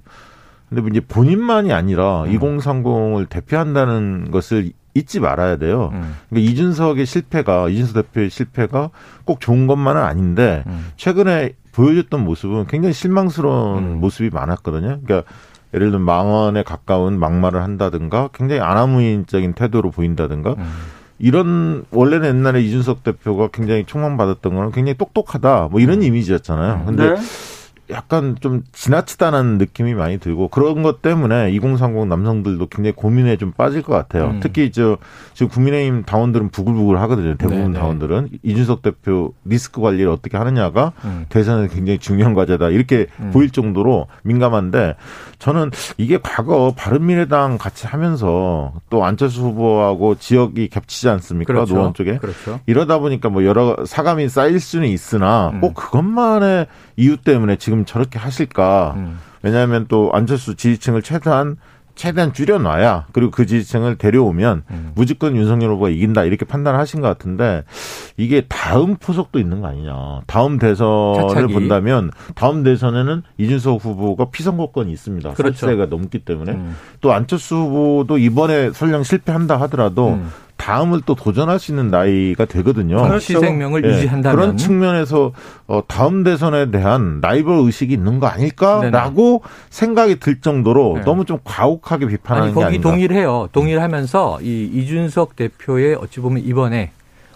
근데 0.68 0.82
뭐 0.82 0.90
이제 0.90 1.00
본인만이 1.00 1.72
아니라 1.72 2.24
음. 2.24 2.36
2030을 2.36 3.30
대표한다는 3.30 4.32
것을 4.32 4.72
잊지 4.96 5.20
말아야 5.20 5.58
돼요. 5.58 5.92
음. 5.94 6.16
그러니까 6.30 6.52
이준석의 6.52 7.06
실패가 7.06 7.70
이준석 7.70 7.94
대표의 7.94 8.32
실패가 8.32 8.90
꼭 9.24 9.40
좋은 9.40 9.68
것만은 9.68 10.02
아닌데 10.02 10.64
음. 10.66 10.88
최근에 10.98 11.54
보여줬던 11.74 12.24
모습은 12.26 12.66
굉장히 12.66 12.94
실망스러운 12.94 13.84
음. 13.84 14.00
모습이 14.00 14.32
많았거든요. 14.32 15.02
그러니까 15.04 15.30
예를 15.76 15.92
들면 15.92 16.02
망언에 16.06 16.64
가까운 16.64 17.20
막말을 17.20 17.62
한다든가 17.62 18.30
굉장히 18.34 18.62
아나무인적인 18.62 19.54
태도로 19.54 19.92
보인다든가 19.92 20.56
음. 20.58 20.74
이런 21.18 21.86
원래는 21.92 22.28
옛날에 22.28 22.62
이준석 22.62 23.04
대표가 23.04 23.48
굉장히 23.48 23.86
총망받았던 23.86 24.54
거는 24.54 24.72
굉장히 24.72 24.98
똑똑하다 24.98 25.70
뭐 25.72 25.80
이런 25.80 26.02
이미지였잖아요. 26.04 26.84
근데 26.86 27.14
네. 27.14 27.16
약간 27.90 28.36
좀 28.40 28.64
지나치다는 28.72 29.58
느낌이 29.58 29.94
많이 29.94 30.18
들고 30.18 30.48
그런 30.48 30.82
것 30.84 31.02
때문에 31.02 31.52
2030 31.52 32.08
남성들도 32.08 32.68
굉장히 32.68 32.94
고민에 32.96 33.38
좀 33.38 33.52
빠질 33.52 33.82
것 33.82 33.94
같아요. 33.94 34.32
음. 34.32 34.40
특히 34.42 34.72
저 34.72 34.98
지금 35.34 35.50
국민의힘 35.50 36.04
당원들은 36.04 36.50
부글부글 36.50 37.00
하거든요. 37.02 37.36
대부분 37.36 37.72
네네. 37.72 37.80
당원들은 37.80 38.30
이준석 38.44 38.82
대표 38.82 39.34
리스크 39.44 39.82
관리를 39.82 40.10
어떻게 40.10 40.38
하느냐가 40.38 40.94
음. 41.04 41.26
대선에 41.30 41.68
굉장히 41.68 42.00
중요한 42.00 42.34
과제다 42.34 42.70
이렇게 42.70 43.08
음. 43.20 43.32
보일 43.32 43.50
정도로 43.52 44.08
민감한데 44.24 44.96
저는 45.40 45.72
이게 45.98 46.18
과거 46.22 46.74
바른미래당 46.76 47.58
같이 47.58 47.88
하면서 47.88 48.74
또 48.90 49.06
안철수 49.06 49.42
후보하고 49.42 50.16
지역이 50.16 50.70
겹치지 50.70 51.10
않습니까? 51.10 51.54
그렇죠. 51.54 51.76
노원 51.76 51.94
쪽에 51.94 52.18
그렇죠. 52.18 52.60
이러다 52.66 53.00
보니까 53.00 53.30
뭐 53.30 53.46
여러 53.46 53.78
사감이 53.86 54.30
쌓일 54.30 54.60
수는 54.60 54.88
있으나 54.88 55.50
음. 55.50 55.62
꼭 55.62 55.74
그것만의 55.76 56.68
이유 56.98 57.18
때문에 57.18 57.58
지금 57.58 57.75
저렇게 57.84 58.18
하실까? 58.20 58.94
음. 58.96 59.20
왜냐하면 59.42 59.86
또 59.90 60.12
안철수 60.14 60.56
지지층을 60.56 61.02
최대한 61.02 61.58
최대한 61.96 62.34
줄여놔야 62.34 63.08
그리고 63.14 63.32
그 63.32 63.46
지지층을 63.46 63.98
데려오면 63.98 64.64
음. 64.70 64.92
무조건 64.96 65.36
윤석열 65.36 65.72
후보가 65.72 65.90
이긴다 65.90 66.26
이렇게 66.26 66.46
판단하신 66.46 67.00
것 67.02 67.08
같은데 67.08 67.64
이게 68.18 68.42
다음 68.50 68.96
포석도 68.98 69.40
있는 69.40 69.62
거 69.62 69.68
아니냐. 69.68 69.94
다음 70.28 70.60
대선을 70.60 71.30
차차기. 71.30 71.54
본다면 71.54 72.12
다음 72.36 72.64
대선에는 72.64 73.24
이준석 73.38 73.84
후보가 73.84 74.30
피선거권이 74.30 74.92
있습니다. 74.92 75.34
그렇죠. 75.34 75.68
세가 75.68 75.86
넘기 75.88 76.20
때문에 76.20 76.52
음. 76.52 76.76
또 77.00 77.14
안철수 77.14 77.56
후보도 77.56 78.18
이번에 78.18 78.72
설령 78.72 79.04
실패한다 79.04 79.60
하더라도 79.62 80.10
음. 80.10 80.30
다음을 80.66 81.02
또 81.06 81.14
도전할 81.14 81.60
수 81.60 81.72
있는 81.72 81.92
나이가 81.92 82.46
되거든요. 82.46 82.98
정치 82.98 83.34
그렇죠. 83.34 83.46
생명을 83.46 83.84
네. 83.84 83.90
유지한다면 83.90 84.36
그런 84.36 84.58
측면에서 84.58 85.32
어, 85.68 85.82
다음 85.88 86.24
대선에 86.24 86.72
대한 86.72 87.20
라이벌 87.22 87.60
의식이 87.66 87.94
있는 87.94 88.20
거 88.20 88.26
아닐까라고 88.26 89.44
네네. 89.44 89.54
생각이 89.70 90.20
들 90.20 90.42
정도로 90.42 90.94
네. 90.96 91.02
너무 91.04 91.26
좀 91.26 91.38
과혹하게 91.44 92.08
비판하는 92.08 92.48
아니, 92.48 92.54
거기 92.56 92.64
게 92.64 92.68
아닌가. 92.68 92.90
동일해요. 92.90 93.50
동일하면서 93.52 94.40
이 94.42 94.64
이준석 94.74 95.36
대표의 95.36 95.98
어찌 96.02 96.20
보면 96.20 96.44
이번에 96.44 96.90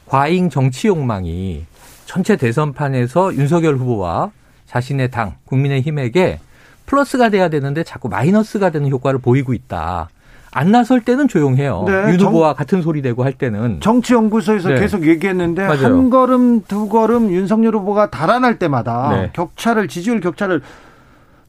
과잉 0.07 0.49
정치 0.49 0.88
욕망이 0.88 1.65
전체 2.07 2.36
대선판에서 2.36 3.36
윤석열 3.36 3.75
후보와 3.75 4.32
자신의 4.65 5.11
당 5.11 5.36
국민의힘에게 5.45 6.39
플러스가 6.88 7.30
돼야 7.30 7.49
되는데 7.49 7.84
자꾸 7.84 8.09
마이너스가 8.09 8.71
되는 8.71 8.89
효과를 8.89 9.19
보이고 9.19 9.53
있다. 9.53 10.09
안 10.52 10.72
나설 10.72 11.02
때는 11.02 11.28
조용해요. 11.28 11.84
네, 11.88 12.12
윤 12.14 12.20
후보와 12.20 12.54
같은 12.54 12.82
소리 12.82 13.02
되고 13.02 13.24
할 13.24 13.34
때는 13.34 13.80
정치연구소에서 13.82 14.70
네. 14.70 14.80
계속 14.80 15.06
얘기했는데 15.08 15.68
맞아요. 15.68 15.86
한 15.86 16.10
걸음 16.10 16.62
두 16.64 16.89
걸음 16.89 17.32
윤석열 17.32 17.76
후보가 17.76 18.10
달아날 18.10 18.58
때마다 18.60 19.10
네. 19.16 19.30
격차를 19.34 19.88
지지율 19.88 20.20
격차를 20.22 20.62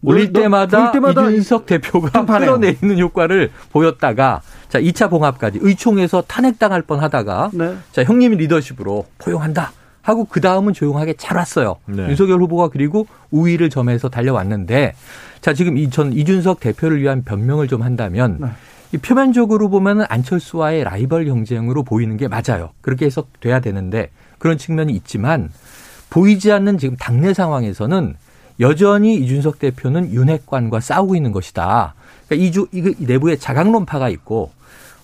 올릴 0.02 0.32
때마다, 0.32 0.92
때마다 0.92 1.28
이준석 1.28 1.66
대표가 1.66 2.24
끌어내리는 2.24 2.98
효과를 2.98 3.50
보였다가 3.70 4.40
자 4.70 4.80
2차 4.80 5.10
봉합까지 5.10 5.58
의총에서 5.60 6.22
탄핵당할 6.26 6.82
뻔하다가 6.82 7.50
네. 7.52 7.74
자 7.92 8.04
형님 8.04 8.32
리더십으로 8.32 9.06
포용한다. 9.18 9.72
하고 10.02 10.24
그 10.24 10.40
다음은 10.40 10.72
조용하게 10.72 11.14
잘 11.18 11.36
왔어요. 11.36 11.76
네. 11.84 12.08
윤석열 12.08 12.40
후보가 12.40 12.68
그리고 12.68 13.06
우위를 13.30 13.68
점해서 13.68 14.08
달려왔는데 14.08 14.94
자 15.42 15.52
지금 15.52 15.76
이 15.76 15.90
전 15.90 16.12
이준석 16.14 16.60
대표를 16.60 17.02
위한 17.02 17.22
변명을 17.22 17.68
좀 17.68 17.82
한다면 17.82 18.38
네. 18.40 18.46
이 18.46 18.50
표면적으로 18.98 19.68
보면은 19.68 20.04
안철수와의 20.08 20.84
라이벌 20.84 21.26
경쟁으로 21.26 21.82
보이는 21.84 22.16
게 22.16 22.28
맞아요. 22.28 22.70
그렇게 22.80 23.06
해석돼야 23.06 23.60
되는데 23.60 24.10
그런 24.38 24.58
측면이 24.58 24.92
있지만 24.94 25.50
보이지 26.10 26.50
않는 26.50 26.78
지금 26.78 26.96
당내 26.96 27.34
상황에서는 27.34 28.16
여전히 28.58 29.16
이준석 29.16 29.58
대표는 29.58 30.12
윤핵관과 30.12 30.80
싸우고 30.80 31.14
있는 31.14 31.32
것이다. 31.32 31.94
그러니까 32.26 32.46
이주 32.46 32.68
이 32.72 32.94
내부에 33.06 33.36
자강론파가 33.36 34.08
있고 34.10 34.50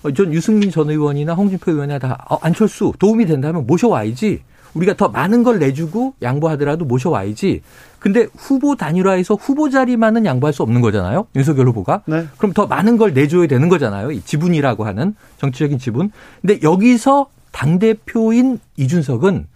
어, 0.03 0.11
전 0.11 0.33
유승민 0.33 0.69
전 0.69 0.89
의원이나 0.89 1.33
홍준표 1.33 1.71
의원이 1.71 1.97
다 1.99 2.25
어, 2.29 2.37
안철수 2.41 2.93
도움이 2.99 3.25
된다면 3.25 3.65
모셔와야지. 3.65 4.41
우리가 4.77 4.95
더 4.95 5.09
많은 5.09 5.43
걸 5.43 5.59
내주고 5.59 6.13
양보하더라도 6.21 6.85
모셔와야지. 6.85 7.61
근데 7.99 8.27
후보 8.35 8.75
단일화에서 8.75 9.35
후보 9.35 9.69
자리만은 9.69 10.25
양보할 10.25 10.53
수 10.53 10.63
없는 10.63 10.81
거잖아요. 10.81 11.27
윤석열 11.35 11.67
후보가. 11.67 12.03
네. 12.05 12.27
그럼 12.37 12.53
더 12.53 12.67
많은 12.67 12.97
걸 12.97 13.13
내줘야 13.13 13.47
되는 13.47 13.69
거잖아요. 13.69 14.11
이 14.11 14.21
지분이라고 14.21 14.85
하는 14.85 15.15
정치적인 15.37 15.79
지분. 15.79 16.11
근데 16.41 16.59
여기서 16.61 17.27
당대표인 17.51 18.59
이준석은 18.77 19.47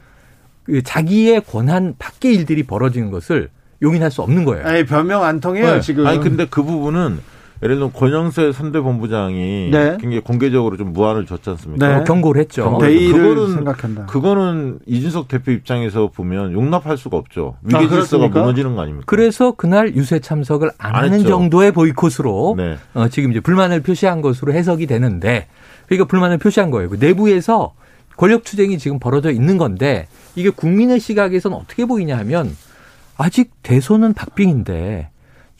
그 0.63 0.81
자기의 0.81 1.41
권한 1.41 1.95
밖의 1.97 2.33
일들이 2.35 2.63
벌어지는 2.63 3.11
것을 3.11 3.49
용인할 3.81 4.11
수 4.11 4.21
없는 4.21 4.45
거예요. 4.45 4.65
아니, 4.65 4.85
변명 4.85 5.23
안 5.23 5.39
통해요, 5.39 5.75
네. 5.75 5.81
지금. 5.81 6.05
아니, 6.05 6.19
근데 6.19 6.45
그 6.45 6.63
부분은 6.63 7.19
예를 7.63 7.75
들면 7.75 7.93
권영세 7.93 8.51
선대본부장이 8.53 9.69
네. 9.71 9.97
굉장히 9.99 10.19
공개적으로 10.21 10.77
좀 10.77 10.93
무한을 10.93 11.27
줬지 11.27 11.49
않습니까? 11.51 11.87
네. 11.87 11.93
어, 11.95 12.03
경고를 12.03 12.41
했죠. 12.41 12.79
그거는 12.79 13.53
생각한다. 13.53 14.05
그거는 14.07 14.79
이준석 14.87 15.27
대표 15.27 15.51
입장에서 15.51 16.07
보면 16.07 16.53
용납할 16.53 16.97
수가 16.97 17.17
없죠. 17.17 17.57
위계 17.61 17.87
질서가 17.87 18.25
아, 18.25 18.27
무너지는 18.29 18.75
거 18.75 18.81
아닙니까? 18.81 19.05
그래서 19.05 19.51
그날 19.51 19.95
유세 19.95 20.19
참석을 20.19 20.71
안, 20.79 20.95
안 20.95 21.03
하는 21.03 21.19
했죠. 21.19 21.29
정도의 21.29 21.71
보이콧으로 21.71 22.55
네. 22.57 22.77
어, 22.95 23.07
지금 23.09 23.29
이제 23.29 23.39
불만을 23.39 23.81
표시한 23.81 24.21
것으로 24.21 24.53
해석이 24.53 24.87
되는데 24.87 25.47
그러니까 25.85 26.05
불만을 26.05 26.39
표시한 26.39 26.71
거예요. 26.71 26.89
그 26.89 26.97
내부에서 26.99 27.73
권력 28.17 28.43
투쟁이 28.43 28.79
지금 28.79 28.97
벌어져 28.97 29.29
있는 29.29 29.57
건데 29.57 30.07
이게 30.35 30.49
국민의 30.49 30.99
시각에서는 30.99 31.55
어떻게 31.55 31.85
보이냐 31.85 32.17
하면 32.19 32.55
아직 33.17 33.51
대선은 33.61 34.13
박빙인데 34.13 35.10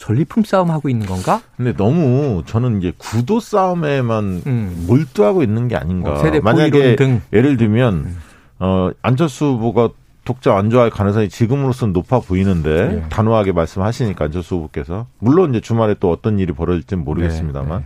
전리품 0.02 0.43
싸움 0.43 0.72
하고 0.72 0.89
있는 0.89 1.06
건가? 1.06 1.41
근데 1.56 1.74
너무 1.74 2.41
저는 2.47 2.80
이제 2.80 2.91
구도 2.97 3.39
싸움에만 3.39 4.41
음. 4.47 4.86
몰두하고 4.88 5.43
있는 5.43 5.68
게 5.68 5.76
아닌가. 5.76 6.14
어, 6.14 6.39
만약에 6.41 6.95
등. 6.95 7.22
예를 7.32 7.56
들면 7.56 7.93
음. 7.93 8.18
어 8.58 8.89
안철수 9.04 9.45
후보가 9.45 9.89
독자 10.26 10.58
안 10.58 10.72
좋아할 10.72 10.89
가능성이 10.89 11.30
지금으로서는 11.30 11.93
높아 11.93 12.20
보이는데 12.20 12.88
네. 12.88 13.06
단호하게 13.10 13.52
말씀하시니까 13.52 14.26
안철수 14.26 14.56
후보께서 14.56 15.06
물론 15.20 15.52
이제 15.52 15.62
주말에 15.62 15.95
또 15.99 16.10
어떤 16.10 16.39
일이 16.39 16.52
벌어질지는 16.52 17.04
모르겠습니다만 17.04 17.70
네. 17.70 17.86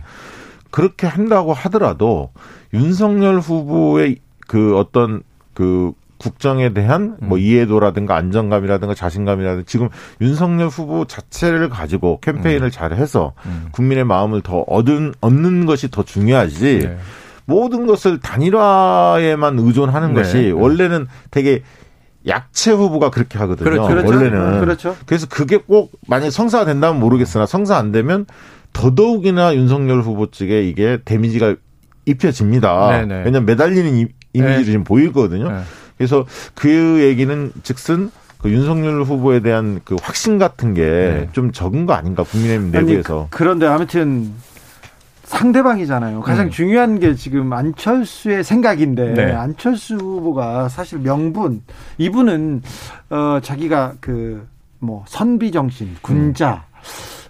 그렇게 0.70 1.06
한다고 1.06 1.52
하더라도 1.52 2.30
윤석열 2.72 3.40
후보의 3.40 4.16
그 4.46 4.78
어떤 4.78 5.22
그 5.52 5.92
국정에 6.18 6.72
대한 6.72 7.16
뭐 7.20 7.38
음. 7.38 7.42
이해도라든가 7.42 8.16
안정감이라든가 8.16 8.94
자신감이라든가 8.94 9.64
지금 9.66 9.88
윤석열 10.20 10.68
후보 10.68 11.04
자체를 11.04 11.68
가지고 11.68 12.20
캠페인을 12.20 12.68
음. 12.68 12.70
잘 12.70 12.92
해서 12.94 13.34
음. 13.46 13.68
국민의 13.72 14.04
마음을 14.04 14.42
더 14.42 14.60
얻은, 14.60 15.14
얻는 15.20 15.66
것이 15.66 15.90
더 15.90 16.02
중요하지 16.02 16.78
네. 16.80 16.96
모든 17.44 17.86
것을 17.86 18.20
단일화에만 18.20 19.58
의존하는 19.58 20.14
네. 20.14 20.14
것이 20.14 20.36
네. 20.36 20.50
원래는 20.50 21.06
되게 21.30 21.62
약체 22.26 22.72
후보가 22.72 23.10
그렇게 23.10 23.38
하거든요. 23.38 23.70
그렇죠. 23.70 23.88
그렇죠. 23.88 24.08
원래는. 24.08 24.60
그렇죠. 24.60 24.96
그래서 25.06 25.26
그게 25.28 25.58
꼭 25.58 25.92
만약 26.08 26.30
성사가 26.30 26.64
된다면 26.64 26.98
모르겠으나 26.98 27.46
성사 27.46 27.76
안 27.76 27.92
되면 27.92 28.26
더더욱이나 28.72 29.54
윤석열 29.54 30.00
후보 30.00 30.30
측에 30.30 30.64
이게 30.64 30.98
데미지가 31.04 31.54
입혀집니다. 32.04 32.90
네네. 32.90 33.06
네. 33.06 33.14
왜냐하면 33.24 33.46
매달리는 33.46 33.96
이 33.96 34.06
미지를 34.32 34.58
네. 34.58 34.64
지금 34.64 34.84
보이거든요. 34.84 35.62
네. 35.98 36.06
그래서 36.06 36.26
그 36.54 37.00
얘기는 37.02 37.52
즉슨 37.62 38.10
그 38.38 38.50
윤석열 38.50 39.02
후보에 39.02 39.40
대한 39.40 39.80
그 39.84 39.96
확신 40.00 40.38
같은 40.38 40.74
게좀 40.74 41.46
네. 41.46 41.52
적은 41.52 41.86
거 41.86 41.94
아닌가 41.94 42.22
국민의힘 42.22 42.70
내부에서. 42.70 43.20
아니, 43.20 43.30
그, 43.30 43.36
그런데 43.36 43.66
아무튼 43.66 44.32
상대방이잖아요. 45.24 46.20
가장 46.20 46.46
음. 46.46 46.50
중요한 46.50 47.00
게 47.00 47.14
지금 47.14 47.52
안철수의 47.52 48.44
생각인데 48.44 49.14
네. 49.14 49.32
안철수 49.32 49.96
후보가 49.96 50.68
사실 50.68 50.98
명분 50.98 51.62
이분은 51.98 52.62
어 53.10 53.40
자기가 53.42 53.94
그 54.00 54.46
뭐 54.78 55.04
선비 55.08 55.50
정신 55.50 55.94
군자 56.02 56.64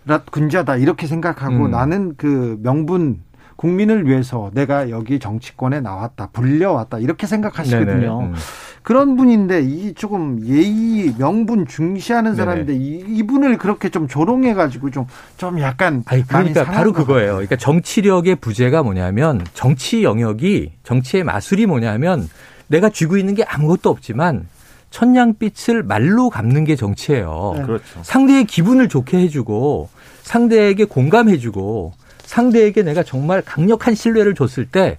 음. 0.09 0.19
군자다 0.31 0.77
이렇게 0.77 1.07
생각하고 1.07 1.67
음. 1.67 1.71
나는 1.71 2.14
그 2.17 2.59
명분 2.62 3.23
국민을 3.57 4.07
위해서 4.07 4.51
내가 4.55 4.91
여기 4.91 5.19
정치권에 5.19 5.81
나왔다, 5.81 6.29
불려왔다 6.33 6.99
이렇게 6.99 7.27
생각하시거든요. 7.27 8.21
음. 8.21 8.35
그런 8.83 9.17
분인데 9.17 9.63
이 9.63 9.95
조금 9.95 10.39
예의 10.47 11.15
명분 11.19 11.67
중시하는 11.67 12.37
사람인데 12.37 12.75
이, 12.75 13.05
이분을 13.09 13.59
그렇게 13.59 13.89
좀 13.89 14.07
조롱해 14.07 14.55
가지고 14.55 14.91
좀 14.91 15.07
좀 15.37 15.61
약간 15.61 16.03
아니 16.07 16.27
그러니까 16.27 16.65
바로 16.65 16.93
그거예요. 16.93 17.33
그러니까 17.33 17.57
정치력의 17.57 18.37
부재가 18.37 18.83
뭐냐면 18.83 19.45
정치 19.55 20.03
영역이 20.03 20.73
정치의 20.83 21.25
마술이 21.25 21.67
뭐냐면 21.67 22.29
내가 22.69 22.89
쥐고 22.89 23.17
있는 23.17 23.35
게 23.35 23.45
아무것도 23.45 23.91
없지만 23.91 24.49
천냥빛을 24.91 25.83
말로 25.83 26.31
갚는 26.31 26.65
게 26.65 26.75
정치예요. 26.77 27.55
네. 27.57 27.63
그렇죠. 27.65 28.01
상대의 28.03 28.45
기분을 28.45 28.89
좋게 28.89 29.19
해주고 29.19 29.89
상대에게 30.23 30.85
공감해주고 30.85 31.93
상대에게 32.27 32.83
내가 32.83 33.03
정말 33.03 33.41
강력한 33.43 33.95
신뢰를 33.95 34.35
줬을 34.35 34.66
때 34.66 34.97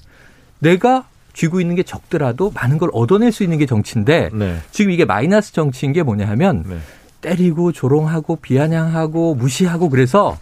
내가 0.59 1.05
쥐고 1.33 1.61
있는 1.61 1.75
게 1.75 1.83
적더라도 1.83 2.51
많은 2.55 2.79
걸 2.79 2.89
얻어낼 2.93 3.31
수 3.31 3.43
있는 3.43 3.59
게 3.59 3.67
정치인데 3.67 4.29
네. 4.33 4.57
지금 4.71 4.91
이게 4.91 5.05
마이너스 5.05 5.53
정치인 5.53 5.93
게 5.93 6.01
뭐냐 6.01 6.27
하면 6.29 6.63
네. 6.67 6.77
때리고 7.21 7.71
조롱하고 7.71 8.37
비아냥하고 8.37 9.35
무시하고 9.35 9.89
그래서 9.89 10.37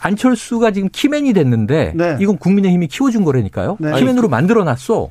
안철수가 0.00 0.72
지금 0.72 0.90
키맨이 0.92 1.32
됐는데 1.32 1.92
네. 1.94 2.18
이건 2.20 2.36
국민의힘이 2.36 2.88
키워준 2.88 3.24
거라니까요. 3.24 3.78
네. 3.80 3.98
키맨으로 3.98 4.28
만들어놨어. 4.28 5.08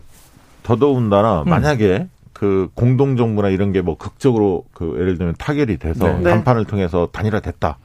더더군다나 0.64 1.42
음. 1.42 1.50
만약에 1.50 2.08
그 2.34 2.70
공동 2.76 3.16
정부나 3.18 3.50
이런 3.50 3.72
게 3.72 3.82
뭐 3.82 3.98
극적으로 3.98 4.66
그 4.74 4.96
예를 5.00 5.18
들면 5.18 5.36
타결이 5.40 5.78
돼서 5.78 6.06
네. 6.06 6.18
네.談판을 6.18 6.66
통해서 6.66 7.08
단일화됐다 7.12 7.78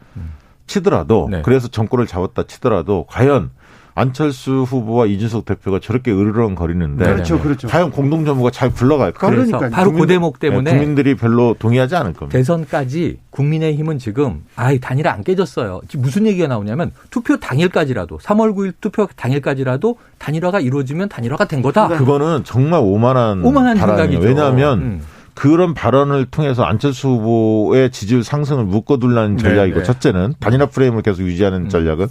치더라도 0.71 1.29
네. 1.31 1.43
그래서 1.43 1.67
정권을 1.69 2.07
잡았다 2.07 2.45
치더라도 2.45 3.05
과연 3.09 3.51
안철수 3.97 4.63
후보와 4.63 5.07
이준석 5.07 5.45
대표가 5.45 5.81
저렇게 5.81 6.13
으르렁거리는데 6.13 7.05
네. 7.05 7.13
그렇죠, 7.13 7.41
그렇죠. 7.41 7.67
과연 7.67 7.91
공동 7.91 8.25
정부가 8.25 8.51
잘 8.53 8.71
굴러갈까? 8.73 9.27
그래. 9.27 9.37
그러니까요. 9.45 9.71
바로 9.71 9.91
국민- 9.91 10.07
그 10.07 10.13
대목 10.15 10.39
때문에 10.39 10.71
네, 10.71 10.79
국민들이 10.79 11.17
별로 11.17 11.55
동의하지 11.59 11.97
않을 11.97 12.13
겁니다. 12.13 12.39
대선까지 12.39 13.19
국민의힘은 13.31 13.99
지금 13.99 14.45
아이 14.55 14.79
단일화 14.79 15.11
안 15.13 15.25
깨졌어요. 15.25 15.81
지금 15.89 16.03
무슨 16.05 16.25
얘기가 16.27 16.47
나오냐면 16.47 16.93
투표 17.11 17.37
당일까지라도 17.39 18.19
3월 18.19 18.55
9일 18.55 18.75
투표 18.81 19.09
당일까지라도 19.17 19.97
단일화가 20.19 20.61
이루어지면 20.61 21.09
단일화가 21.09 21.47
된 21.47 21.61
거다. 21.61 21.89
네. 21.89 21.97
그거는 21.97 22.45
정말 22.45 22.81
오만한, 22.83 23.45
오만한. 23.45 23.77
생각이죠. 23.77 24.21
왜냐하면 24.21 24.79
음. 24.79 25.01
그런 25.41 25.73
발언을 25.73 26.27
통해서 26.27 26.65
안철수 26.65 27.09
후보의 27.09 27.91
지지율 27.93 28.23
상승을 28.23 28.65
묶어둘라는 28.65 29.39
전략이고 29.39 29.79
네. 29.79 29.83
음. 29.83 29.85
첫째는 29.85 30.35
단일화 30.39 30.67
프레임을 30.67 31.01
계속 31.01 31.23
유지하는 31.23 31.71
전략은 31.71 32.09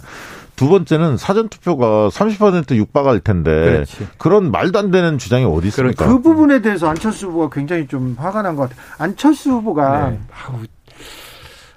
두 0.56 0.68
번째는 0.68 1.16
사전 1.16 1.48
투표가 1.48 2.08
30% 2.08 2.74
육박할 2.74 3.20
텐데 3.20 3.50
그렇지. 3.50 4.08
그런 4.18 4.50
말도 4.50 4.80
안 4.80 4.90
되는 4.90 5.16
주장이 5.16 5.44
어디 5.44 5.68
있습니까? 5.68 6.08
그 6.08 6.20
부분에 6.20 6.60
대해서 6.60 6.88
안철수 6.88 7.28
후보가 7.28 7.50
굉장히 7.54 7.86
좀 7.86 8.16
화가 8.18 8.42
난 8.42 8.56
것 8.56 8.68
같아요. 8.68 8.84
안철수 8.98 9.52
후보가 9.52 10.10
네. 10.10 10.18
아우, 10.48 10.58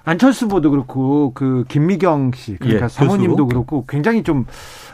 안철수 0.04 0.46
후보도 0.46 0.72
그렇고 0.72 1.32
그 1.34 1.64
김미경 1.68 2.32
씨 2.34 2.56
그러니까 2.56 2.86
예, 2.86 2.88
사모님도 2.88 3.36
교수. 3.36 3.46
그렇고 3.48 3.84
굉장히 3.88 4.24
좀 4.24 4.44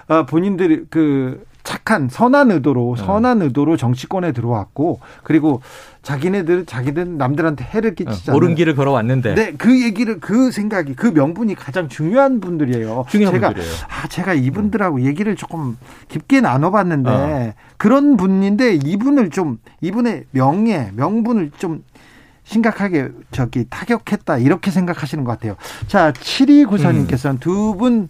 아, 0.08 0.26
본인들이 0.26 0.84
그 0.90 1.42
착한 1.62 2.08
선한 2.08 2.50
의도로 2.50 2.94
네. 2.96 3.04
선한 3.04 3.42
의도로 3.42 3.76
정치권에 3.76 4.32
들어왔고 4.32 5.00
그리고 5.22 5.60
자기네들 6.02 6.64
자기들 6.66 7.18
남들한테 7.18 7.64
해를 7.64 7.94
끼치지 7.94 8.30
않는 8.30 8.36
옳은 8.36 8.54
길을 8.54 8.74
걸어왔는데 8.74 9.34
네, 9.34 9.52
그 9.58 9.82
얘기를 9.82 10.18
그 10.20 10.50
생각이 10.50 10.94
그 10.94 11.08
명분이 11.08 11.54
가장 11.54 11.88
중요한 11.88 12.40
분들이에요. 12.40 13.04
중요한 13.08 13.34
제가 13.34 13.48
분들이에요. 13.48 13.74
아 13.88 14.08
제가 14.08 14.34
이분들하고 14.34 15.02
얘기를 15.02 15.36
조금 15.36 15.76
깊게 16.08 16.40
나눠봤는데 16.40 17.10
어. 17.10 17.52
그런 17.76 18.16
분인데 18.16 18.76
이분을 18.76 19.30
좀 19.30 19.58
이분의 19.80 20.24
명예 20.32 20.90
명분을 20.94 21.50
좀 21.58 21.82
심각하게 22.50 23.10
저기 23.30 23.64
타격했다 23.70 24.38
이렇게 24.38 24.70
생각하시는 24.72 25.22
것 25.22 25.30
같아요. 25.32 25.54
자, 25.86 26.12
7294님께서는 26.12 27.38
두분 27.38 28.08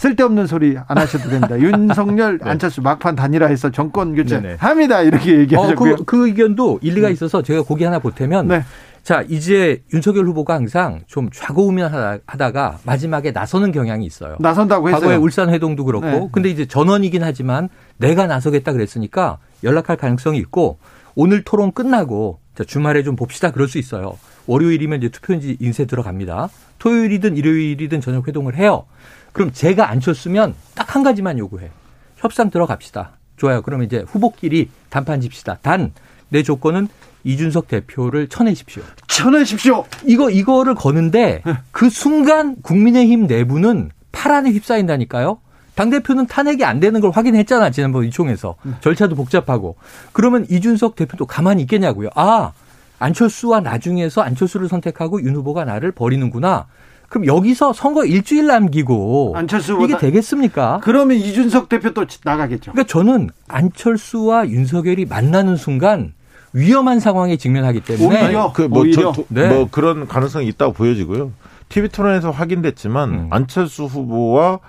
쓸데없는 0.00 0.46
소리 0.46 0.78
안 0.86 0.96
하셔도 0.96 1.28
됩니다. 1.28 1.56
윤석열, 1.60 2.38
안철수 2.42 2.80
막판 2.80 3.16
단일화해서 3.16 3.70
정권 3.70 4.14
교체 4.14 4.40
네네. 4.40 4.56
합니다. 4.58 5.02
이렇게 5.02 5.34
어, 5.34 5.38
얘기하셨고요. 5.40 5.96
그, 5.96 6.04
그 6.04 6.26
의견도 6.26 6.78
일리가 6.80 7.10
있어서 7.10 7.42
제가 7.42 7.60
고기 7.60 7.84
하나 7.84 7.98
보태면 7.98 8.48
네. 8.48 8.64
자 9.02 9.22
이제 9.28 9.82
윤석열 9.92 10.24
후보가 10.26 10.54
항상 10.54 11.02
좀 11.06 11.28
좌고우면하다가 11.30 12.78
마지막에 12.84 13.30
나서는 13.30 13.72
경향이 13.72 14.06
있어요. 14.06 14.36
나선다고 14.40 14.88
했어요. 14.88 15.00
과거에 15.00 15.16
울산 15.16 15.50
회동도 15.50 15.84
그렇고 15.84 16.06
네. 16.06 16.28
근데 16.32 16.48
이제 16.48 16.64
전원이긴 16.64 17.22
하지만 17.22 17.68
내가 17.98 18.26
나서겠다 18.26 18.72
그랬으니까 18.72 19.36
연락할 19.62 19.98
가능성이 19.98 20.38
있고 20.38 20.78
오늘 21.14 21.44
토론 21.44 21.72
끝나고 21.72 22.38
자, 22.54 22.64
주말에 22.64 23.02
좀 23.02 23.16
봅시다 23.16 23.50
그럴 23.50 23.68
수 23.68 23.76
있어요. 23.76 24.16
월요일이면 24.46 25.00
이제 25.00 25.08
투표인지 25.10 25.58
인쇄 25.60 25.84
들어갑니다. 25.84 26.48
토요일이든 26.78 27.36
일요일이든 27.36 28.00
저녁 28.00 28.26
회동을 28.26 28.56
해요. 28.56 28.86
그럼 29.32 29.52
제가 29.52 29.90
안 29.90 30.00
쳤으면 30.00 30.54
딱 30.74 30.94
한 30.94 31.02
가지만 31.02 31.38
요구해. 31.38 31.70
협상 32.16 32.50
들어갑시다. 32.50 33.12
좋아요. 33.36 33.62
그러면 33.62 33.86
이제 33.86 34.04
후보끼리 34.06 34.68
단판 34.90 35.20
집시다. 35.20 35.58
단 35.62 35.92
내 36.32 36.42
조건은 36.44 36.86
이준석 37.24 37.66
대표를 37.68 38.28
쳐내십시오. 38.28 38.82
쳐내십시오. 39.08 39.84
이거 40.06 40.30
이거를 40.30 40.74
거는데 40.76 41.42
그 41.72 41.90
순간 41.90 42.54
국민의힘 42.62 43.26
내부는 43.26 43.90
파란에 44.12 44.50
휩싸인다니까요. 44.50 45.38
당 45.74 45.90
대표는 45.90 46.26
탄핵이 46.28 46.62
안 46.64 46.78
되는 46.78 47.00
걸 47.00 47.10
확인했잖아 47.10 47.70
지난번 47.70 48.04
이총에서 48.04 48.54
절차도 48.80 49.16
복잡하고 49.16 49.76
그러면 50.12 50.46
이준석 50.48 50.94
대표도 50.94 51.26
가만히 51.26 51.62
있겠냐고요. 51.62 52.10
아 52.14 52.52
안철수와 53.00 53.60
나중에서 53.60 54.20
안철수를 54.22 54.68
선택하고 54.68 55.20
윤 55.22 55.34
후보가 55.36 55.64
나를 55.64 55.90
버리는구나. 55.92 56.66
그럼 57.10 57.26
여기서 57.26 57.72
선거 57.72 58.04
일주일 58.04 58.46
남기고 58.46 59.34
안철수보다- 59.36 59.84
이게 59.84 59.98
되겠습니까? 59.98 60.78
그러면 60.82 61.16
이준석 61.16 61.68
대표 61.68 61.92
또 61.92 62.06
나가겠죠. 62.24 62.70
그러니까 62.70 62.84
저는 62.90 63.30
안철수와 63.48 64.48
윤석열이 64.48 65.06
만나는 65.06 65.56
순간 65.56 66.14
위험한 66.52 67.00
상황에 67.00 67.36
직면하기 67.36 67.80
때문에 67.80 68.26
오히려 68.26 68.52
그뭐 68.52 68.80
오히려. 68.80 69.12
네. 69.28 69.48
뭐 69.48 69.68
그런 69.70 70.06
가능성이 70.06 70.46
있다고 70.46 70.72
보여지고요. 70.72 71.32
TV 71.68 71.88
토론에서 71.88 72.30
확인됐지만 72.30 73.10
음. 73.10 73.26
안철수 73.30 73.84
후보와 73.84 74.60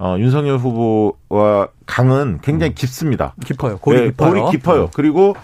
어, 0.00 0.16
윤석열 0.18 0.58
후보와 0.58 1.68
강은 1.86 2.40
굉장히 2.42 2.74
깊습니다. 2.74 3.34
깊어요. 3.46 3.78
골이 3.78 4.00
네, 4.00 4.04
깊어요. 4.06 4.30
골이 4.30 4.50
깊어요. 4.50 4.90
그리고 4.92 5.36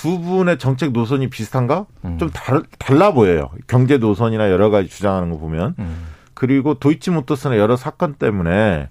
두 0.00 0.18
분의 0.20 0.58
정책 0.58 0.92
노선이 0.92 1.28
비슷한가? 1.28 1.86
음. 2.04 2.16
좀 2.18 2.30
달, 2.30 2.62
달라 2.78 3.12
보여요. 3.12 3.50
경제 3.66 3.98
노선이나 3.98 4.50
여러 4.50 4.70
가지 4.70 4.88
주장하는 4.88 5.30
거 5.30 5.38
보면. 5.38 5.74
음. 5.78 6.06
그리고 6.32 6.74
도이치모터스나 6.74 7.58
여러 7.58 7.76
사건 7.76 8.14
때문에 8.14 8.88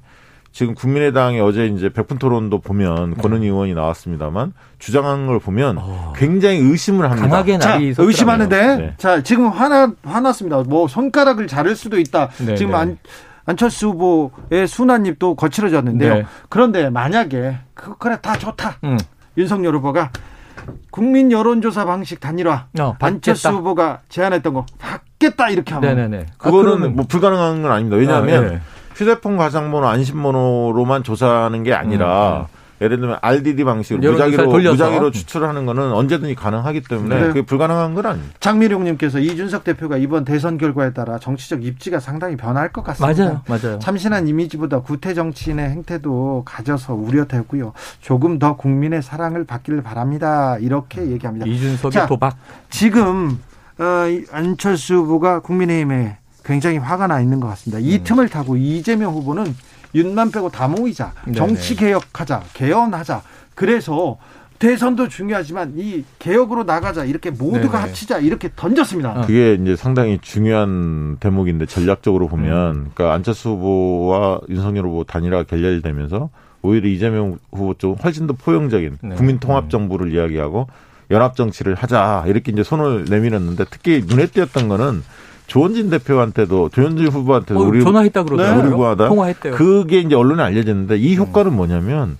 지금 0.51 0.75
국민의당이 0.75 1.39
어제 1.39 1.65
이제 1.65 1.89
백분 1.89 2.19
토론도 2.19 2.59
보면 2.61 3.11
네. 3.15 3.21
권은희 3.21 3.45
의원이 3.45 3.73
나왔습니다만 3.73 4.53
주장하는 4.77 5.25
걸 5.25 5.39
보면 5.39 5.77
어. 5.79 6.13
굉장히 6.15 6.57
의심을 6.57 7.09
합니다. 7.09 7.27
강하게 7.27 7.57
자, 7.57 7.69
날이. 7.71 7.93
의심하는데 7.97 8.77
네. 8.77 8.93
자 8.97 9.21
지금 9.23 9.47
화나 9.47 9.93
화났습니다. 10.03 10.61
뭐 10.63 10.87
손가락을 10.87 11.47
자를 11.47 11.75
수도 11.75 11.99
있다. 11.99 12.29
네, 12.45 12.55
지금 12.55 12.71
네. 12.71 12.77
안 12.77 12.97
안철수 13.45 13.89
후보의 13.89 14.67
순환입도 14.67 15.35
거칠어졌는데요. 15.35 16.13
네. 16.13 16.25
그런데 16.49 16.89
만약에 16.89 17.57
그 17.73 17.95
그래 17.97 18.17
다 18.21 18.37
좋다. 18.37 18.77
음. 18.83 18.97
윤석열 19.37 19.75
후보가 19.75 20.11
국민 20.91 21.31
여론조사 21.31 21.85
방식 21.85 22.19
단일화 22.19 22.67
어, 22.79 22.95
안철수. 22.99 23.49
후보가 23.49 23.99
제안했던 24.09 24.53
거 24.53 24.65
받겠다 24.79 25.49
이렇게 25.49 25.73
하면 25.75 25.95
네네네. 25.95 26.25
그거는 26.37 26.83
아, 26.83 26.87
뭐 26.89 27.05
불가능한 27.07 27.61
건 27.61 27.71
아닙니다. 27.71 27.97
왜냐하면 27.97 28.45
아, 28.45 28.49
네. 28.49 28.61
휴대폰 28.95 29.37
가상번호 29.37 29.87
안심번호로만 29.87 31.03
조사하는 31.03 31.63
게 31.63 31.73
아니라 31.73 32.47
예를 32.81 32.99
들면 32.99 33.19
RDD 33.21 33.63
방식으로 33.63 34.07
음, 34.07 34.11
무작위로. 34.13 34.71
무작위로 34.71 35.11
추출하는 35.11 35.65
거는 35.65 35.91
언제든지 35.91 36.35
가능하기 36.35 36.81
때문에 36.81 37.19
네. 37.19 37.27
그게 37.27 37.41
불가능한 37.41 37.93
건 37.93 38.05
아닙니다. 38.05 38.33
장미룡님께서 38.39 39.19
이준석 39.19 39.63
대표가 39.63 39.97
이번 39.97 40.23
대선 40.23 40.57
결과에 40.57 40.93
따라 40.93 41.19
정치적 41.19 41.63
입지가 41.65 41.99
상당히 41.99 42.37
변할 42.37 42.71
것 42.71 42.83
같습니다. 42.83 43.23
맞아요, 43.23 43.41
맞아요. 43.47 43.79
참신한 43.79 44.27
이미지보다 44.27 44.79
구태 44.79 45.13
정치인의 45.13 45.69
행태도 45.69 46.43
가져서 46.45 46.93
우려되고요. 46.93 47.73
조금 48.01 48.39
더 48.39 48.55
국민의 48.55 49.01
사랑을 49.03 49.45
받기를 49.45 49.83
바랍니다. 49.83 50.57
이렇게 50.59 51.05
얘기합니다. 51.11 51.45
이준석의 51.45 51.91
자, 51.91 52.05
도박. 52.05 52.37
지금 52.69 53.39
어, 53.77 54.07
이 54.07 54.25
안철수 54.31 54.95
후보가 54.95 55.39
국민의힘에 55.39 56.17
굉장히 56.43 56.77
화가 56.77 57.07
나 57.07 57.19
있는 57.21 57.39
것 57.39 57.47
같습니다. 57.49 57.79
이 57.79 58.03
틈을 58.03 58.29
타고 58.29 58.55
이재명 58.57 59.13
후보는 59.13 59.55
윤만 59.95 60.31
빼고 60.31 60.49
다 60.49 60.67
모이자. 60.67 61.13
정치 61.35 61.75
개혁하자, 61.75 62.43
개헌하자. 62.53 63.21
그래서 63.55 64.17
대선도 64.59 65.07
중요하지만 65.07 65.73
이 65.77 66.03
개혁으로 66.19 66.63
나가자 66.65 67.05
이렇게 67.05 67.31
모두가 67.31 67.77
네네. 67.77 67.77
합치자 67.77 68.19
이렇게 68.19 68.49
던졌습니다. 68.55 69.11
어. 69.11 69.21
그게 69.21 69.53
이제 69.53 69.75
상당히 69.77 70.19
중요한 70.21 71.17
대목인데 71.19 71.65
전략적으로 71.65 72.27
보면 72.27 72.75
음. 72.75 72.91
그러니까 72.93 73.13
안철수 73.13 73.49
후보와 73.51 74.41
윤석열 74.49 74.85
후보 74.85 75.05
단일화 75.05 75.43
결렬되면서 75.43 76.29
오히려 76.61 76.89
이재명 76.89 77.39
후보 77.51 77.73
쪽은 77.73 78.03
훨씬 78.03 78.27
더 78.27 78.33
포용적인 78.33 78.97
네. 79.01 79.15
국민 79.15 79.39
통합 79.39 79.69
정부를 79.69 80.13
이야기하고 80.13 80.67
연합 81.09 81.37
정치를 81.37 81.75
하자 81.75 82.25
이렇게 82.27 82.51
이제 82.51 82.61
손을 82.61 83.05
내밀었는데 83.09 83.63
특히 83.71 84.03
눈에 84.05 84.27
띄었던 84.27 84.67
거는 84.67 85.03
조원진 85.49 85.89
대표한테도 85.89 86.69
조원진 86.69 87.07
후보한테도 87.07 87.59
어, 87.59 87.63
우리 87.63 87.83
전화했다 87.83 88.23
그러더라고요. 88.23 88.91
우리 88.91 89.07
통화했대요. 89.09 89.53
음. 89.53 89.57
그게 89.57 89.99
이제 89.99 90.15
언론에 90.15 90.43
알려졌는데 90.43 90.97
이 90.97 91.17
효과는 91.17 91.53
뭐냐면 91.53 92.17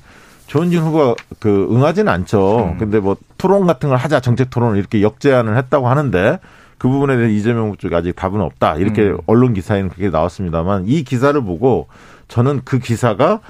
조원진 0.48 0.82
후보가 0.82 1.16
그 1.40 1.68
응하지는 1.72 2.12
않죠. 2.12 2.72
음. 2.74 2.78
근데 2.80 3.00
뭐 3.00 3.16
토론 3.38 3.68
같은 3.68 3.90
걸 3.90 3.98
하자 4.00 4.20
정책 4.20 4.50
토론을 4.50 4.78
이렇게 4.78 5.04
역제안을 5.04 5.56
했다고 5.58 5.88
하는데 5.88 6.40
그 6.80 6.90
부분에 6.90 7.18
대해 7.18 7.32
이재명 7.32 7.68
후보 7.68 7.76
쪽에 7.76 7.96
아직 7.96 8.16
답은 8.16 8.42
없다. 8.42 8.76
이렇게 8.78 9.04
음. 9.04 9.18
언론 9.28 9.54
기사에는 9.54 9.90
그게 9.90 10.10
나왔습니다만 10.10 10.86
이 10.88 11.04
기사를 11.04 11.40
보고 11.44 11.88
저는 12.30 12.62
그 12.66 12.80
기사가 12.80 13.42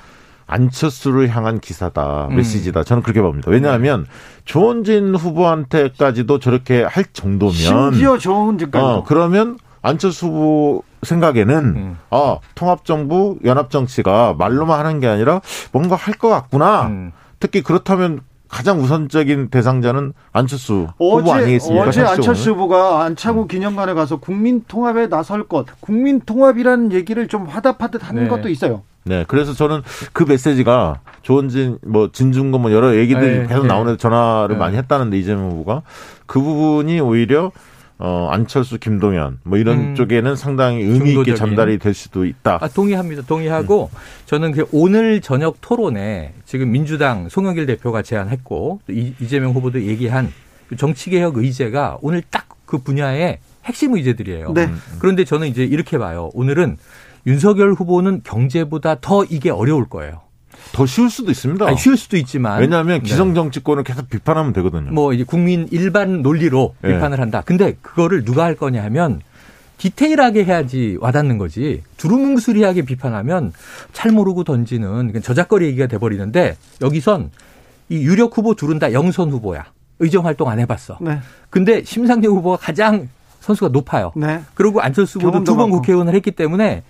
안철수를 0.46 1.30
향한 1.30 1.60
기사다 1.60 2.28
음. 2.32 2.36
메시지다 2.36 2.84
저는 2.84 3.04
그렇게 3.04 3.22
봅니다 3.22 3.52
왜냐하면 3.52 4.08
조원진 4.46 5.14
후보한테까지도 5.14 6.40
저렇게 6.40 6.82
할 6.82 7.06
정도면 7.14 7.54
심지어 7.54 8.18
짓까지 8.58 8.84
어, 8.84 9.04
그러면 9.06 9.60
안철수 9.82 10.28
후보 10.28 10.84
생각에는 11.04 11.58
음. 11.58 11.98
아 12.10 12.38
통합정부 12.56 13.40
연합정치가 13.46 14.36
말로만 14.38 14.80
하는 14.86 15.00
게 15.00 15.08
아니라 15.08 15.42
뭔가 15.72 15.96
할 15.96 16.14
것 16.20 16.28
같구나. 16.30 16.88
음. 16.88 17.12
특히 17.40 17.62
그렇다면 17.64 18.20
가장 18.50 18.80
우선적인 18.80 19.50
대상자는 19.50 20.12
안철수 20.34 20.88
후보 20.98 21.18
어제 21.18 21.32
아니겠습니까? 21.32 21.88
어제? 21.88 22.02
안철수 22.02 22.52
후보가 22.52 23.04
안창호 23.04 23.48
기념관에 23.48 23.94
가서 23.94 24.18
국민 24.18 24.64
통합에 24.68 25.08
나설 25.08 25.48
것, 25.48 25.68
국민 25.80 26.20
통합이라는 26.20 26.92
얘기를 26.92 27.28
좀 27.28 27.46
화답하듯 27.46 28.10
하는 28.10 28.24
네. 28.24 28.30
것도 28.30 28.50
있어요. 28.50 28.82
네, 29.06 29.24
그래서 29.28 29.54
저는 29.54 29.82
그 30.14 30.24
메시지가 30.24 31.00
조원진, 31.22 31.78
뭐 31.86 32.10
진중권 32.12 32.62
뭐 32.62 32.72
여러 32.74 32.96
얘기들이 32.98 33.40
네, 33.42 33.48
계속 33.48 33.62
네. 33.62 33.68
나오는데 33.68 33.98
전화를 33.98 34.56
네. 34.56 34.60
많이 34.60 34.78
했다는데 34.78 35.18
이재명 35.18 35.52
후보가 35.52 35.84
그 36.26 36.42
부분이 36.42 37.00
오히려 37.00 37.52
어 38.02 38.30
안철수, 38.32 38.80
김동연 38.80 39.40
뭐 39.44 39.58
이런 39.58 39.78
음. 39.92 39.96
쪽에는 39.96 40.36
상당히 40.38 40.78
의미 40.84 40.96
있게 40.96 41.06
중도적인. 41.14 41.36
전달이 41.36 41.78
될 41.80 41.94
수도 41.94 42.26
있다. 42.26 42.58
아, 42.62 42.68
동의합니다. 42.70 43.24
동의하고 43.24 43.90
저는 44.26 44.54
그 44.54 44.66
오늘 44.72 45.20
저녁 45.20 45.58
토론에 45.60 46.34
지금 46.46 46.72
민주당 46.72 47.28
송영길 47.28 47.66
대표가 47.66 48.02
제안했고 48.02 48.80
또 48.88 48.94
이- 48.94 49.14
이재명 49.20 49.52
후보도 49.52 49.82
얘기한 49.84 50.32
그 50.70 50.76
정치개혁 50.78 51.38
의제가 51.38 51.98
오늘 52.02 52.22
딱 52.30 52.46
그 52.70 52.78
분야의 52.78 53.40
핵심 53.66 53.96
의제들이에요. 53.96 54.54
네. 54.54 54.70
그런데 55.00 55.26
저는 55.26 55.48
이제 55.48 55.64
이렇게 55.64 55.98
봐요. 55.98 56.30
오늘은 56.36 56.78
윤석열 57.26 57.74
후보는 57.74 58.22
경제보다 58.24 58.98
더 59.02 59.24
이게 59.26 59.50
어려울 59.50 59.90
거예요. 59.90 60.22
더 60.72 60.86
쉬울 60.86 61.10
수도 61.10 61.32
있습니다. 61.32 61.66
아니, 61.66 61.78
쉬울 61.78 61.98
수도 61.98 62.18
있지만 62.18 62.60
왜냐하면 62.60 63.00
네. 63.00 63.08
기성 63.08 63.34
정치권을 63.34 63.84
계속 63.84 64.10
비판하면 64.10 64.54
되거든요. 64.54 64.92
뭐 64.92 65.14
이제 65.14 65.24
국민 65.24 65.68
일반 65.72 66.22
논리로 66.22 66.76
네. 66.82 66.94
비판을 66.94 67.20
한다. 67.20 67.42
근데 67.46 67.76
그거를 67.82 68.24
누가 68.24 68.44
할 68.44 68.56
거냐 68.56 68.84
하면 68.84 69.22
디테일하게 69.78 70.44
해야지 70.44 70.98
와닿는 71.00 71.38
거지. 71.38 71.84
두루뭉술이하게 71.98 72.82
비판하면 72.84 73.54
잘 73.94 74.12
모르고 74.12 74.44
던지는 74.44 75.22
저작거리 75.22 75.66
얘기가 75.68 75.88
돼버리는데 75.88 76.58
여기선 76.82 77.32
이 77.88 77.98
유력 77.98 78.38
후보 78.38 78.56
둘은 78.56 78.80
다 78.80 78.94
영선 78.94 79.32
후보야. 79.32 79.66
의정 80.00 80.26
활동 80.26 80.50
안 80.50 80.60
해봤어. 80.60 80.98
네, 81.02 81.20
근데 81.50 81.84
심상정 81.84 82.34
후보가 82.34 82.58
가장 82.58 83.10
선수가 83.42 83.70
높아요. 83.72 84.12
네. 84.16 84.42
그리고 84.54 84.82
안철수 84.82 85.20
후보도 85.20 85.44
두 85.44 85.56
번. 85.56 85.70
국회의원을 85.72 86.14
했기 86.14 86.32
때문에 86.32 86.84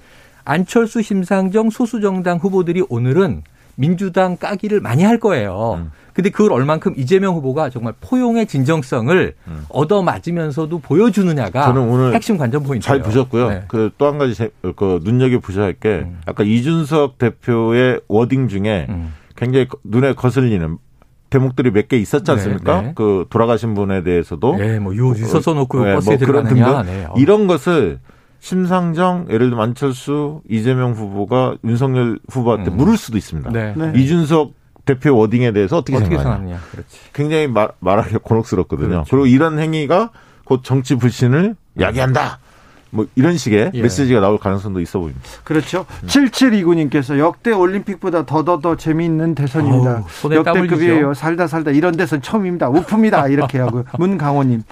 안철수, 0.45 1.01
심상정 1.01 1.69
소수정당 1.69 2.37
후보들이 2.37 2.83
오늘은 2.89 3.43
민주당 3.83 4.35
까기를 4.35 4.81
많이 4.81 5.03
할 5.03 5.19
거예요. 5.19 5.75
음. 5.77 5.91
근데 6.13 6.29
그걸 6.31 6.51
얼만큼 6.51 6.95
이재명 6.97 7.35
후보가 7.35 7.69
정말 7.69 7.93
포용의 8.01 8.45
진정성을 8.45 9.33
음. 9.47 9.65
얻어 9.69 10.01
맞으면서도 10.01 10.79
보여주느냐가 10.79 11.63
저는 11.67 11.83
오늘 11.89 12.13
핵심 12.13 12.37
관전 12.37 12.63
포인트예요. 12.63 12.81
잘 12.81 13.01
보셨고요. 13.01 13.49
네. 13.49 13.63
그또 13.69 14.05
한 14.05 14.17
가지 14.17 14.35
제- 14.35 14.49
그 14.75 14.99
눈여겨 15.03 15.39
보셔야 15.39 15.63
할게 15.65 16.01
음. 16.03 16.19
아까 16.25 16.43
이준석 16.43 17.17
대표의 17.19 18.01
워딩 18.09 18.49
중에 18.49 18.87
음. 18.89 19.13
굉장히 19.37 19.69
거- 19.69 19.77
눈에 19.85 20.13
거슬리는 20.13 20.77
대목들이 21.29 21.71
몇 21.71 21.87
개 21.87 21.95
있었지 21.97 22.29
않습니까? 22.31 22.81
네, 22.81 22.87
네. 22.87 22.93
그 22.95 23.25
돌아가신 23.29 23.75
분에 23.75 24.03
대해서도 24.03 24.57
네, 24.57 24.79
뭐 24.79 24.97
요, 24.97 25.11
유서 25.11 25.39
써놓고 25.39 25.85
네, 25.85 25.93
버스에 25.93 26.17
뭐 26.17 26.25
그런 26.25 26.43
들어가느냐. 26.49 26.83
등등 26.83 26.93
네. 27.01 27.05
어. 27.05 27.13
이런 27.17 27.47
것을 27.47 27.99
심상정, 28.39 29.27
예를 29.29 29.49
들면 29.49 29.59
안철수, 29.59 30.41
이재명 30.49 30.93
후보가 30.93 31.57
윤석열 31.63 32.19
후보한테 32.29 32.71
음. 32.71 32.77
물을 32.77 32.97
수도 32.97 33.17
있습니다. 33.17 33.51
네. 33.51 33.73
네. 33.75 33.91
이준석 33.95 34.53
대표 34.85 35.15
워딩에 35.15 35.51
대해서 35.51 35.77
어떻게, 35.77 35.97
어떻게 35.97 36.17
생각하냐? 36.17 36.59
그렇지. 36.71 36.99
굉장히 37.13 37.47
말, 37.47 37.69
말하기 37.79 38.15
곤혹스럽거든요. 38.23 38.89
그렇죠. 38.89 39.09
그리고 39.09 39.27
이런 39.27 39.59
행위가 39.59 40.11
곧 40.45 40.61
정치 40.63 40.95
불신을 40.95 41.55
야기한다. 41.79 42.39
뭐 42.91 43.05
이런 43.15 43.37
식의 43.37 43.71
예. 43.73 43.81
메시지가 43.81 44.19
나올 44.19 44.37
가능성도 44.37 44.79
있어 44.81 44.99
보입니다. 44.99 45.21
그렇죠. 45.43 45.85
7729님께서 46.07 47.17
역대 47.19 47.51
올림픽보다 47.51 48.25
더더더 48.25 48.77
재미있는 48.77 49.35
대선입니다. 49.35 50.03
땀 50.21 50.33
역대급이에요. 50.33 51.13
살다 51.13 51.47
살다 51.47 51.71
이런 51.71 51.95
대선 51.95 52.21
처음입니다. 52.21 52.69
우프입니다. 52.69 53.27
이렇게 53.27 53.59
하고 53.59 53.83
문강호님 53.97 54.63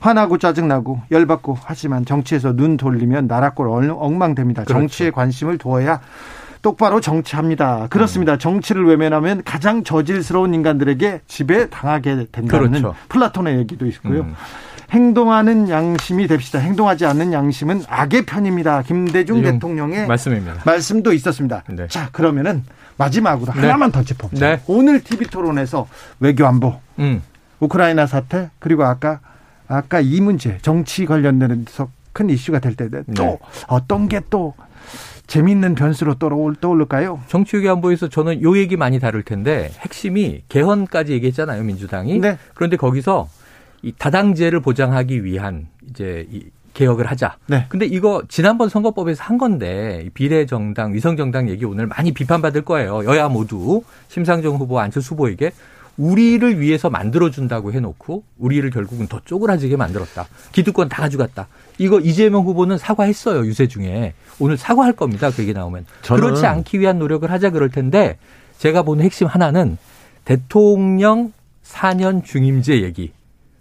화나고 0.00 0.38
짜증나고 0.38 1.02
열받고 1.10 1.58
하지만 1.64 2.04
정치에서 2.04 2.54
눈 2.54 2.76
돌리면 2.76 3.26
나라꼴 3.26 3.68
얼- 3.68 3.90
엉망됩니다. 3.90 4.64
그렇죠. 4.64 4.78
정치에 4.80 5.10
관심을 5.10 5.58
두어야 5.58 6.00
똑바로 6.62 7.00
정치합니다. 7.00 7.86
그렇습니다. 7.90 8.32
음. 8.34 8.38
정치를 8.38 8.86
외면하면 8.86 9.42
가장 9.44 9.84
저질스러운 9.84 10.52
인간들에게 10.54 11.20
지배 11.28 11.68
당하게 11.70 12.26
된다는 12.32 12.70
그렇죠. 12.70 12.94
플라톤의 13.08 13.58
얘기도 13.58 13.86
있고요. 13.86 14.22
음. 14.22 14.34
행동하는 14.90 15.68
양심이 15.68 16.26
됩시다. 16.26 16.58
행동하지 16.58 17.06
않는 17.06 17.32
양심은 17.32 17.84
악의 17.88 18.26
편입니다. 18.26 18.82
김대중 18.82 19.42
대통령의 19.42 20.06
말씀입니다. 20.06 20.62
말씀도 20.64 21.12
있었습니다. 21.12 21.64
네. 21.68 21.86
자, 21.88 22.08
그러면은 22.12 22.64
마지막으로 22.96 23.52
네. 23.52 23.60
하나만 23.60 23.92
더 23.92 24.02
짚어보죠. 24.02 24.44
네. 24.44 24.60
오늘 24.66 25.02
TV 25.02 25.26
토론에서 25.26 25.88
외교 26.20 26.46
안보, 26.46 26.78
음. 26.98 27.22
우크라이나 27.60 28.06
사태, 28.06 28.50
그리고 28.58 28.84
아까 28.84 29.20
아까 29.68 30.00
이 30.00 30.20
문제 30.20 30.58
정치 30.62 31.06
관련돼서 31.06 31.88
큰 32.12 32.30
이슈가 32.30 32.60
될 32.60 32.76
때또 32.76 33.02
네. 33.06 33.38
어떤 33.66 34.08
게또 34.08 34.54
재미있는 35.26 35.74
변수로 35.74 36.14
떠올, 36.14 36.54
떠오를까요? 36.54 37.20
정치외교 37.26 37.70
안보에서 37.72 38.08
저는 38.08 38.42
요 38.42 38.56
얘기 38.56 38.76
많이 38.76 39.00
다룰 39.00 39.24
텐데 39.24 39.72
핵심이 39.80 40.42
개헌까지 40.48 41.12
얘기했잖아요 41.12 41.62
민주당이. 41.64 42.20
네. 42.20 42.38
그런데 42.54 42.76
거기서 42.76 43.28
이 43.86 43.92
다당제를 43.96 44.58
보장하기 44.60 45.24
위한 45.24 45.68
이제 45.88 46.26
이 46.32 46.42
개혁을 46.74 47.06
하자. 47.06 47.36
네. 47.46 47.66
근데 47.68 47.86
이거 47.86 48.22
지난번 48.28 48.68
선거법에서 48.68 49.22
한 49.22 49.38
건데 49.38 50.02
이 50.04 50.10
비례정당, 50.10 50.92
위성정당 50.92 51.48
얘기 51.48 51.64
오늘 51.64 51.86
많이 51.86 52.12
비판받을 52.12 52.62
거예요. 52.62 53.04
여야 53.04 53.28
모두 53.28 53.82
심상정 54.08 54.56
후보, 54.56 54.80
안철수 54.80 55.14
후보에게 55.14 55.52
우리를 55.96 56.60
위해서 56.60 56.90
만들어준다고 56.90 57.72
해놓고 57.72 58.24
우리를 58.38 58.68
결국은 58.70 59.06
더 59.06 59.20
쪼그라지게 59.24 59.76
만들었다. 59.76 60.26
기득권 60.50 60.88
다 60.88 61.02
가져갔다. 61.02 61.46
이거 61.78 62.00
이재명 62.00 62.42
후보는 62.42 62.78
사과했어요 62.78 63.46
유세 63.46 63.68
중에 63.68 64.14
오늘 64.40 64.56
사과할 64.56 64.94
겁니다. 64.94 65.30
그 65.30 65.42
얘기 65.42 65.52
나오면 65.52 65.86
그렇지 66.02 66.44
않기 66.44 66.80
위한 66.80 66.98
노력을 66.98 67.30
하자 67.30 67.50
그럴 67.50 67.70
텐데 67.70 68.18
제가 68.58 68.82
보는 68.82 69.04
핵심 69.04 69.28
하나는 69.28 69.78
대통령 70.24 71.32
4년 71.64 72.24
중임제 72.24 72.82
얘기, 72.82 73.12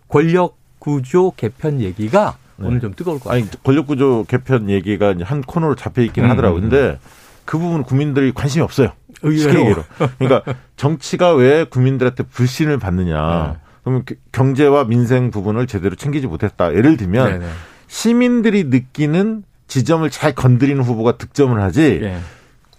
권력 0.07 0.57
구조 0.79 1.31
개편 1.31 1.81
얘기가 1.81 2.37
네. 2.57 2.67
오늘 2.67 2.79
좀 2.79 2.93
뜨거울 2.95 3.19
것 3.19 3.25
같아요. 3.25 3.43
아니 3.43 3.63
권력 3.63 3.87
구조 3.87 4.23
개편 4.27 4.69
얘기가 4.69 5.15
한 5.23 5.41
코너로 5.41 5.75
잡혀 5.75 6.01
있긴 6.03 6.25
음, 6.25 6.29
하더라고요. 6.29 6.59
음, 6.61 6.69
근데 6.69 6.99
그 7.43 7.57
부분 7.57 7.83
국민들이 7.83 8.31
관심이 8.31 8.63
없어요. 8.63 8.89
의외로. 9.21 9.83
그러니까 10.17 10.53
정치가 10.75 11.33
왜 11.33 11.63
국민들한테 11.63 12.23
불신을 12.23 12.77
받느냐. 12.79 13.53
네. 13.53 13.59
그러면 13.83 14.03
그 14.05 14.15
경제와 14.31 14.85
민생 14.85 15.31
부분을 15.31 15.67
제대로 15.67 15.95
챙기지 15.95 16.27
못했다. 16.27 16.73
예를 16.73 16.97
들면 16.97 17.39
네네. 17.39 17.45
시민들이 17.87 18.63
느끼는 18.65 19.43
지점을 19.67 20.09
잘 20.09 20.33
건드리는 20.33 20.81
후보가 20.81 21.17
득점을 21.17 21.59
하지 21.61 21.99
예. 22.03 22.17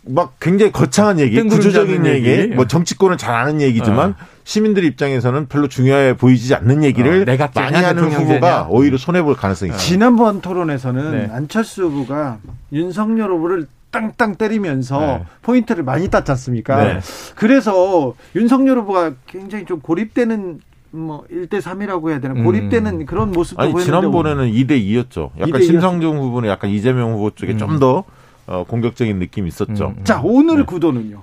막 0.09 0.35
굉장히 0.41 0.73
거창한 0.73 1.19
얘기, 1.19 1.41
구조적인 1.43 2.07
얘기, 2.07 2.29
얘기. 2.29 2.55
뭐 2.55 2.67
정치권은 2.67 3.19
잘 3.19 3.35
아는 3.35 3.61
얘기지만 3.61 4.11
어. 4.11 4.15
시민들 4.45 4.85
입장에서는 4.85 5.47
별로 5.49 5.69
중요해 5.69 6.17
보이지 6.17 6.55
않는 6.55 6.85
얘기를 6.85 7.23
어, 7.23 7.25
내각제냐, 7.25 7.71
많이 7.71 7.85
하는. 7.85 8.11
후보가 8.13 8.69
오히려 8.71 8.97
손해 8.97 9.23
볼 9.23 9.35
가능성이 9.35 9.71
있어요. 9.71 9.81
지난번 9.81 10.41
토론에서는 10.41 11.11
네. 11.11 11.29
안철수 11.33 11.85
후보가 11.85 12.39
윤석열 12.73 13.31
후보를 13.33 13.67
땅땅 13.91 14.37
때리면서 14.37 15.01
네. 15.01 15.25
포인트를 15.43 15.83
많이 15.83 16.09
땄지 16.09 16.31
않습니까? 16.33 16.85
네. 16.85 17.01
그래서 17.35 18.15
윤석열 18.37 18.79
후보가 18.79 19.13
굉장히 19.27 19.65
좀 19.65 19.81
고립되는 19.81 20.61
뭐 20.93 21.25
1대 21.33 21.61
3이라고 21.61 22.11
해야 22.11 22.21
되나 22.21 22.35
음. 22.35 22.45
고립되는 22.45 23.07
그런 23.07 23.33
모습도 23.33 23.61
아니 23.61 23.73
보였는데 23.73 23.85
지난번에는 23.85 24.53
2대 24.53 24.71
2였죠. 24.71 25.31
약간 25.39 25.51
2대 25.51 25.57
2였죠. 25.57 25.67
심상정 25.67 26.19
후보는 26.19 26.49
약간 26.49 26.71
이재명 26.71 27.13
후보 27.15 27.31
쪽에 27.31 27.53
음. 27.53 27.59
좀더 27.59 28.05
어, 28.47 28.65
공격적인 28.65 29.19
느낌이 29.19 29.49
있었죠. 29.49 29.95
음. 29.99 30.05
자 30.05 30.21
오늘 30.23 30.59
네. 30.59 30.63
구도는요. 30.65 31.23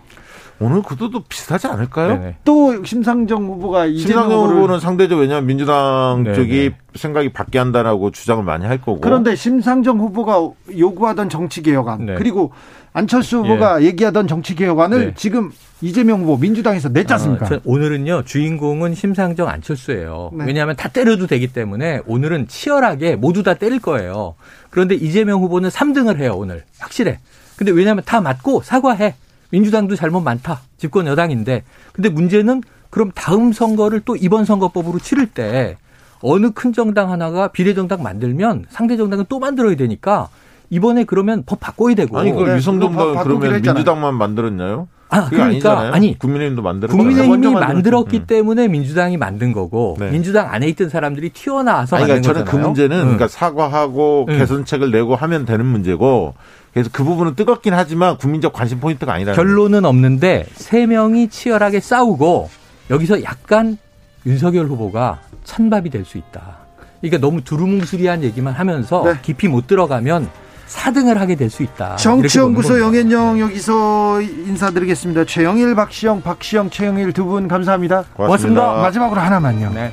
오늘 0.59 0.81
구도도 0.81 1.23
비슷하지 1.23 1.67
않을까요? 1.67 2.19
네네. 2.19 2.35
또 2.43 2.83
심상정 2.83 3.45
후보가 3.45 3.85
이재명 3.85 4.07
심상정 4.07 4.37
후보를 4.39 4.55
후보는 4.57 4.79
상대적으로 4.79 5.21
왜냐하면 5.21 5.47
민주당 5.47 6.23
네네. 6.23 6.35
쪽이 6.35 6.71
생각이 6.95 7.33
바뀌게 7.33 7.59
한다라고 7.59 8.11
주장을 8.11 8.43
많이 8.43 8.65
할 8.65 8.79
거고. 8.79 9.01
그런데 9.01 9.35
심상정 9.35 9.99
후보가 9.99 10.49
요구하던 10.77 11.29
정치 11.29 11.61
개혁안 11.61 12.05
네. 12.05 12.15
그리고 12.15 12.51
안철수 12.93 13.39
후보가 13.39 13.83
얘기하던 13.83 14.27
정치 14.27 14.55
개혁안을 14.55 15.05
네. 15.07 15.13
지금 15.15 15.51
이재명 15.81 16.21
후보 16.21 16.37
민주당에서 16.37 16.89
냈지 16.89 17.11
않습니까? 17.13 17.45
아, 17.45 17.49
전 17.49 17.61
오늘은요 17.65 18.23
주인공은 18.23 18.93
심상정 18.95 19.49
안철수예요. 19.49 20.31
네. 20.33 20.45
왜냐하면 20.45 20.75
다 20.75 20.87
때려도 20.87 21.27
되기 21.27 21.47
때문에 21.47 22.01
오늘은 22.05 22.47
치열하게 22.47 23.15
모두 23.15 23.43
다 23.43 23.55
때릴 23.55 23.79
거예요. 23.79 24.35
그런데 24.69 24.95
이재명 24.95 25.41
후보는 25.41 25.69
3등을 25.69 26.19
해요 26.19 26.35
오늘 26.37 26.63
확실해. 26.79 27.19
근데 27.57 27.71
왜냐하면 27.71 28.03
다 28.05 28.21
맞고 28.21 28.61
사과해. 28.61 29.15
민주당도 29.53 29.95
잘못 29.95 30.21
많다. 30.21 30.61
집권 30.77 31.05
여당인데. 31.05 31.63
근데 31.93 32.09
문제는 32.09 32.63
그럼 32.89 33.11
다음 33.13 33.53
선거를 33.53 34.01
또 34.03 34.15
이번 34.15 34.45
선거법으로 34.45 34.97
치를 34.97 35.27
때 35.27 35.77
어느 36.21 36.51
큰 36.51 36.73
정당 36.73 37.11
하나가 37.11 37.49
비례정당 37.49 38.01
만들면 38.01 38.65
상대 38.69 38.97
정당은 38.97 39.25
또 39.29 39.39
만들어야 39.39 39.75
되니까 39.75 40.29
이번에 40.71 41.03
그러면 41.03 41.43
법 41.45 41.59
바꿔야 41.59 41.93
되고. 41.93 42.17
아니 42.17 42.31
그걸 42.31 42.57
네, 42.57 42.65
바꾸기로 42.65 43.39
그러면. 43.39 43.61
민주당만 43.61 44.15
만들었나요? 44.15 44.87
아, 45.09 45.25
그게 45.25 45.35
그러니까 45.35 45.71
아니잖아요. 45.73 45.93
아니 45.93 46.17
국민의힘도 46.17 46.63
만들었 46.63 46.91
국민의힘이 46.91 47.53
만들었기 47.53 48.17
음. 48.17 48.25
때문에 48.25 48.67
민주당이 48.67 49.17
만든 49.17 49.53
거고 49.53 49.97
네. 49.99 50.09
민주당 50.09 50.51
안에 50.51 50.67
있던 50.69 50.89
사람들이 50.89 51.29
튀어나와서 51.29 51.97
아니, 51.97 52.07
만든 52.07 52.21
그러니까 52.23 52.33
저는 52.33 52.45
거잖아요. 52.45 52.63
그 52.63 52.67
문제는 52.67 52.97
응. 52.97 53.03
그러니까 53.03 53.27
사과하고 53.27 54.25
응. 54.29 54.37
개선책을 54.39 54.89
내고 54.89 55.15
하면 55.15 55.45
되는 55.45 55.63
문제고 55.63 56.33
그래서 56.73 56.89
그 56.91 57.03
부분은 57.03 57.35
뜨겁긴 57.35 57.73
하지만 57.73 58.17
국민적 58.17 58.51
관심 58.53 58.79
포인트가 58.79 59.13
아니라는 59.13 59.35
결론은 59.35 59.85
없는데 59.85 60.47
세 60.55 60.85
명이 60.87 61.29
치열하게 61.29 61.79
싸우고 61.79 62.49
여기서 62.89 63.23
약간 63.23 63.77
윤석열 64.25 64.65
후보가 64.67 65.19
찬밥이 65.43 65.89
될 65.89 66.03
수 66.05 66.17
있다. 66.17 66.57
그러니까 67.01 67.19
너무 67.19 67.41
두루뭉술이한 67.43 68.23
얘기만 68.23 68.53
하면서 68.53 69.03
네. 69.03 69.13
깊이 69.21 69.47
못 69.47 69.67
들어가면 69.67 70.29
4등을 70.69 71.15
하게 71.15 71.35
될 71.35 71.49
수 71.49 71.61
있다. 71.61 71.97
정치연구소. 71.97 72.79
영앤영 72.79 73.39
여기서 73.41 74.21
인사드리겠습니다. 74.21 75.25
최영일, 75.25 75.75
박시영, 75.75 76.21
박시영, 76.21 76.69
최영일 76.71 77.11
두 77.13 77.25
분 77.25 77.47
감사합니다. 77.47 78.05
고맙습니다. 78.13 78.73
마지막으로 78.77 79.19
하나만요. 79.21 79.71
네. 79.73 79.91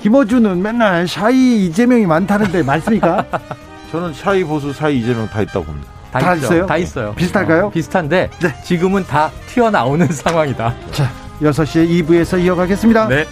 김어준은 0.00 0.62
맨날 0.62 1.08
샤이 1.08 1.66
이재명이 1.66 2.06
많다는데 2.06 2.62
많습니까? 2.62 3.24
저는 3.90 4.12
샤이 4.12 4.44
보수 4.44 4.72
사이 4.72 4.98
이재명 4.98 5.26
다 5.28 5.40
있다고 5.42 5.64
봅니다. 5.64 5.88
다, 6.12 6.18
다 6.20 6.34
있죠. 6.34 6.46
있어요? 6.46 6.66
다 6.66 6.76
있어요. 6.76 7.14
비슷할까요? 7.14 7.66
어, 7.66 7.70
비슷한데 7.70 8.30
네. 8.40 8.62
지금은 8.64 9.04
다 9.06 9.30
튀어나오는 9.48 10.06
상황이다. 10.12 10.74
자, 10.92 11.10
6시에 11.42 11.88
2부에서 12.06 12.42
이어가겠습니다. 12.42 13.08
네. 13.08 13.26